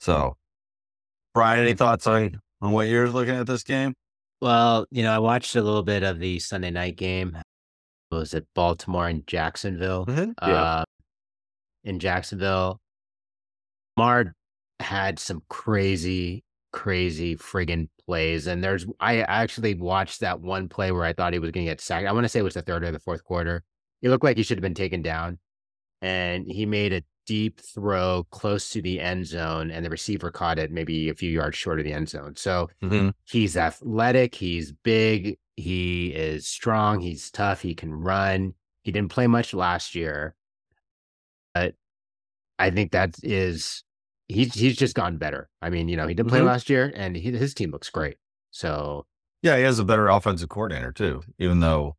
So, 0.00 0.36
Brian, 1.32 1.60
any 1.60 1.74
thoughts 1.74 2.06
on 2.06 2.40
on 2.60 2.72
what 2.72 2.88
you're 2.88 3.10
looking 3.10 3.34
at 3.34 3.46
this 3.46 3.62
game? 3.62 3.94
Well, 4.40 4.86
you 4.90 5.02
know, 5.02 5.12
I 5.12 5.18
watched 5.18 5.56
a 5.56 5.62
little 5.62 5.82
bit 5.82 6.02
of 6.02 6.18
the 6.18 6.38
Sunday 6.38 6.70
night 6.70 6.96
game. 6.96 7.36
It 8.10 8.14
was 8.14 8.34
at 8.34 8.44
Baltimore 8.54 9.08
and 9.08 9.26
Jacksonville. 9.26 10.06
Mhm. 10.06 10.34
Yeah. 10.42 10.62
Uh, 10.62 10.84
in 11.82 11.98
Jacksonville, 11.98 12.80
Lamar 13.96 14.34
had 14.80 15.18
some 15.18 15.42
crazy, 15.48 16.44
crazy 16.72 17.36
friggin' 17.36 17.88
plays. 18.06 18.46
And 18.46 18.62
there's, 18.62 18.86
I 19.00 19.20
actually 19.22 19.74
watched 19.74 20.20
that 20.20 20.40
one 20.40 20.68
play 20.68 20.92
where 20.92 21.04
I 21.04 21.12
thought 21.12 21.32
he 21.32 21.38
was 21.38 21.50
going 21.50 21.66
to 21.66 21.70
get 21.70 21.80
sacked. 21.80 22.06
I 22.06 22.12
want 22.12 22.24
to 22.24 22.28
say 22.28 22.40
it 22.40 22.42
was 22.42 22.54
the 22.54 22.62
third 22.62 22.84
or 22.84 22.90
the 22.90 22.98
fourth 22.98 23.24
quarter. 23.24 23.62
It 24.02 24.10
looked 24.10 24.24
like 24.24 24.36
he 24.36 24.42
should 24.42 24.58
have 24.58 24.62
been 24.62 24.74
taken 24.74 25.02
down. 25.02 25.38
And 26.02 26.46
he 26.46 26.66
made 26.66 26.92
a 26.92 27.02
deep 27.26 27.60
throw 27.60 28.26
close 28.30 28.68
to 28.70 28.82
the 28.82 29.00
end 29.00 29.26
zone, 29.26 29.70
and 29.70 29.82
the 29.82 29.88
receiver 29.88 30.30
caught 30.30 30.58
it 30.58 30.70
maybe 30.70 31.08
a 31.08 31.14
few 31.14 31.30
yards 31.30 31.56
short 31.56 31.78
of 31.78 31.86
the 31.86 31.92
end 31.94 32.08
zone. 32.10 32.36
So 32.36 32.68
Mm-hmm. 32.82 33.10
he's 33.24 33.56
athletic, 33.56 34.34
he's 34.34 34.72
big, 34.72 35.38
he 35.56 36.08
is 36.08 36.46
strong, 36.46 37.00
he's 37.00 37.30
tough, 37.30 37.62
he 37.62 37.74
can 37.74 37.94
run. 37.94 38.52
He 38.82 38.92
didn't 38.92 39.12
play 39.12 39.26
much 39.26 39.54
last 39.54 39.94
year, 39.94 40.34
but 41.54 41.74
I 42.58 42.70
think 42.70 42.92
that 42.92 43.16
is 43.22 43.82
he's 44.28 44.54
he's 44.54 44.76
just 44.76 44.94
gotten 44.94 45.18
better. 45.18 45.48
I 45.62 45.70
mean, 45.70 45.88
you 45.88 45.96
know, 45.96 46.06
he 46.06 46.14
didn't 46.14 46.28
play 46.30 46.40
Mhm. 46.40 46.46
last 46.46 46.70
year, 46.70 46.92
and 46.94 47.16
he, 47.16 47.30
his 47.32 47.54
team 47.54 47.70
looks 47.70 47.90
great. 47.90 48.16
So 48.50 49.06
Yeah, 49.42 49.56
he 49.56 49.62
has 49.64 49.78
a 49.78 49.84
better 49.84 50.08
offensive 50.08 50.48
coordinator 50.48 50.92
too, 50.92 51.22
even 51.38 51.60
though, 51.60 51.96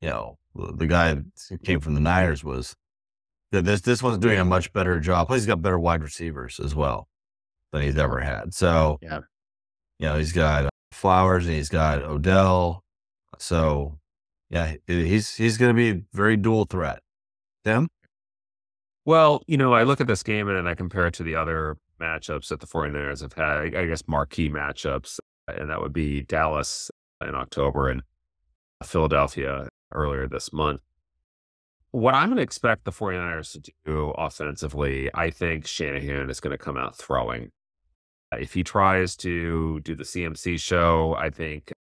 you 0.00 0.08
know, 0.08 0.38
the 0.54 0.86
guy 0.86 1.14
that 1.14 1.62
came 1.62 1.80
from 1.80 1.94
the 1.94 2.00
Niners 2.00 2.42
was 2.42 2.74
this 3.52 3.80
this 3.82 4.02
one's 4.02 4.18
doing 4.18 4.38
a 4.38 4.44
much 4.44 4.72
better 4.72 4.98
job. 5.00 5.26
Plus, 5.28 5.40
he's 5.40 5.46
got 5.46 5.62
better 5.62 5.78
wide 5.78 6.02
receivers 6.02 6.58
as 6.60 6.74
well 6.74 7.08
than 7.72 7.82
he's 7.82 7.96
ever 7.98 8.20
had. 8.20 8.54
So 8.54 8.98
Yeah. 9.02 9.20
you 9.98 10.06
know, 10.06 10.16
he's 10.18 10.32
got 10.32 10.66
uh, 10.66 10.70
Flowers 10.92 11.46
and 11.46 11.54
he's 11.54 11.68
got 11.68 12.02
Odell. 12.02 12.82
So 13.38 13.98
yeah, 14.50 14.74
he's 14.86 15.34
he's 15.36 15.56
going 15.58 15.74
to 15.74 15.94
be 15.94 16.04
very 16.12 16.36
dual 16.36 16.64
threat. 16.64 17.00
Tim, 17.64 17.88
Well, 19.04 19.42
you 19.46 19.56
know, 19.56 19.72
I 19.72 19.82
look 19.84 20.00
at 20.00 20.06
this 20.06 20.22
game 20.22 20.48
and 20.48 20.56
then 20.56 20.66
I 20.66 20.74
compare 20.74 21.06
it 21.06 21.14
to 21.14 21.22
the 21.22 21.34
other 21.34 21.76
matchups 22.00 22.48
that 22.48 22.60
the 22.60 22.66
49ers 22.66 23.22
have 23.22 23.32
had, 23.32 23.74
I 23.74 23.86
guess 23.86 24.02
marquee 24.06 24.50
matchups, 24.50 25.18
and 25.48 25.70
that 25.70 25.80
would 25.80 25.92
be 25.92 26.22
Dallas 26.22 26.90
in 27.26 27.34
October 27.34 27.88
and 27.88 28.02
Philadelphia 28.84 29.68
earlier 29.92 30.28
this 30.28 30.52
month. 30.52 30.80
What 31.92 32.14
I'm 32.14 32.28
going 32.28 32.36
to 32.36 32.42
expect 32.42 32.84
the 32.84 32.92
49ers 32.92 33.52
to 33.52 33.72
do 33.84 34.10
offensively, 34.10 35.10
I 35.12 35.30
think 35.30 35.66
Shanahan 35.66 36.30
is 36.30 36.38
going 36.38 36.52
to 36.52 36.58
come 36.58 36.76
out 36.76 36.96
throwing. 36.96 37.50
If 38.32 38.54
he 38.54 38.62
tries 38.62 39.16
to 39.16 39.80
do 39.80 39.96
the 39.96 40.04
CMC 40.04 40.60
show, 40.60 41.16
I 41.18 41.30
think, 41.30 41.72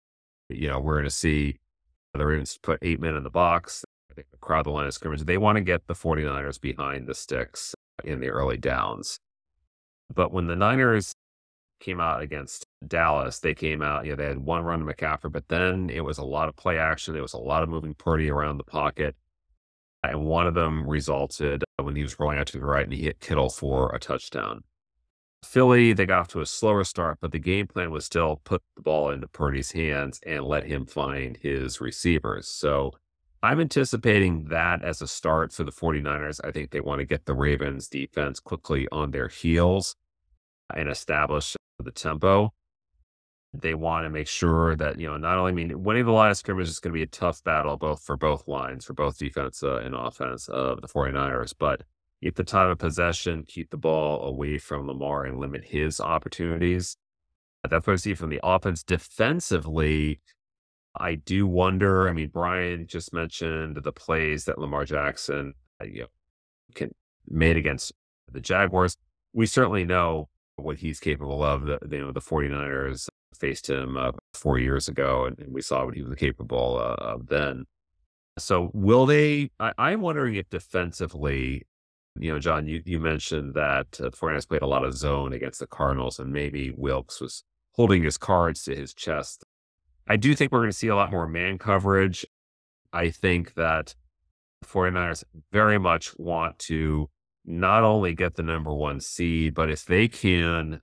you 0.48 0.68
know, 0.68 0.80
we're 0.80 0.94
going 0.94 1.04
to 1.04 1.10
see 1.10 1.58
the 2.14 2.24
Ravens 2.24 2.58
put 2.62 2.78
eight 2.80 3.00
men 3.00 3.16
in 3.16 3.22
the 3.22 3.30
box. 3.30 3.84
The 4.30 4.38
crowd 4.38 4.66
the 4.66 4.70
line 4.70 4.86
of 4.86 4.94
scrimmage. 4.94 5.22
They 5.22 5.38
want 5.38 5.56
to 5.56 5.62
get 5.62 5.86
the 5.86 5.94
49ers 5.94 6.60
behind 6.60 7.06
the 7.06 7.14
sticks 7.14 7.74
in 8.04 8.20
the 8.20 8.28
early 8.28 8.56
downs. 8.56 9.18
But 10.12 10.32
when 10.32 10.46
the 10.46 10.56
Niners 10.56 11.12
came 11.80 12.00
out 12.00 12.22
against 12.22 12.66
Dallas, 12.86 13.38
they 13.40 13.54
came 13.54 13.82
out, 13.82 14.04
you 14.04 14.12
know, 14.12 14.16
they 14.16 14.26
had 14.26 14.38
one 14.38 14.64
run 14.64 14.84
to 14.84 14.92
McCaffrey, 14.92 15.30
but 15.30 15.48
then 15.48 15.90
it 15.90 16.04
was 16.04 16.18
a 16.18 16.24
lot 16.24 16.48
of 16.48 16.56
play 16.56 16.78
action. 16.78 17.14
It 17.14 17.20
was 17.20 17.34
a 17.34 17.38
lot 17.38 17.62
of 17.62 17.68
moving 17.68 17.94
Purdy 17.94 18.30
around 18.30 18.58
the 18.58 18.64
pocket. 18.64 19.14
And 20.02 20.26
one 20.26 20.46
of 20.46 20.54
them 20.54 20.88
resulted 20.88 21.64
when 21.76 21.96
he 21.96 22.02
was 22.02 22.18
rolling 22.18 22.38
out 22.38 22.46
to 22.48 22.58
the 22.58 22.64
right 22.64 22.84
and 22.84 22.92
he 22.92 23.02
hit 23.02 23.20
Kittle 23.20 23.50
for 23.50 23.94
a 23.94 23.98
touchdown. 23.98 24.62
Philly, 25.44 25.92
they 25.92 26.06
got 26.06 26.20
off 26.20 26.28
to 26.28 26.40
a 26.40 26.46
slower 26.46 26.84
start, 26.84 27.18
but 27.20 27.32
the 27.32 27.38
game 27.38 27.66
plan 27.66 27.90
was 27.90 28.04
still 28.04 28.40
put 28.44 28.62
the 28.76 28.82
ball 28.82 29.10
into 29.10 29.28
Purdy's 29.28 29.72
hands 29.72 30.20
and 30.26 30.44
let 30.44 30.64
him 30.64 30.84
find 30.84 31.36
his 31.36 31.80
receivers. 31.80 32.48
So 32.48 32.92
I'm 33.42 33.60
anticipating 33.60 34.46
that 34.48 34.82
as 34.82 35.00
a 35.00 35.06
start 35.06 35.52
for 35.52 35.62
the 35.62 35.70
49ers. 35.70 36.40
I 36.42 36.50
think 36.50 36.70
they 36.70 36.80
want 36.80 36.98
to 36.98 37.04
get 37.04 37.24
the 37.24 37.34
Ravens 37.34 37.88
defense 37.88 38.40
quickly 38.40 38.88
on 38.90 39.12
their 39.12 39.28
heels 39.28 39.94
and 40.74 40.88
establish 40.88 41.56
the 41.78 41.92
tempo. 41.92 42.52
They 43.54 43.74
want 43.74 44.04
to 44.06 44.10
make 44.10 44.26
sure 44.26 44.74
that, 44.76 44.98
you 44.98 45.06
know, 45.06 45.16
not 45.16 45.38
only, 45.38 45.52
I 45.52 45.54
mean, 45.54 45.82
winning 45.84 46.04
the 46.04 46.12
line 46.12 46.32
of 46.32 46.36
scrimmage 46.36 46.68
is 46.68 46.80
going 46.80 46.92
to 46.92 46.98
be 46.98 47.02
a 47.02 47.06
tough 47.06 47.42
battle 47.44 47.76
both 47.76 48.02
for 48.02 48.16
both 48.16 48.46
lines, 48.48 48.84
for 48.84 48.92
both 48.92 49.18
defense 49.18 49.62
uh, 49.62 49.76
and 49.76 49.94
offense 49.94 50.48
of 50.48 50.80
the 50.80 50.88
49ers, 50.88 51.54
but 51.56 51.82
keep 52.22 52.34
the 52.34 52.44
time 52.44 52.70
of 52.70 52.78
possession, 52.78 53.44
keep 53.46 53.70
the 53.70 53.76
ball 53.76 54.22
away 54.24 54.58
from 54.58 54.86
Lamar 54.86 55.24
and 55.24 55.38
limit 55.38 55.64
his 55.64 56.00
opportunities. 56.00 56.96
That's 57.68 57.86
what 57.86 57.94
I 57.94 57.96
see 57.96 58.14
from 58.14 58.30
the 58.30 58.40
offense. 58.42 58.82
Defensively, 58.82 60.20
I 60.96 61.14
do 61.16 61.46
wonder. 61.46 62.08
I 62.08 62.12
mean, 62.12 62.30
Brian 62.32 62.86
just 62.86 63.12
mentioned 63.12 63.78
the 63.82 63.92
plays 63.92 64.44
that 64.46 64.58
Lamar 64.58 64.84
Jackson 64.84 65.54
uh, 65.80 65.84
you 65.84 66.00
know, 66.00 66.06
can 66.74 66.90
made 67.28 67.56
against 67.56 67.92
the 68.30 68.40
Jaguars. 68.40 68.96
We 69.32 69.46
certainly 69.46 69.84
know 69.84 70.28
what 70.56 70.78
he's 70.78 71.00
capable 71.00 71.42
of. 71.42 71.66
The 71.66 71.78
you 71.90 72.00
know 72.00 72.12
the 72.12 72.20
49ers 72.20 73.08
faced 73.34 73.68
him 73.68 73.96
uh, 73.96 74.12
four 74.34 74.58
years 74.58 74.88
ago, 74.88 75.26
and, 75.26 75.38
and 75.38 75.52
we 75.52 75.62
saw 75.62 75.84
what 75.84 75.94
he 75.94 76.02
was 76.02 76.14
capable 76.16 76.78
uh, 76.78 77.02
of 77.02 77.28
then. 77.28 77.64
So 78.38 78.70
will 78.74 79.06
they? 79.06 79.50
I, 79.60 79.72
I'm 79.78 80.00
wondering 80.00 80.36
if 80.36 80.48
defensively, 80.50 81.66
you 82.18 82.32
know, 82.32 82.38
John, 82.38 82.66
you, 82.66 82.82
you 82.84 83.00
mentioned 83.00 83.54
that 83.54 83.86
uh, 84.00 84.04
the 84.04 84.10
49ers 84.10 84.48
played 84.48 84.62
a 84.62 84.66
lot 84.66 84.84
of 84.84 84.94
zone 84.94 85.32
against 85.32 85.60
the 85.60 85.66
Cardinals, 85.66 86.18
and 86.18 86.32
maybe 86.32 86.72
Wilks 86.76 87.20
was 87.20 87.44
holding 87.72 88.02
his 88.02 88.18
cards 88.18 88.64
to 88.64 88.74
his 88.74 88.94
chest. 88.94 89.44
I 90.08 90.16
do 90.16 90.34
think 90.34 90.50
we're 90.50 90.60
going 90.60 90.70
to 90.70 90.76
see 90.76 90.88
a 90.88 90.96
lot 90.96 91.10
more 91.10 91.28
man 91.28 91.58
coverage. 91.58 92.24
I 92.92 93.10
think 93.10 93.54
that 93.54 93.94
the 94.62 94.68
49ers 94.68 95.24
very 95.52 95.78
much 95.78 96.18
want 96.18 96.58
to 96.60 97.10
not 97.44 97.84
only 97.84 98.14
get 98.14 98.34
the 98.34 98.42
number 98.42 98.72
one 98.72 99.00
seed, 99.00 99.54
but 99.54 99.70
if 99.70 99.84
they 99.84 100.08
can 100.08 100.80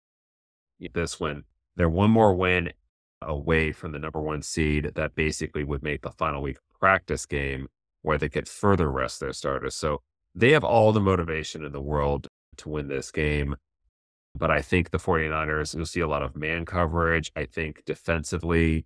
this 0.94 1.20
win, 1.20 1.44
they're 1.76 1.90
one 1.90 2.12
more 2.12 2.36
win 2.36 2.72
away 3.22 3.72
from 3.72 3.92
the 3.92 4.00
number 4.00 4.22
one 4.22 4.42
seed. 4.42 4.92
That 4.96 5.16
basically 5.16 5.64
would 5.64 5.82
make 5.82 6.04
the 6.04 6.12
final 6.12 6.42
week 6.42 6.58
practice 6.80 7.26
game 7.26 7.68
where 8.04 8.18
they 8.20 8.30
could 8.30 8.48
further 8.48 8.92
rest 8.92 9.20
their 9.20 9.34
starters. 9.34 9.74
So 9.74 10.02
they 10.36 10.52
have 10.52 10.64
all 10.64 10.92
the 10.92 11.00
motivation 11.00 11.66
in 11.66 11.72
the 11.72 11.82
world 11.82 12.28
to 12.58 12.70
win 12.70 12.88
this 12.88 13.12
game. 13.12 13.56
But 14.38 14.52
I 14.52 14.62
think 14.62 14.92
the 14.92 15.00
49ers, 15.00 15.76
you'll 15.76 15.86
see 15.86 16.02
a 16.02 16.08
lot 16.08 16.22
of 16.22 16.36
man 16.36 16.66
coverage. 16.66 17.32
I 17.36 17.46
think 17.46 17.84
defensively, 17.86 18.86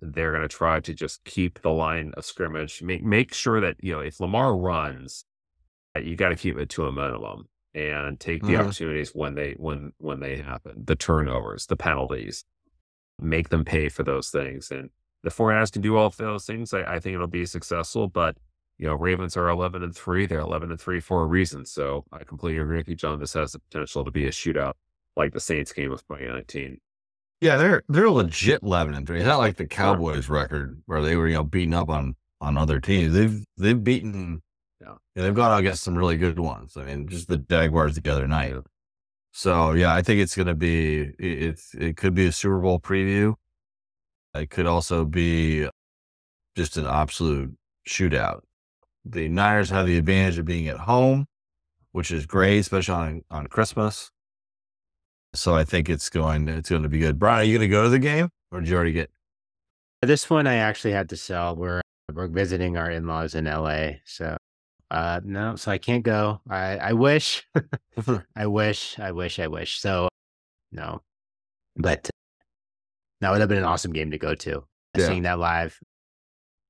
they're 0.00 0.30
going 0.32 0.42
to 0.42 0.48
try 0.48 0.80
to 0.80 0.94
just 0.94 1.24
keep 1.24 1.62
the 1.62 1.70
line 1.70 2.12
of 2.16 2.24
scrimmage, 2.24 2.82
make, 2.82 3.02
make 3.02 3.32
sure 3.34 3.60
that, 3.60 3.76
you 3.80 3.92
know, 3.92 4.00
if 4.00 4.20
Lamar 4.20 4.56
runs, 4.56 5.24
you 6.00 6.16
got 6.16 6.30
to 6.30 6.36
keep 6.36 6.56
it 6.58 6.68
to 6.70 6.86
a 6.86 6.92
minimum 6.92 7.48
and 7.74 8.18
take 8.20 8.42
the 8.42 8.54
Mhm. 8.54 8.60
opportunities 8.60 9.10
when 9.14 9.34
they, 9.34 9.52
when, 9.52 9.92
when 9.98 10.20
they 10.20 10.36
happen, 10.38 10.84
the 10.84 10.96
turnovers, 10.96 11.66
the 11.66 11.76
penalties, 11.76 12.44
make 13.18 13.48
them 13.48 13.64
pay 13.64 13.88
for 13.88 14.02
those 14.02 14.30
things. 14.30 14.70
And 14.70 14.90
the 15.22 15.30
four 15.30 15.52
ers 15.52 15.70
can 15.70 15.82
do 15.82 15.96
all 15.96 16.06
of 16.06 16.16
those 16.16 16.46
things. 16.46 16.74
I, 16.74 16.82
I 16.82 17.00
think 17.00 17.14
it'll 17.14 17.26
be 17.28 17.46
successful, 17.46 18.08
but 18.08 18.36
you 18.76 18.86
know, 18.88 18.94
Ravens 18.94 19.36
are 19.36 19.48
11 19.48 19.84
and 19.84 19.94
three. 19.94 20.26
They're 20.26 20.40
11 20.40 20.72
and 20.72 20.80
three 20.80 20.98
for 20.98 21.22
a 21.22 21.26
reason. 21.26 21.64
So 21.64 22.04
I 22.12 22.24
completely 22.24 22.60
agree 22.60 22.78
with 22.78 22.88
you, 22.88 22.96
John. 22.96 23.20
This 23.20 23.32
has 23.34 23.52
the 23.52 23.60
potential 23.60 24.04
to 24.04 24.10
be 24.10 24.26
a 24.26 24.30
shootout 24.30 24.72
like 25.16 25.32
the 25.32 25.38
Saints 25.38 25.72
game 25.72 25.92
of 25.92 26.00
2019. 26.08 26.78
Yeah, 27.40 27.56
they're 27.56 27.82
they're 27.88 28.10
legit 28.10 28.62
eleven 28.62 28.94
and 28.94 29.06
three. 29.06 29.18
It's 29.18 29.26
not 29.26 29.38
like 29.38 29.56
the 29.56 29.66
Cowboys 29.66 30.28
record 30.28 30.82
where 30.86 31.02
they 31.02 31.16
were 31.16 31.28
you 31.28 31.34
know 31.34 31.44
beating 31.44 31.74
up 31.74 31.88
on 31.88 32.14
on 32.40 32.56
other 32.56 32.80
teams. 32.80 33.12
They've 33.14 33.44
they've 33.56 33.82
beaten. 33.82 34.42
Yeah. 34.80 34.94
They've 35.14 35.34
gone 35.34 35.50
out 35.52 35.60
against 35.60 35.82
some 35.82 35.96
really 35.96 36.16
good 36.16 36.38
ones. 36.38 36.76
I 36.76 36.84
mean, 36.84 37.08
just 37.08 37.28
the 37.28 37.38
Jaguars 37.38 37.96
the 37.96 38.12
other 38.12 38.26
night. 38.26 38.54
So 39.32 39.72
yeah, 39.72 39.94
I 39.94 40.02
think 40.02 40.20
it's 40.20 40.36
going 40.36 40.46
to 40.48 40.54
be 40.54 41.00
it, 41.00 41.14
it's 41.18 41.74
it 41.74 41.96
could 41.96 42.14
be 42.14 42.26
a 42.26 42.32
Super 42.32 42.60
Bowl 42.60 42.80
preview. 42.80 43.34
It 44.34 44.50
could 44.50 44.66
also 44.66 45.04
be 45.04 45.68
just 46.56 46.76
an 46.76 46.86
absolute 46.86 47.56
shootout. 47.88 48.40
The 49.04 49.28
Niners 49.28 49.70
have 49.70 49.86
the 49.86 49.98
advantage 49.98 50.38
of 50.38 50.46
being 50.46 50.68
at 50.68 50.78
home, 50.78 51.26
which 51.92 52.10
is 52.10 52.26
great, 52.26 52.58
especially 52.60 52.94
on 52.94 53.22
on 53.30 53.46
Christmas. 53.48 54.10
So 55.34 55.54
I 55.54 55.64
think 55.64 55.88
it's 55.88 56.08
going 56.08 56.48
it's 56.48 56.70
going 56.70 56.82
to 56.84 56.88
be 56.88 56.98
good. 56.98 57.18
Brian, 57.18 57.40
are 57.40 57.44
you 57.44 57.58
going 57.58 57.68
to 57.68 57.72
go 57.74 57.82
to 57.82 57.88
the 57.88 57.98
game, 57.98 58.28
or 58.52 58.60
did 58.60 58.68
you 58.68 58.76
already 58.76 58.92
get? 58.92 59.10
This 60.02 60.28
one 60.28 60.46
I 60.46 60.56
actually 60.56 60.92
had 60.92 61.08
to 61.10 61.16
sell. 61.16 61.56
We're 61.56 61.80
we're 62.12 62.28
visiting 62.28 62.76
our 62.76 62.90
in 62.90 63.06
laws 63.06 63.34
in 63.34 63.46
LA, 63.46 63.92
so 64.04 64.36
uh 64.90 65.20
no, 65.24 65.56
so 65.56 65.70
I 65.72 65.78
can't 65.78 66.02
go. 66.04 66.40
I 66.48 66.76
I 66.76 66.92
wish, 66.92 67.46
I 68.36 68.46
wish, 68.46 68.98
I 68.98 69.12
wish, 69.12 69.38
I 69.38 69.46
wish. 69.48 69.80
So 69.80 70.08
no, 70.72 71.00
but 71.76 72.08
that 73.20 73.30
would 73.30 73.40
have 73.40 73.48
been 73.48 73.58
an 73.58 73.64
awesome 73.64 73.92
game 73.92 74.10
to 74.10 74.18
go 74.18 74.34
to. 74.34 74.64
Yeah. 74.96 75.06
Seeing 75.06 75.22
that 75.22 75.38
live, 75.38 75.78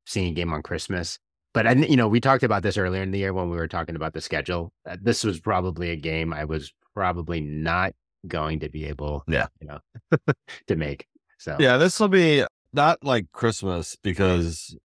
seeing 0.07 0.29
a 0.29 0.35
game 0.35 0.53
on 0.53 0.63
Christmas. 0.63 1.19
But 1.53 1.67
I, 1.67 1.73
you 1.73 1.97
know, 1.97 2.09
we 2.09 2.21
talked 2.21 2.43
about 2.43 2.63
this 2.63 2.77
earlier 2.79 3.03
in 3.03 3.11
the 3.11 3.19
year 3.19 3.33
when 3.33 3.51
we 3.51 3.57
were 3.57 3.69
talking 3.69 3.97
about 3.97 4.13
the 4.13 4.21
schedule. 4.21 4.73
Uh, 4.89 4.97
This 5.01 5.23
was 5.25 5.39
probably 5.41 5.91
a 5.91 5.97
game 5.97 6.33
I 6.33 6.45
was 6.45 6.73
probably 6.95 7.41
not 7.41 7.95
going 8.27 8.61
to 8.61 8.69
be 8.69 8.87
able, 8.87 9.25
Yeah. 9.29 9.47
you 9.61 9.69
know, 9.69 9.79
to 10.67 10.77
make. 10.77 11.07
So 11.39 11.57
Yeah, 11.59 11.77
this 11.77 11.99
will 12.01 12.09
be 12.09 12.45
not 12.73 13.05
like 13.05 13.31
Christmas 13.33 13.97
because 14.03 14.77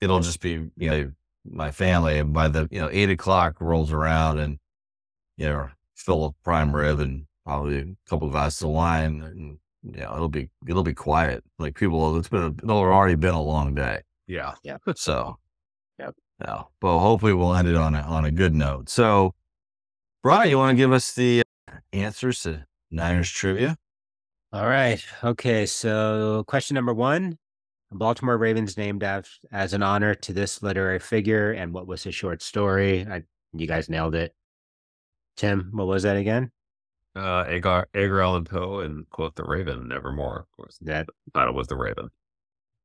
it'll 0.00 0.20
just 0.20 0.40
be 0.40 0.70
you 0.76 0.90
know 0.90 1.12
my 1.44 1.70
family. 1.70 2.18
And 2.18 2.32
by 2.32 2.48
the 2.48 2.68
you 2.70 2.80
know 2.80 2.88
eight 2.92 3.10
o'clock 3.10 3.60
rolls 3.60 3.92
around, 3.92 4.38
and 4.38 4.58
you 5.36 5.46
know 5.46 5.68
fill 5.96 6.24
a 6.26 6.32
prime 6.44 6.74
rib 6.74 7.00
and 7.00 7.26
probably 7.44 7.78
a 7.78 7.86
couple 8.08 8.28
of 8.28 8.32
glasses 8.32 8.62
of 8.62 8.70
wine, 8.70 9.22
and 9.22 9.58
you 9.82 10.00
know 10.02 10.14
it'll 10.14 10.28
be 10.28 10.48
it'll 10.68 10.82
be 10.84 10.94
quiet. 10.94 11.42
Like 11.58 11.74
people, 11.74 12.16
it's 12.18 12.28
been 12.28 12.58
it'll 12.62 12.78
already 12.78 13.16
been 13.16 13.34
a 13.34 13.42
long 13.42 13.74
day. 13.74 14.02
Yeah. 14.26 14.54
So, 14.96 15.38
Yep. 15.98 16.14
Yeah, 16.40 16.62
but 16.80 16.98
hopefully 16.98 17.34
we'll 17.34 17.54
end 17.54 17.68
it 17.68 17.74
on 17.76 17.94
a, 17.94 18.00
on 18.00 18.24
a 18.24 18.30
good 18.30 18.54
note. 18.54 18.88
So, 18.88 19.34
Brian, 20.22 20.48
you 20.50 20.58
want 20.58 20.70
to 20.70 20.76
give 20.76 20.92
us 20.92 21.12
the 21.12 21.42
answers 21.92 22.42
to 22.42 22.66
Niners 22.90 23.30
trivia? 23.30 23.76
All 24.52 24.66
right. 24.66 25.02
Okay. 25.24 25.66
So, 25.66 26.44
question 26.46 26.74
number 26.74 26.92
one 26.92 27.38
Baltimore 27.90 28.38
Ravens 28.38 28.76
named 28.76 29.02
as, 29.02 29.28
as 29.50 29.72
an 29.72 29.82
honor 29.82 30.14
to 30.14 30.32
this 30.32 30.62
literary 30.62 30.98
figure. 30.98 31.52
And 31.52 31.72
what 31.72 31.86
was 31.86 32.02
his 32.02 32.14
short 32.14 32.42
story? 32.42 33.06
I, 33.08 33.22
you 33.52 33.66
guys 33.66 33.88
nailed 33.88 34.14
it. 34.14 34.34
Tim, 35.36 35.70
what 35.72 35.86
was 35.86 36.02
that 36.02 36.16
again? 36.16 36.50
Uh, 37.14 37.44
Edgar, 37.46 37.88
Edgar 37.94 38.22
Allan 38.22 38.44
Poe 38.44 38.80
and 38.80 39.08
quote 39.10 39.34
the 39.34 39.44
Raven, 39.44 39.88
nevermore. 39.88 40.40
Of 40.40 40.56
course, 40.56 40.78
That 40.80 41.08
title 41.34 41.54
was 41.54 41.68
the 41.68 41.76
Raven. 41.76 42.08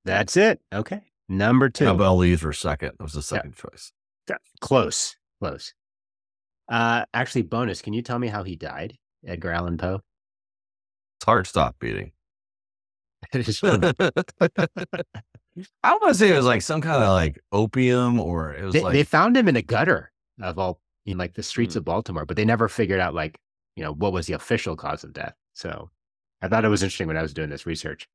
That's 0.05 0.37
it. 0.37 0.61
Okay. 0.73 1.01
Number 1.29 1.69
two. 1.69 1.85
Nobel 1.85 2.17
Leaves 2.17 2.43
were 2.43 2.53
second. 2.53 2.91
That 2.97 3.03
was 3.03 3.13
the 3.13 3.21
second 3.21 3.55
choice. 3.55 3.91
Close. 4.61 5.15
Close. 5.39 5.73
Uh, 6.69 7.05
actually, 7.13 7.43
bonus. 7.43 7.81
Can 7.81 7.93
you 7.93 8.01
tell 8.01 8.19
me 8.19 8.27
how 8.27 8.43
he 8.43 8.55
died? 8.55 8.97
Edgar 9.25 9.51
Allan 9.51 9.77
Poe. 9.77 10.01
His 11.19 11.25
heart 11.25 11.47
stopped 11.47 11.79
beating. 11.79 12.11
It 13.33 13.47
is 13.47 13.59
I 13.63 13.93
want 15.91 16.03
to 16.09 16.13
say 16.13 16.29
it 16.31 16.35
was 16.37 16.45
like 16.45 16.61
some 16.61 16.81
kind 16.81 17.03
of 17.03 17.09
like 17.09 17.39
opium, 17.51 18.19
or 18.19 18.53
it 18.53 18.63
was 18.63 18.73
they, 18.73 18.81
like 18.81 18.93
they 18.93 19.03
found 19.03 19.35
him 19.35 19.47
in 19.47 19.55
a 19.55 19.61
gutter 19.61 20.11
of 20.39 20.59
all 20.59 20.79
in 21.07 21.17
like 21.17 21.33
the 21.33 21.41
streets 21.41 21.73
Hmm. 21.73 21.79
of 21.79 21.85
Baltimore, 21.85 22.25
but 22.25 22.37
they 22.37 22.45
never 22.45 22.69
figured 22.69 22.99
out 22.99 23.15
like 23.15 23.39
you 23.75 23.83
know 23.83 23.93
what 23.93 24.13
was 24.13 24.27
the 24.27 24.33
official 24.33 24.75
cause 24.75 25.03
of 25.03 25.13
death. 25.13 25.33
So 25.53 25.89
I 26.43 26.47
thought 26.47 26.63
it 26.63 26.69
was 26.69 26.83
interesting 26.83 27.07
when 27.07 27.17
I 27.17 27.23
was 27.23 27.33
doing 27.33 27.49
this 27.49 27.65
research. 27.65 28.07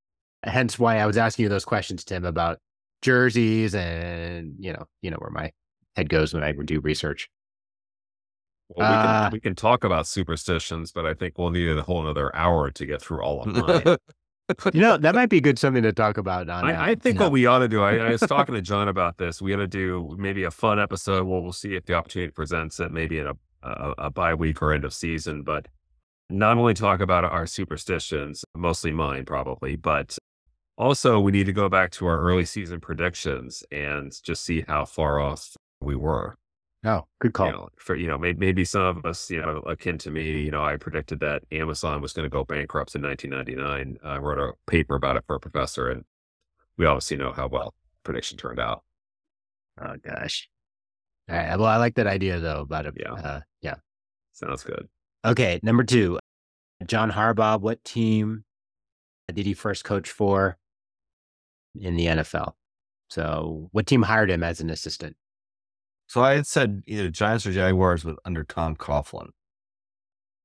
Hence 0.44 0.78
why 0.78 0.98
I 0.98 1.06
was 1.06 1.16
asking 1.16 1.42
you 1.44 1.48
those 1.48 1.64
questions, 1.64 2.04
Tim, 2.04 2.24
about 2.24 2.58
jerseys 3.02 3.74
and 3.74 4.54
you 4.60 4.72
know 4.72 4.86
you 5.02 5.10
know 5.10 5.18
where 5.18 5.30
my 5.30 5.50
head 5.96 6.08
goes 6.08 6.32
when 6.32 6.44
I 6.44 6.52
do 6.52 6.78
research. 6.80 7.28
Well, 8.76 8.88
we, 8.88 8.96
Uh, 8.96 9.22
can, 9.22 9.32
we 9.32 9.40
can 9.40 9.54
talk 9.54 9.84
about 9.84 10.06
superstitions, 10.06 10.92
but 10.92 11.06
I 11.06 11.14
think 11.14 11.38
we'll 11.38 11.50
need 11.50 11.68
a 11.76 11.82
whole 11.82 12.02
another 12.02 12.34
hour 12.34 12.70
to 12.70 12.86
get 12.86 13.00
through 13.02 13.22
all 13.22 13.42
of 13.42 13.46
mine. 13.86 13.96
You 14.74 14.80
know 14.80 14.96
that 14.98 15.14
might 15.14 15.30
be 15.30 15.40
good 15.40 15.58
something 15.58 15.82
to 15.82 15.92
talk 15.92 16.18
about 16.18 16.50
on. 16.50 16.64
I, 16.64 16.90
I 16.90 16.94
think 16.94 17.18
no. 17.18 17.26
what 17.26 17.32
we 17.32 17.46
ought 17.46 17.60
to 17.60 17.68
do, 17.68 17.82
I, 17.82 17.96
I 17.96 18.10
was 18.10 18.20
talking 18.28 18.54
to 18.54 18.60
John 18.60 18.88
about 18.88 19.16
this. 19.16 19.40
We 19.40 19.54
ought 19.54 19.58
to 19.58 19.66
do 19.66 20.14
maybe 20.18 20.44
a 20.44 20.50
fun 20.50 20.78
episode. 20.78 21.26
Well, 21.26 21.42
we'll 21.42 21.52
see 21.52 21.74
if 21.74 21.86
the 21.86 21.94
opportunity 21.94 22.32
presents 22.32 22.80
it, 22.80 22.92
maybe 22.92 23.18
in 23.18 23.28
a, 23.28 23.34
a, 23.62 23.94
a 23.98 24.10
bye 24.10 24.34
week 24.34 24.60
or 24.60 24.72
end 24.72 24.84
of 24.84 24.92
season, 24.92 25.42
but 25.42 25.68
not 26.28 26.56
only 26.58 26.74
talk 26.74 27.00
about 27.00 27.24
our 27.24 27.46
superstitions, 27.46 28.44
mostly 28.56 28.90
mine 28.90 29.24
probably, 29.24 29.76
but 29.76 30.18
also 30.76 31.20
we 31.20 31.32
need 31.32 31.46
to 31.46 31.52
go 31.52 31.68
back 31.68 31.90
to 31.92 32.06
our 32.06 32.20
early 32.20 32.44
season 32.44 32.80
predictions 32.80 33.62
and 33.70 34.12
just 34.22 34.44
see 34.44 34.64
how 34.66 34.84
far 34.84 35.20
off 35.20 35.56
we 35.80 35.94
were. 35.94 36.34
Oh, 36.84 37.06
good 37.20 37.32
call. 37.32 37.46
You 37.46 37.52
know, 37.52 37.68
for 37.76 37.94
you 37.94 38.08
know, 38.08 38.18
maybe, 38.18 38.38
maybe 38.38 38.64
some 38.64 38.82
of 38.82 39.04
us, 39.04 39.30
you 39.30 39.40
know, 39.40 39.58
akin 39.66 39.98
to 39.98 40.10
me, 40.10 40.40
you 40.42 40.50
know, 40.50 40.64
I 40.64 40.76
predicted 40.76 41.20
that 41.20 41.42
Amazon 41.52 42.02
was 42.02 42.12
going 42.12 42.24
to 42.24 42.30
go 42.30 42.44
bankrupt 42.44 42.94
in 42.94 43.02
1999. 43.02 43.98
I 44.02 44.18
wrote 44.18 44.38
a 44.38 44.52
paper 44.68 44.96
about 44.96 45.16
it 45.16 45.24
for 45.26 45.36
a 45.36 45.40
professor, 45.40 45.88
and 45.88 46.04
we 46.76 46.86
obviously 46.86 47.16
know 47.16 47.32
how 47.32 47.46
well 47.46 47.74
prediction 48.02 48.36
turned 48.36 48.58
out. 48.58 48.82
Oh 49.80 49.94
gosh. 50.04 50.48
All 51.30 51.36
right. 51.36 51.56
Well, 51.56 51.68
I 51.68 51.76
like 51.76 51.94
that 51.94 52.06
idea 52.06 52.40
though 52.40 52.60
about 52.60 52.86
it. 52.86 52.94
Yeah. 52.98 53.12
Uh, 53.12 53.40
yeah. 53.60 53.76
Sounds 54.32 54.64
good. 54.64 54.88
Okay. 55.24 55.60
Number 55.62 55.84
two, 55.84 56.18
John 56.86 57.10
Harbaugh. 57.10 57.60
What 57.60 57.82
team 57.84 58.44
did 59.32 59.46
he 59.46 59.54
first 59.54 59.84
coach 59.84 60.10
for 60.10 60.58
in 61.78 61.96
the 61.96 62.06
NFL? 62.06 62.52
So, 63.08 63.68
what 63.72 63.86
team 63.86 64.02
hired 64.02 64.30
him 64.30 64.42
as 64.42 64.60
an 64.60 64.70
assistant? 64.70 65.16
So 66.06 66.22
I 66.22 66.34
had 66.34 66.46
said 66.46 66.82
either 66.86 67.08
Giants 67.10 67.46
or 67.46 67.52
Jaguars 67.52 68.04
with 68.04 68.16
under 68.24 68.44
Tom 68.44 68.76
Coughlin. 68.76 69.28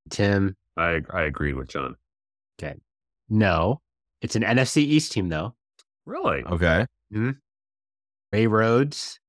Tim. 0.09 0.55
I 0.77 1.01
I 1.11 1.23
agreed 1.23 1.53
with 1.55 1.69
John. 1.69 1.95
Okay. 2.61 2.75
No, 3.29 3.81
it's 4.21 4.35
an 4.35 4.43
NFC 4.43 4.77
East 4.77 5.11
team 5.11 5.29
though. 5.29 5.53
Really? 6.05 6.43
Okay. 6.43 6.85
Ray 8.31 8.47
Rhodes. 8.47 9.19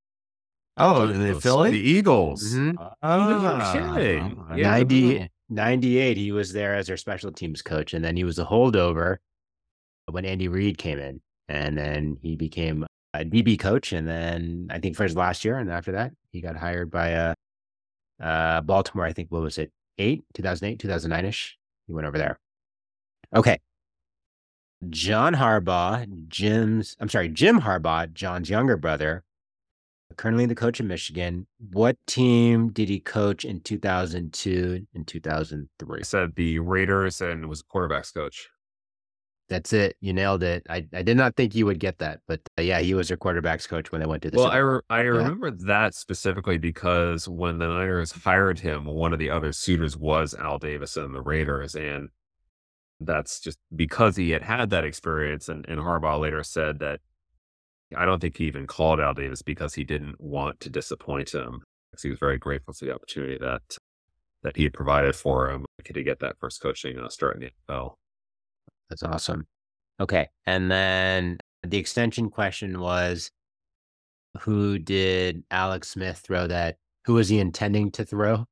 Oh, 0.77 1.07
the 1.07 1.15
The 1.35 1.41
Philly. 1.41 1.77
Eagles. 1.79 2.55
Mhm. 2.55 2.77
Ah, 3.03 3.73
kidding. 3.73 4.45
I 4.49 4.57
Yeah. 4.57 4.79
didn't 4.85 4.89
90, 5.19 5.31
98, 5.49 6.17
he 6.17 6.31
was 6.31 6.53
there 6.53 6.75
as 6.77 6.87
their 6.87 6.97
special 6.97 7.33
teams 7.33 7.63
coach. 7.63 7.95
And 7.95 8.05
then 8.05 8.17
he 8.17 8.23
was 8.23 8.39
a 8.39 8.45
holdover 8.45 9.17
when 10.11 10.25
Andy 10.25 10.47
Reid 10.47 10.79
came 10.79 10.99
in. 11.01 11.21
And 11.49 11.77
then 11.77 12.19
he 12.23 12.37
became 12.37 12.87
a 13.15 13.25
DB 13.25 13.59
coach. 13.59 13.93
And 13.93 14.07
then 14.07 14.69
I 14.71 14.79
think 14.79 14.97
first 14.97 15.17
last 15.17 15.45
year. 15.45 15.59
And 15.59 15.71
after 15.71 15.93
that, 15.93 16.13
he 16.31 16.41
got 16.41 16.57
hired 16.57 16.91
by 16.91 17.15
uh, 17.15 17.35
uh, 18.23 18.61
Baltimore. 18.63 19.07
I 19.07 19.13
think, 19.13 19.31
what 19.31 19.43
was 19.43 19.59
it? 19.59 19.73
Eight, 19.99 20.25
2008, 20.35 20.79
2009 20.79 21.25
ish. 21.25 21.59
He 21.87 21.93
went 21.93 22.07
over 22.07 22.19
there. 22.19 22.39
Okay. 23.35 23.59
John 24.89 25.35
Harbaugh, 25.35 26.07
Jim's, 26.29 26.97
I'm 27.01 27.09
sorry, 27.09 27.29
Jim 27.29 27.63
Harbaugh, 27.63 28.13
John's 28.13 28.49
younger 28.49 28.77
brother, 28.77 29.25
currently 30.17 30.47
the 30.47 30.55
coach 30.55 30.79
of 30.79 30.87
Michigan. 30.87 31.47
What 31.73 31.97
team 32.07 32.71
did 32.71 32.89
he 32.89 33.01
coach 33.01 33.45
in 33.45 33.61
2002 33.61 34.87
and 34.95 35.07
2003? 35.07 35.99
I 35.99 36.03
said 36.03 36.35
the 36.37 36.61
Raiders 36.61 37.21
and 37.21 37.49
was 37.49 37.63
quarterbacks 37.63 38.15
coach. 38.15 38.49
That's 39.49 39.73
it. 39.73 39.97
You 40.01 40.13
nailed 40.13 40.43
it. 40.43 40.67
I, 40.69 40.87
I 40.93 41.03
did 41.03 41.17
not 41.17 41.35
think 41.35 41.55
you 41.55 41.65
would 41.65 41.81
get 41.81 41.99
that, 41.99 42.21
but 42.29 42.41
uh, 42.59 42.63
yeah, 42.63 42.81
he 42.81 42.93
was 42.93 43.09
their 43.09 43.17
quarterbacks 43.17 43.67
coach 43.67 43.91
when 43.91 44.01
they 44.03 44.07
went 44.07 44.23
to 44.25 44.31
the 44.31 44.37
Well, 44.37 44.49
I 44.49 44.59
re- 44.59 44.81
I 44.91 45.01
remember 45.01 45.51
that 45.51 45.95
specifically 45.95 46.59
because 46.59 47.27
when 47.27 47.59
the 47.59 47.67
Niners 47.67 48.13
hired 48.13 48.59
him, 48.59 48.85
one 48.85 49.15
of 49.15 49.19
the 49.19 49.31
other 49.31 49.53
suitors 49.53 49.97
was 49.97 50.35
Al 50.35 50.59
Davis 50.59 50.99
and 50.99 51.15
the 51.15 51.23
Raiders, 51.23 51.75
and 51.75 52.11
that's 53.01 53.41
just 53.41 53.59
because 53.75 54.17
he 54.17 54.31
had 54.31 54.43
had 54.43 54.69
that 54.71 54.85
experience. 54.85 55.49
And, 55.49 55.65
and 55.67 55.81
Harbaugh 55.81 56.21
later 56.21 56.43
said 56.43 56.79
that 56.81 57.01
I 57.97 58.05
don't 58.05 58.21
think 58.21 58.37
he 58.37 58.45
even 58.45 58.67
called 58.67 59.01
Al 59.01 59.15
Davis 59.15 59.41
because 59.41 59.75
he 59.75 59.85
didn't 59.85 60.21
want 60.21 60.61
to 60.61 60.71
disappoint 60.71 61.33
him. 61.33 61.63
Because 61.91 62.03
he 62.03 62.11
was 62.11 62.19
very 62.19 62.37
grateful 62.37 62.75
for 62.75 62.85
the 62.85 62.95
opportunity 62.95 63.39
that 63.41 63.63
that 64.43 64.57
he 64.57 64.65
had 64.65 64.75
provided 64.75 65.17
for 65.17 65.51
him 65.51 65.65
to 65.83 66.03
get 66.05 66.21
that 66.21 66.37
first 66.39 66.61
coaching 66.63 66.99
uh, 66.99 67.09
start 67.09 67.37
in 67.37 67.41
the 67.41 67.75
NFL. 67.75 67.95
That's 68.89 69.03
awesome. 69.03 69.47
Okay. 70.01 70.29
And 70.47 70.71
then 70.71 71.39
the 71.67 71.79
extension 71.79 72.31
question 72.31 72.81
was 72.81 73.31
Who 74.41 74.79
did 74.79 75.45
Alex 75.51 75.89
Smith 75.89 76.19
throw 76.19 76.47
that? 76.47 76.77
Who 77.07 77.15
was 77.15 77.29
he 77.29 77.39
intending 77.39 77.91
to 77.93 78.05
throw 78.05 78.45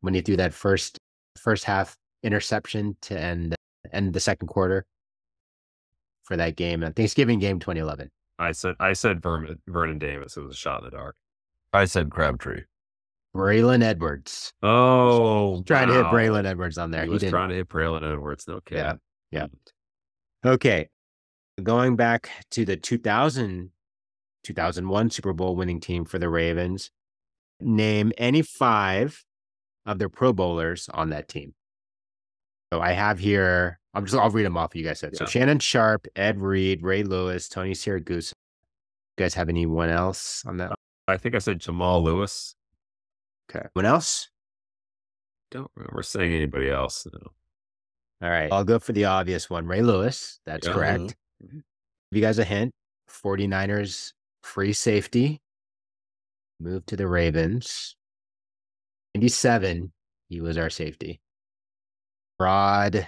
when 0.00 0.14
he 0.14 0.20
threw 0.20 0.36
that 0.36 0.54
first 0.54 0.98
first 1.38 1.64
half 1.64 1.96
interception 2.22 2.96
to 3.02 3.18
end 3.18 3.54
end 3.92 4.12
the 4.12 4.20
second 4.20 4.48
quarter 4.48 4.84
for 6.24 6.36
that 6.36 6.56
game, 6.56 6.82
uh, 6.82 6.90
Thanksgiving 6.90 7.38
game 7.38 7.58
2011? 7.58 8.10
I 8.38 8.52
said 8.52 8.74
I 8.80 8.92
said 8.92 9.22
Vernon, 9.22 9.60
Vernon 9.66 9.98
Davis. 9.98 10.36
It 10.36 10.42
was 10.42 10.52
a 10.52 10.58
shot 10.58 10.80
in 10.80 10.86
the 10.86 10.96
dark. 10.96 11.16
I 11.72 11.84
said 11.84 12.10
Crabtree. 12.10 12.62
Braylon 13.36 13.82
Edwards. 13.82 14.52
Oh, 14.62 15.62
Trying 15.62 15.88
to 15.88 15.94
hit 15.94 16.04
wow. 16.04 16.12
Braylon 16.12 16.46
Edwards 16.46 16.78
on 16.78 16.90
there. 16.90 17.02
He 17.02 17.08
He 17.08 17.12
was 17.12 17.20
didn't. 17.20 17.32
trying 17.32 17.50
to 17.50 17.54
hit 17.56 17.68
Braylon 17.68 18.02
Edwards. 18.10 18.48
No 18.48 18.60
kidding. 18.60 18.84
Yeah, 18.84 18.94
yeah. 19.30 19.46
Okay. 20.44 20.88
Going 21.62 21.96
back 21.96 22.30
to 22.52 22.64
the 22.64 22.76
2000, 22.76 23.70
2001 24.44 25.10
Super 25.10 25.32
Bowl 25.32 25.54
winning 25.56 25.80
team 25.80 26.04
for 26.04 26.18
the 26.18 26.28
Ravens, 26.28 26.90
name 27.60 28.12
any 28.18 28.42
five 28.42 29.24
of 29.86 29.98
their 29.98 30.08
Pro 30.08 30.32
Bowlers 30.32 30.88
on 30.92 31.10
that 31.10 31.28
team. 31.28 31.54
So 32.72 32.80
I 32.80 32.92
have 32.92 33.18
here, 33.18 33.78
I'm 33.94 34.04
just, 34.04 34.16
I'll 34.18 34.30
read 34.30 34.44
them 34.44 34.56
off 34.56 34.74
you 34.74 34.82
guys 34.82 34.98
said. 34.98 35.16
So 35.16 35.24
Shannon 35.24 35.60
Sharpe, 35.60 36.08
Ed 36.16 36.40
Reed, 36.40 36.82
Ray 36.82 37.04
Lewis, 37.04 37.48
Tony 37.48 37.72
Siragusa. 37.72 38.32
You 39.16 39.24
guys 39.24 39.34
have 39.34 39.48
anyone 39.48 39.88
else 39.88 40.42
on 40.46 40.56
that? 40.58 40.72
I 41.08 41.16
think 41.16 41.34
I 41.36 41.38
said 41.38 41.60
Jamal 41.60 42.02
Lewis. 42.02 42.55
Okay. 43.50 43.66
Anyone 43.76 43.92
else? 43.92 44.28
Don't 45.50 45.70
remember 45.76 46.02
saying 46.02 46.32
anybody 46.34 46.70
else. 46.70 47.06
No. 47.12 47.18
All 48.22 48.30
right. 48.30 48.50
I'll 48.52 48.64
go 48.64 48.78
for 48.78 48.92
the 48.92 49.04
obvious 49.04 49.48
one. 49.48 49.66
Ray 49.66 49.82
Lewis. 49.82 50.40
That's 50.46 50.66
Yeah. 50.66 50.72
correct. 50.72 51.16
Mhm. 51.44 51.50
Give 51.52 51.62
you 52.12 52.20
guys 52.22 52.38
a 52.38 52.44
hint 52.44 52.74
49ers 53.08 54.12
free 54.42 54.72
safety. 54.72 55.40
Moved 56.58 56.88
to 56.88 56.96
the 56.96 57.06
Ravens. 57.06 57.96
97, 59.14 59.92
he 60.28 60.40
was 60.40 60.56
our 60.58 60.70
safety. 60.70 61.20
Rod. 62.38 63.06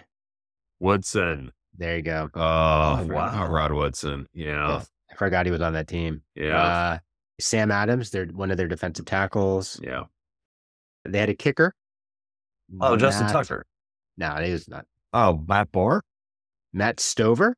Woodson. 0.80 1.52
There 1.76 1.96
you 1.96 2.02
go. 2.02 2.30
Oh, 2.34 2.40
Oh, 2.40 3.06
wow. 3.06 3.06
wow. 3.06 3.46
Rod 3.50 3.72
Woodson. 3.72 4.26
Yeah. 4.32 4.82
I 5.10 5.14
forgot 5.14 5.46
he 5.46 5.52
was 5.52 5.60
on 5.60 5.72
that 5.74 5.88
team. 5.88 6.22
Yeah. 6.34 6.62
Uh, 6.62 6.98
Sam 7.40 7.70
Adams, 7.70 8.10
they're 8.10 8.26
one 8.26 8.50
of 8.50 8.56
their 8.56 8.68
defensive 8.68 9.04
tackles. 9.06 9.80
yeah. 9.82 10.04
They 11.12 11.18
had 11.18 11.28
a 11.28 11.34
kicker. 11.34 11.74
Oh, 12.80 12.96
Justin 12.96 13.28
Tucker. 13.28 13.64
No, 14.16 14.30
he 14.36 14.52
was 14.52 14.68
not. 14.68 14.84
Oh, 15.12 15.42
Matt 15.48 15.72
Bohr. 15.72 16.00
Matt 16.72 17.00
Stover. 17.00 17.54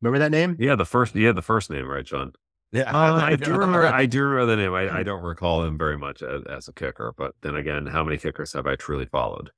Remember 0.00 0.18
that 0.18 0.30
name? 0.32 0.56
Yeah. 0.58 0.74
The 0.74 0.84
first, 0.84 1.14
yeah, 1.14 1.32
the 1.32 1.42
first 1.42 1.70
name, 1.70 1.86
right, 1.86 2.04
John? 2.04 2.32
Yeah, 2.72 2.90
Uh, 2.90 3.14
I 3.22 3.36
do 3.36 3.52
remember. 3.52 3.86
I 3.86 4.06
do 4.06 4.22
remember 4.24 4.56
the 4.56 4.62
name. 4.62 4.74
I, 4.74 4.98
I 4.98 5.02
don't 5.04 5.22
recall 5.22 5.62
him 5.62 5.78
very 5.78 5.96
much 5.96 6.22
as, 6.22 6.42
as 6.48 6.68
a 6.68 6.72
kicker, 6.72 7.12
but 7.16 7.34
then 7.42 7.54
again, 7.54 7.86
how 7.86 8.02
many 8.02 8.16
kickers 8.16 8.52
have 8.54 8.66
I 8.66 8.74
truly 8.76 9.06
followed? 9.06 9.50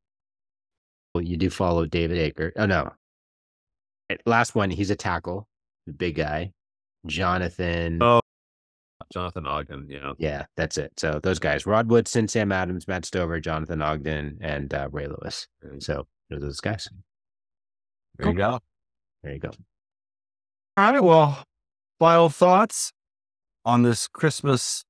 Well, 1.14 1.22
you 1.24 1.36
do 1.36 1.48
follow 1.48 1.86
David 1.86 2.34
Aker. 2.34 2.50
Oh 2.56 2.66
no. 2.66 2.90
Last 4.26 4.54
one, 4.54 4.68
he's 4.70 4.90
a 4.90 4.96
tackle, 4.96 5.48
the 5.86 5.92
big 5.92 6.16
guy. 6.16 6.52
Jonathan. 7.06 8.02
Oh. 8.02 8.20
Jonathan 9.12 9.46
Ogden. 9.46 9.86
Yeah. 9.88 10.12
Yeah, 10.18 10.44
that's 10.56 10.78
it. 10.78 10.92
So 10.96 11.20
those 11.22 11.38
guys, 11.38 11.66
Rod 11.66 11.88
Woodson, 11.88 12.28
Sam 12.28 12.52
Adams, 12.52 12.88
Matt 12.88 13.04
Stover, 13.04 13.40
Jonathan 13.40 13.82
Ogden, 13.82 14.38
and 14.40 14.72
uh, 14.72 14.88
Ray 14.90 15.06
Lewis. 15.06 15.46
So 15.78 16.06
those 16.30 16.38
are 16.38 16.40
those 16.40 16.60
guys. 16.60 16.88
there 18.18 18.28
you 18.28 18.34
go. 18.34 18.60
There 19.22 19.32
you 19.32 19.38
go. 19.40 19.50
All 20.76 20.92
right. 20.92 21.02
Well, 21.02 21.44
final 21.98 22.28
thoughts 22.28 22.92
on 23.64 23.82
this 23.82 24.08
Christmas 24.08 24.84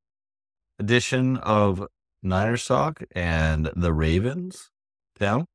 edition 0.79 1.37
of 1.39 1.87
Niners 2.23 2.67
Talk 2.67 3.03
and 3.13 3.71
the 3.77 3.93
Ravens. 3.93 4.71
Tim? 5.19 5.47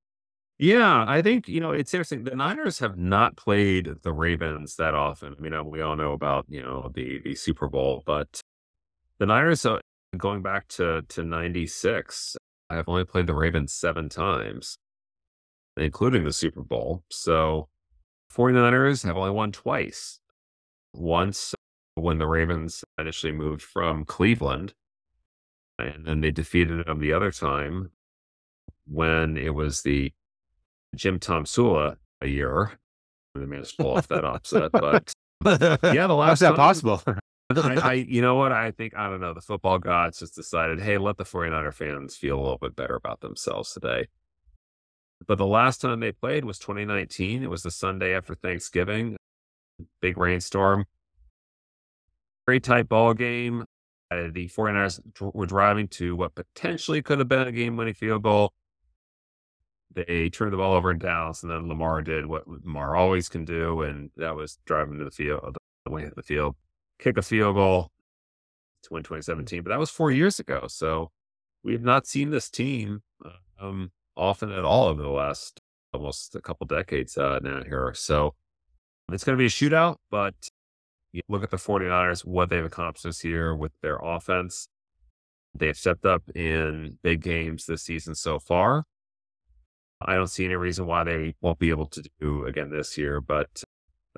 Yeah, 0.57 1.05
I 1.07 1.22
think 1.22 1.47
you 1.47 1.62
know 1.62 1.72
it's 1.72 1.93
interesting. 1.93 2.26
The 2.26 2.36
Niners 2.36 2.80
have 2.80 2.97
not 2.97 3.38
played 3.38 3.89
the 4.03 4.12
Ravens 4.12 4.76
that 4.76 4.93
often. 4.93 5.34
I 5.38 5.41
mean, 5.41 5.70
we 5.70 5.82
all 5.82 5.95
know 5.95 6.12
about 6.12 6.45
you 6.49 6.62
know 6.62 6.91
the 6.93 7.22
the 7.24 7.34
Super 7.36 7.70
Bowl, 7.70 8.03
but 8.05 8.41
the 9.20 9.26
Niners, 9.26 9.65
uh, 9.65 9.80
going 10.17 10.41
back 10.41 10.67
to 10.70 11.01
to 11.09 11.24
'96, 11.24 12.38
I 12.70 12.76
have 12.76 12.88
only 12.89 13.05
played 13.05 13.28
the 13.28 13.34
Ravens 13.36 13.74
seven 13.74 14.09
times, 14.09 14.78
including 15.78 16.24
the 16.24 16.34
Super 16.34 16.61
Bowl. 16.63 17.03
So, 17.11 17.67
49ers 18.34 19.03
have 19.05 19.17
only 19.17 19.32
won 19.32 19.51
twice. 19.51 20.20
Once 20.93 21.53
when 21.95 22.17
the 22.17 22.28
Ravens 22.28 22.84
initially 22.97 23.34
moved 23.34 23.61
from 23.61 24.05
Cleveland, 24.05 24.74
and 25.78 26.05
then 26.05 26.22
they 26.22 26.32
defeated 26.32 26.86
them 26.86 26.99
the 26.99 27.13
other 27.13 27.32
time 27.32 27.91
when 28.88 29.38
it 29.38 29.53
was 29.53 29.82
the 29.84 30.11
Jim 30.95 31.20
Tomsula 31.20 31.97
a 32.22 32.28
year. 32.28 32.72
They 33.36 33.45
managed 33.45 33.78
to 33.78 33.84
pull 33.84 33.97
off 33.97 34.07
that 34.07 34.26
upset, 34.26 34.72
but 34.72 35.13
yeah, 35.45 36.07
the 36.07 36.15
last 36.15 36.30
How's 36.30 36.39
that 36.39 36.47
time- 36.49 36.55
possible? 36.55 37.03
I, 37.51 37.75
I, 37.75 37.93
you 37.93 38.21
know 38.21 38.35
what? 38.35 38.51
I 38.51 38.71
think 38.71 38.95
I 38.95 39.09
don't 39.09 39.21
know. 39.21 39.33
The 39.33 39.41
football 39.41 39.79
gods 39.79 40.19
just 40.19 40.35
decided, 40.35 40.79
hey, 40.79 40.97
let 40.97 41.17
the 41.17 41.23
49er 41.23 41.73
fans 41.73 42.15
feel 42.15 42.37
a 42.37 42.41
little 42.41 42.59
bit 42.59 42.75
better 42.75 42.95
about 42.95 43.21
themselves 43.21 43.73
today. 43.73 44.07
But 45.27 45.37
the 45.37 45.47
last 45.47 45.81
time 45.81 45.99
they 45.99 46.11
played 46.11 46.45
was 46.45 46.59
2019. 46.59 47.43
It 47.43 47.49
was 47.49 47.63
the 47.63 47.71
Sunday 47.71 48.15
after 48.15 48.35
Thanksgiving. 48.35 49.17
Big 50.01 50.17
rainstorm. 50.17 50.85
Very 52.45 52.59
tight 52.59 52.87
ball 52.87 53.13
game. 53.13 53.65
Uh, 54.11 54.27
the 54.31 54.47
49ers 54.47 54.99
dr- 55.13 55.35
were 55.35 55.45
driving 55.45 55.87
to 55.87 56.15
what 56.15 56.35
potentially 56.35 57.01
could 57.01 57.19
have 57.19 57.27
been 57.27 57.47
a 57.47 57.51
game 57.51 57.77
winning 57.77 57.93
field 57.93 58.23
goal. 58.23 58.51
They 59.93 60.29
turned 60.29 60.53
the 60.53 60.57
ball 60.57 60.73
over 60.73 60.91
in 60.91 60.99
Dallas, 60.99 61.43
and 61.43 61.51
then 61.51 61.67
Lamar 61.67 62.01
did 62.01 62.25
what 62.25 62.47
Lamar 62.47 62.95
always 62.95 63.27
can 63.27 63.43
do, 63.43 63.81
and 63.81 64.11
that 64.17 64.35
was 64.35 64.59
driving 64.65 64.99
to 64.99 65.05
the 65.05 65.11
field, 65.11 65.57
the 65.85 65.91
way 65.91 66.03
of 66.03 66.15
the 66.15 66.23
field, 66.23 66.55
kick 66.99 67.17
a 67.17 67.21
field 67.21 67.55
goal 67.55 67.91
to 68.83 68.93
win 68.93 69.03
2017. 69.03 69.63
But 69.63 69.69
that 69.69 69.79
was 69.79 69.89
four 69.89 70.11
years 70.11 70.39
ago. 70.39 70.65
So 70.67 71.11
we 71.63 71.73
have 71.73 71.81
not 71.81 72.07
seen 72.07 72.29
this 72.29 72.49
team 72.49 73.01
um, 73.59 73.91
often 74.15 74.51
at 74.51 74.65
all 74.65 74.87
over 74.87 75.01
the 75.01 75.09
last 75.09 75.61
almost 75.93 76.35
a 76.35 76.41
couple 76.41 76.67
decades 76.67 77.17
uh, 77.17 77.39
now 77.41 77.63
here. 77.63 77.93
So 77.95 78.35
it's 79.11 79.23
going 79.23 79.37
to 79.37 79.41
be 79.41 79.47
a 79.47 79.49
shootout, 79.49 79.97
but 80.11 80.35
look 81.27 81.43
at 81.43 81.49
the 81.49 81.57
49ers, 81.57 82.25
what 82.25 82.49
they've 82.49 82.63
accomplished 82.63 83.03
this 83.03 83.23
year 83.23 83.55
with 83.55 83.71
their 83.81 83.97
offense. 83.97 84.67
They've 85.57 85.77
stepped 85.77 86.05
up 86.05 86.23
in 86.35 86.99
big 87.01 87.21
games 87.21 87.65
this 87.65 87.81
season 87.83 88.13
so 88.13 88.37
far. 88.39 88.83
I 90.01 90.15
don't 90.15 90.27
see 90.27 90.45
any 90.45 90.55
reason 90.55 90.85
why 90.85 91.03
they 91.03 91.35
won't 91.41 91.59
be 91.59 91.71
able 91.71 91.87
to 91.87 92.03
do 92.21 92.45
again 92.45 92.69
this 92.69 92.97
year. 92.97 93.19
But 93.19 93.63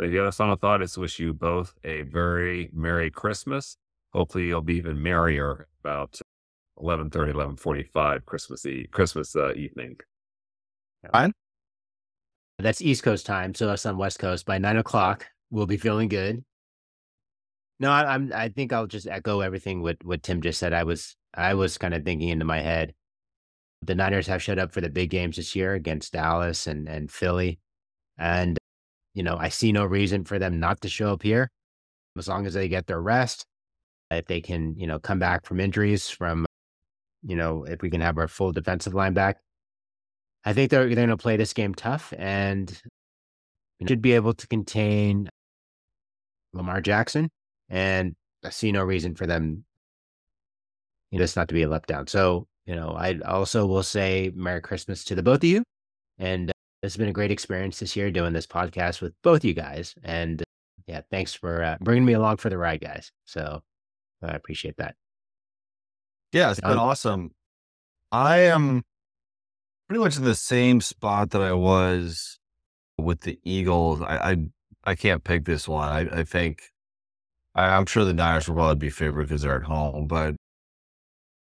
the 0.10 0.20
other 0.20 0.32
final 0.32 0.56
thought 0.56 0.82
is 0.82 0.94
to 0.94 1.02
wish 1.02 1.20
you 1.20 1.34
both 1.34 1.74
a 1.84 2.02
very 2.04 2.70
Merry 2.74 3.12
Christmas. 3.12 3.78
Hopefully 4.14 4.48
you'll 4.48 4.62
be 4.62 4.76
even 4.76 5.02
merrier 5.02 5.68
about 5.84 6.20
11.30, 6.80 7.34
11.45 7.34 8.26
Christmas 8.26 8.66
Eve, 8.66 8.90
Christmas 8.92 9.36
uh, 9.36 9.54
evening. 9.54 9.98
Fine. 11.12 11.34
That's 12.60 12.82
East 12.82 13.04
Coast 13.04 13.26
time. 13.26 13.54
So 13.54 13.70
us 13.70 13.86
on 13.86 13.98
West 13.98 14.20
Coast 14.20 14.46
by 14.46 14.58
nine 14.58 14.78
o'clock, 14.78 15.28
we'll 15.50 15.66
be 15.66 15.78
feeling 15.78 16.10
good. 16.10 16.44
No, 17.80 17.90
I, 17.90 18.14
I'm. 18.14 18.32
I 18.34 18.50
think 18.50 18.72
I'll 18.72 18.86
just 18.86 19.08
echo 19.08 19.42
everything 19.42 19.82
what 19.82 19.98
what 20.04 20.22
Tim 20.22 20.42
just 20.42 20.60
said. 20.60 20.72
I 20.72 20.84
was 20.84 21.16
I 21.34 21.56
was 21.56 21.80
kind 21.80 21.96
of 21.96 22.06
thinking 22.06 22.30
into 22.30 22.46
my 22.46 22.60
head. 22.60 22.94
The 23.82 23.96
Niners 23.96 24.28
have 24.28 24.44
showed 24.44 24.60
up 24.60 24.72
for 24.72 24.82
the 24.82 24.90
big 24.90 25.10
games 25.10 25.38
this 25.38 25.56
year 25.56 25.74
against 25.74 26.14
Dallas 26.14 26.68
and 26.68 26.88
and 26.88 27.10
Philly, 27.10 27.60
and 28.20 28.60
you 29.14 29.24
know 29.24 29.38
I 29.38 29.50
see 29.50 29.72
no 29.72 29.86
reason 29.86 30.26
for 30.26 30.40
them 30.40 30.60
not 30.60 30.82
to 30.82 30.90
show 30.90 31.14
up 31.14 31.24
here, 31.24 31.50
as 32.18 32.28
long 32.28 32.46
as 32.46 32.54
they 32.54 32.68
get 32.68 32.88
their 32.88 33.02
rest. 33.02 33.46
If 34.10 34.26
they 34.26 34.42
can, 34.42 34.78
you 34.78 34.88
know, 34.88 35.00
come 35.00 35.20
back 35.20 35.46
from 35.46 35.62
injuries, 35.62 36.10
from, 36.10 36.46
you 37.24 37.38
know, 37.38 37.64
if 37.64 37.82
we 37.82 37.90
can 37.90 38.02
have 38.02 38.18
our 38.18 38.28
full 38.28 38.52
defensive 38.52 38.94
line 38.94 39.14
back, 39.14 39.38
I 40.44 40.52
think 40.52 40.70
they're, 40.70 40.86
they're 40.88 40.96
going 40.96 41.08
to 41.08 41.16
play 41.16 41.38
this 41.38 41.54
game 41.54 41.74
tough 41.74 42.14
and 42.18 42.78
should 43.88 44.02
be 44.02 44.12
able 44.12 44.34
to 44.34 44.48
contain 44.48 45.30
Lamar 46.52 46.82
Jackson. 46.82 47.30
And 47.70 48.14
I 48.44 48.50
see 48.50 48.74
no 48.74 48.84
reason 48.84 49.16
for 49.16 49.26
them, 49.26 49.64
you 51.12 51.18
know, 51.18 51.24
it's 51.24 51.38
not 51.38 51.48
to 51.48 51.54
be 51.54 51.64
a 51.64 51.70
letdown. 51.70 52.10
So, 52.10 52.48
you 52.66 52.76
know, 52.76 52.90
I 52.90 53.18
also 53.26 53.66
will 53.66 53.82
say 53.82 54.30
Merry 54.36 54.60
Christmas 54.60 55.06
to 55.06 55.16
the 55.16 55.24
both 55.24 55.38
of 55.38 55.46
you. 55.46 55.64
And 56.18 56.52
it's 56.84 56.98
been 56.98 57.10
a 57.10 57.14
great 57.14 57.32
experience 57.32 57.80
this 57.80 57.96
year 57.96 58.10
doing 58.12 58.34
this 58.34 58.48
podcast 58.48 59.02
with 59.02 59.14
both 59.22 59.46
you 59.46 59.54
guys. 59.54 59.96
And 60.04 60.44
yeah, 60.88 61.02
thanks 61.12 61.34
for 61.34 61.64
uh, 61.64 61.78
bringing 61.82 62.06
me 62.06 62.14
along 62.14 62.38
for 62.38 62.50
the 62.50 62.58
ride, 62.58 62.82
guys. 62.82 63.12
So 63.26 63.62
I 64.24 64.32
appreciate 64.34 64.78
that. 64.78 64.96
Yeah, 66.32 66.52
it's 66.52 66.60
been 66.60 66.72
Um, 66.72 66.80
awesome. 66.80 67.32
I 68.12 68.40
am 68.40 68.84
pretty 69.88 70.04
much 70.04 70.18
in 70.18 70.24
the 70.24 70.36
same 70.36 70.82
spot 70.82 71.32
that 71.32 71.42
I 71.42 71.54
was 71.54 72.40
with 72.98 73.22
the 73.22 73.40
Eagles. 73.44 74.02
I 74.02 74.32
I, 74.32 74.38
I 74.84 74.96
can't 74.96 75.24
pick 75.24 75.46
this 75.46 75.68
one. 75.68 75.88
I, 75.88 76.20
I 76.20 76.24
think 76.24 76.64
I, 77.54 77.66
I'm 77.66 77.86
sure 77.86 78.06
the 78.06 78.14
Niners 78.14 78.48
will 78.48 78.56
probably 78.56 78.76
be 78.76 78.90
favored 78.90 79.28
because 79.28 79.44
they're 79.44 79.56
at 79.58 79.64
home, 79.64 80.08
but 80.08 80.36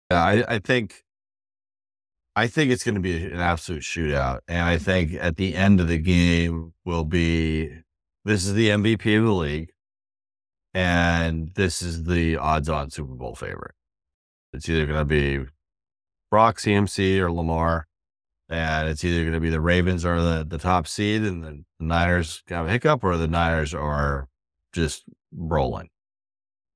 yeah, 0.09 0.23
I, 0.23 0.55
I 0.55 0.59
think 0.59 1.03
I 2.37 2.45
think 2.45 2.69
it's 2.69 2.83
going 2.83 2.93
to 2.93 3.01
be 3.01 3.25
an 3.25 3.39
absolute 3.39 3.81
shootout, 3.81 4.41
and 4.47 4.61
I 4.61 4.77
think 4.77 5.15
at 5.15 5.37
the 5.37 5.55
end 5.55 5.81
of 5.81 5.87
the 5.87 5.97
game 5.97 6.71
will 6.85 7.03
be 7.03 7.71
this 8.25 8.45
is 8.45 8.53
the 8.53 8.69
MVP 8.69 9.17
of 9.17 9.25
the 9.25 9.31
league, 9.31 9.71
and 10.71 11.49
this 11.55 11.81
is 11.81 12.03
the 12.03 12.37
odds-on 12.37 12.91
Super 12.91 13.15
Bowl 13.15 13.33
favorite. 13.33 13.73
It's 14.53 14.69
either 14.69 14.85
going 14.85 14.99
to 14.99 15.03
be 15.03 15.49
Brock, 16.29 16.59
CMC, 16.59 17.17
or 17.17 17.31
Lamar, 17.31 17.87
and 18.49 18.87
it's 18.87 19.03
either 19.03 19.23
going 19.23 19.33
to 19.33 19.39
be 19.39 19.49
the 19.49 19.59
Ravens 19.59 20.05
or 20.05 20.21
the 20.21 20.45
the 20.47 20.59
top 20.59 20.85
seed, 20.85 21.23
and 21.23 21.43
the 21.43 21.63
Niners 21.79 22.43
have 22.49 22.67
a 22.67 22.69
hiccup, 22.69 23.03
or 23.03 23.17
the 23.17 23.27
Niners 23.27 23.73
are 23.73 24.27
just 24.73 25.05
rolling. 25.35 25.89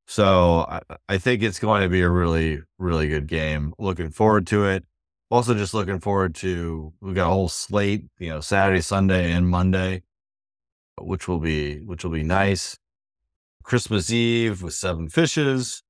So 0.07 0.65
I, 0.67 0.81
I 1.07 1.17
think 1.19 1.43
it's 1.43 1.59
going 1.59 1.83
to 1.83 1.89
be 1.89 2.01
a 2.01 2.09
really, 2.09 2.63
really 2.79 3.07
good 3.07 3.27
game. 3.27 3.75
Looking 3.77 4.09
forward 4.09 4.47
to 4.47 4.65
it. 4.65 4.85
Also, 5.31 5.53
just 5.53 5.73
looking 5.73 6.01
forward 6.01 6.35
to 6.35 6.91
we've 6.99 7.15
got 7.15 7.27
a 7.27 7.33
whole 7.33 7.47
slate, 7.47 8.03
you 8.19 8.27
know, 8.27 8.41
Saturday, 8.41 8.81
Sunday, 8.81 9.31
and 9.31 9.47
Monday, 9.47 10.03
which 10.99 11.25
will 11.29 11.39
be 11.39 11.79
which 11.79 12.03
will 12.03 12.11
be 12.11 12.21
nice. 12.21 12.77
Christmas 13.63 14.11
Eve 14.11 14.61
with 14.61 14.73
seven 14.73 15.07
fishes, 15.07 15.83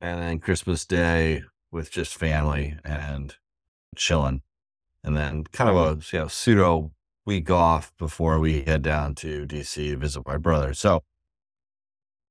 and 0.00 0.22
then 0.22 0.38
Christmas 0.38 0.86
Day 0.86 1.42
with 1.70 1.90
just 1.90 2.16
family 2.16 2.78
and 2.82 3.36
chilling, 3.96 4.40
and 5.04 5.14
then 5.14 5.44
kind 5.52 5.68
of 5.68 5.76
a 5.76 6.16
you 6.16 6.20
know 6.20 6.28
pseudo 6.28 6.90
week 7.26 7.50
off 7.50 7.92
before 7.98 8.38
we 8.38 8.62
head 8.62 8.80
down 8.80 9.14
to 9.16 9.46
DC 9.46 9.74
to 9.74 9.96
visit 9.98 10.26
my 10.26 10.38
brother. 10.38 10.72
So 10.72 11.02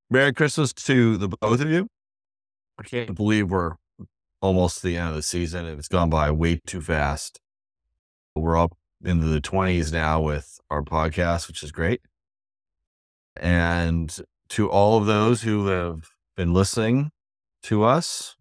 Merry 0.09 0.33
Christmas 0.33 0.73
to 0.73 1.15
the 1.17 1.27
both 1.27 1.61
of 1.61 1.69
you. 1.69 1.87
I 2.79 2.83
can't 2.83 3.13
believe 3.13 3.51
we're 3.51 3.75
almost 4.41 4.81
the 4.81 4.97
end 4.97 5.09
of 5.09 5.15
the 5.15 5.23
season. 5.23 5.65
It's 5.65 5.87
gone 5.87 6.09
by 6.09 6.31
way 6.31 6.59
too 6.65 6.81
fast. 6.81 7.39
We're 8.35 8.57
up 8.57 8.77
into 9.03 9.27
the 9.27 9.41
20s 9.41 9.91
now 9.91 10.21
with 10.21 10.59
our 10.69 10.83
podcast, 10.83 11.47
which 11.47 11.63
is 11.63 11.71
great. 11.71 12.01
And 13.35 14.15
to 14.49 14.69
all 14.69 14.97
of 14.97 15.05
those 15.05 15.41
who 15.41 15.67
have 15.67 16.09
been 16.35 16.53
listening 16.53 17.11
to 17.63 17.83
us, 17.83 18.35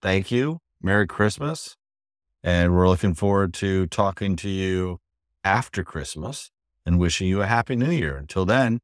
thank 0.00 0.30
you. 0.30 0.58
Merry 0.82 1.06
Christmas. 1.06 1.76
And 2.42 2.74
we're 2.74 2.88
looking 2.88 3.14
forward 3.14 3.52
to 3.54 3.86
talking 3.86 4.36
to 4.36 4.48
you 4.48 4.98
after 5.44 5.84
Christmas 5.84 6.50
and 6.86 6.98
wishing 6.98 7.28
you 7.28 7.42
a 7.42 7.46
happy 7.46 7.76
new 7.76 7.90
year. 7.90 8.16
Until 8.16 8.46
then, 8.46 8.80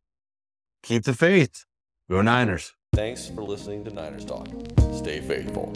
keep 0.82 1.04
the 1.04 1.14
faith. 1.14 1.64
Go 2.10 2.20
Niners. 2.20 2.74
Thanks 2.94 3.28
for 3.28 3.42
listening 3.42 3.84
to 3.84 3.90
Niners 3.90 4.24
Talk. 4.24 4.48
Stay 4.94 5.20
faithful. 5.20 5.72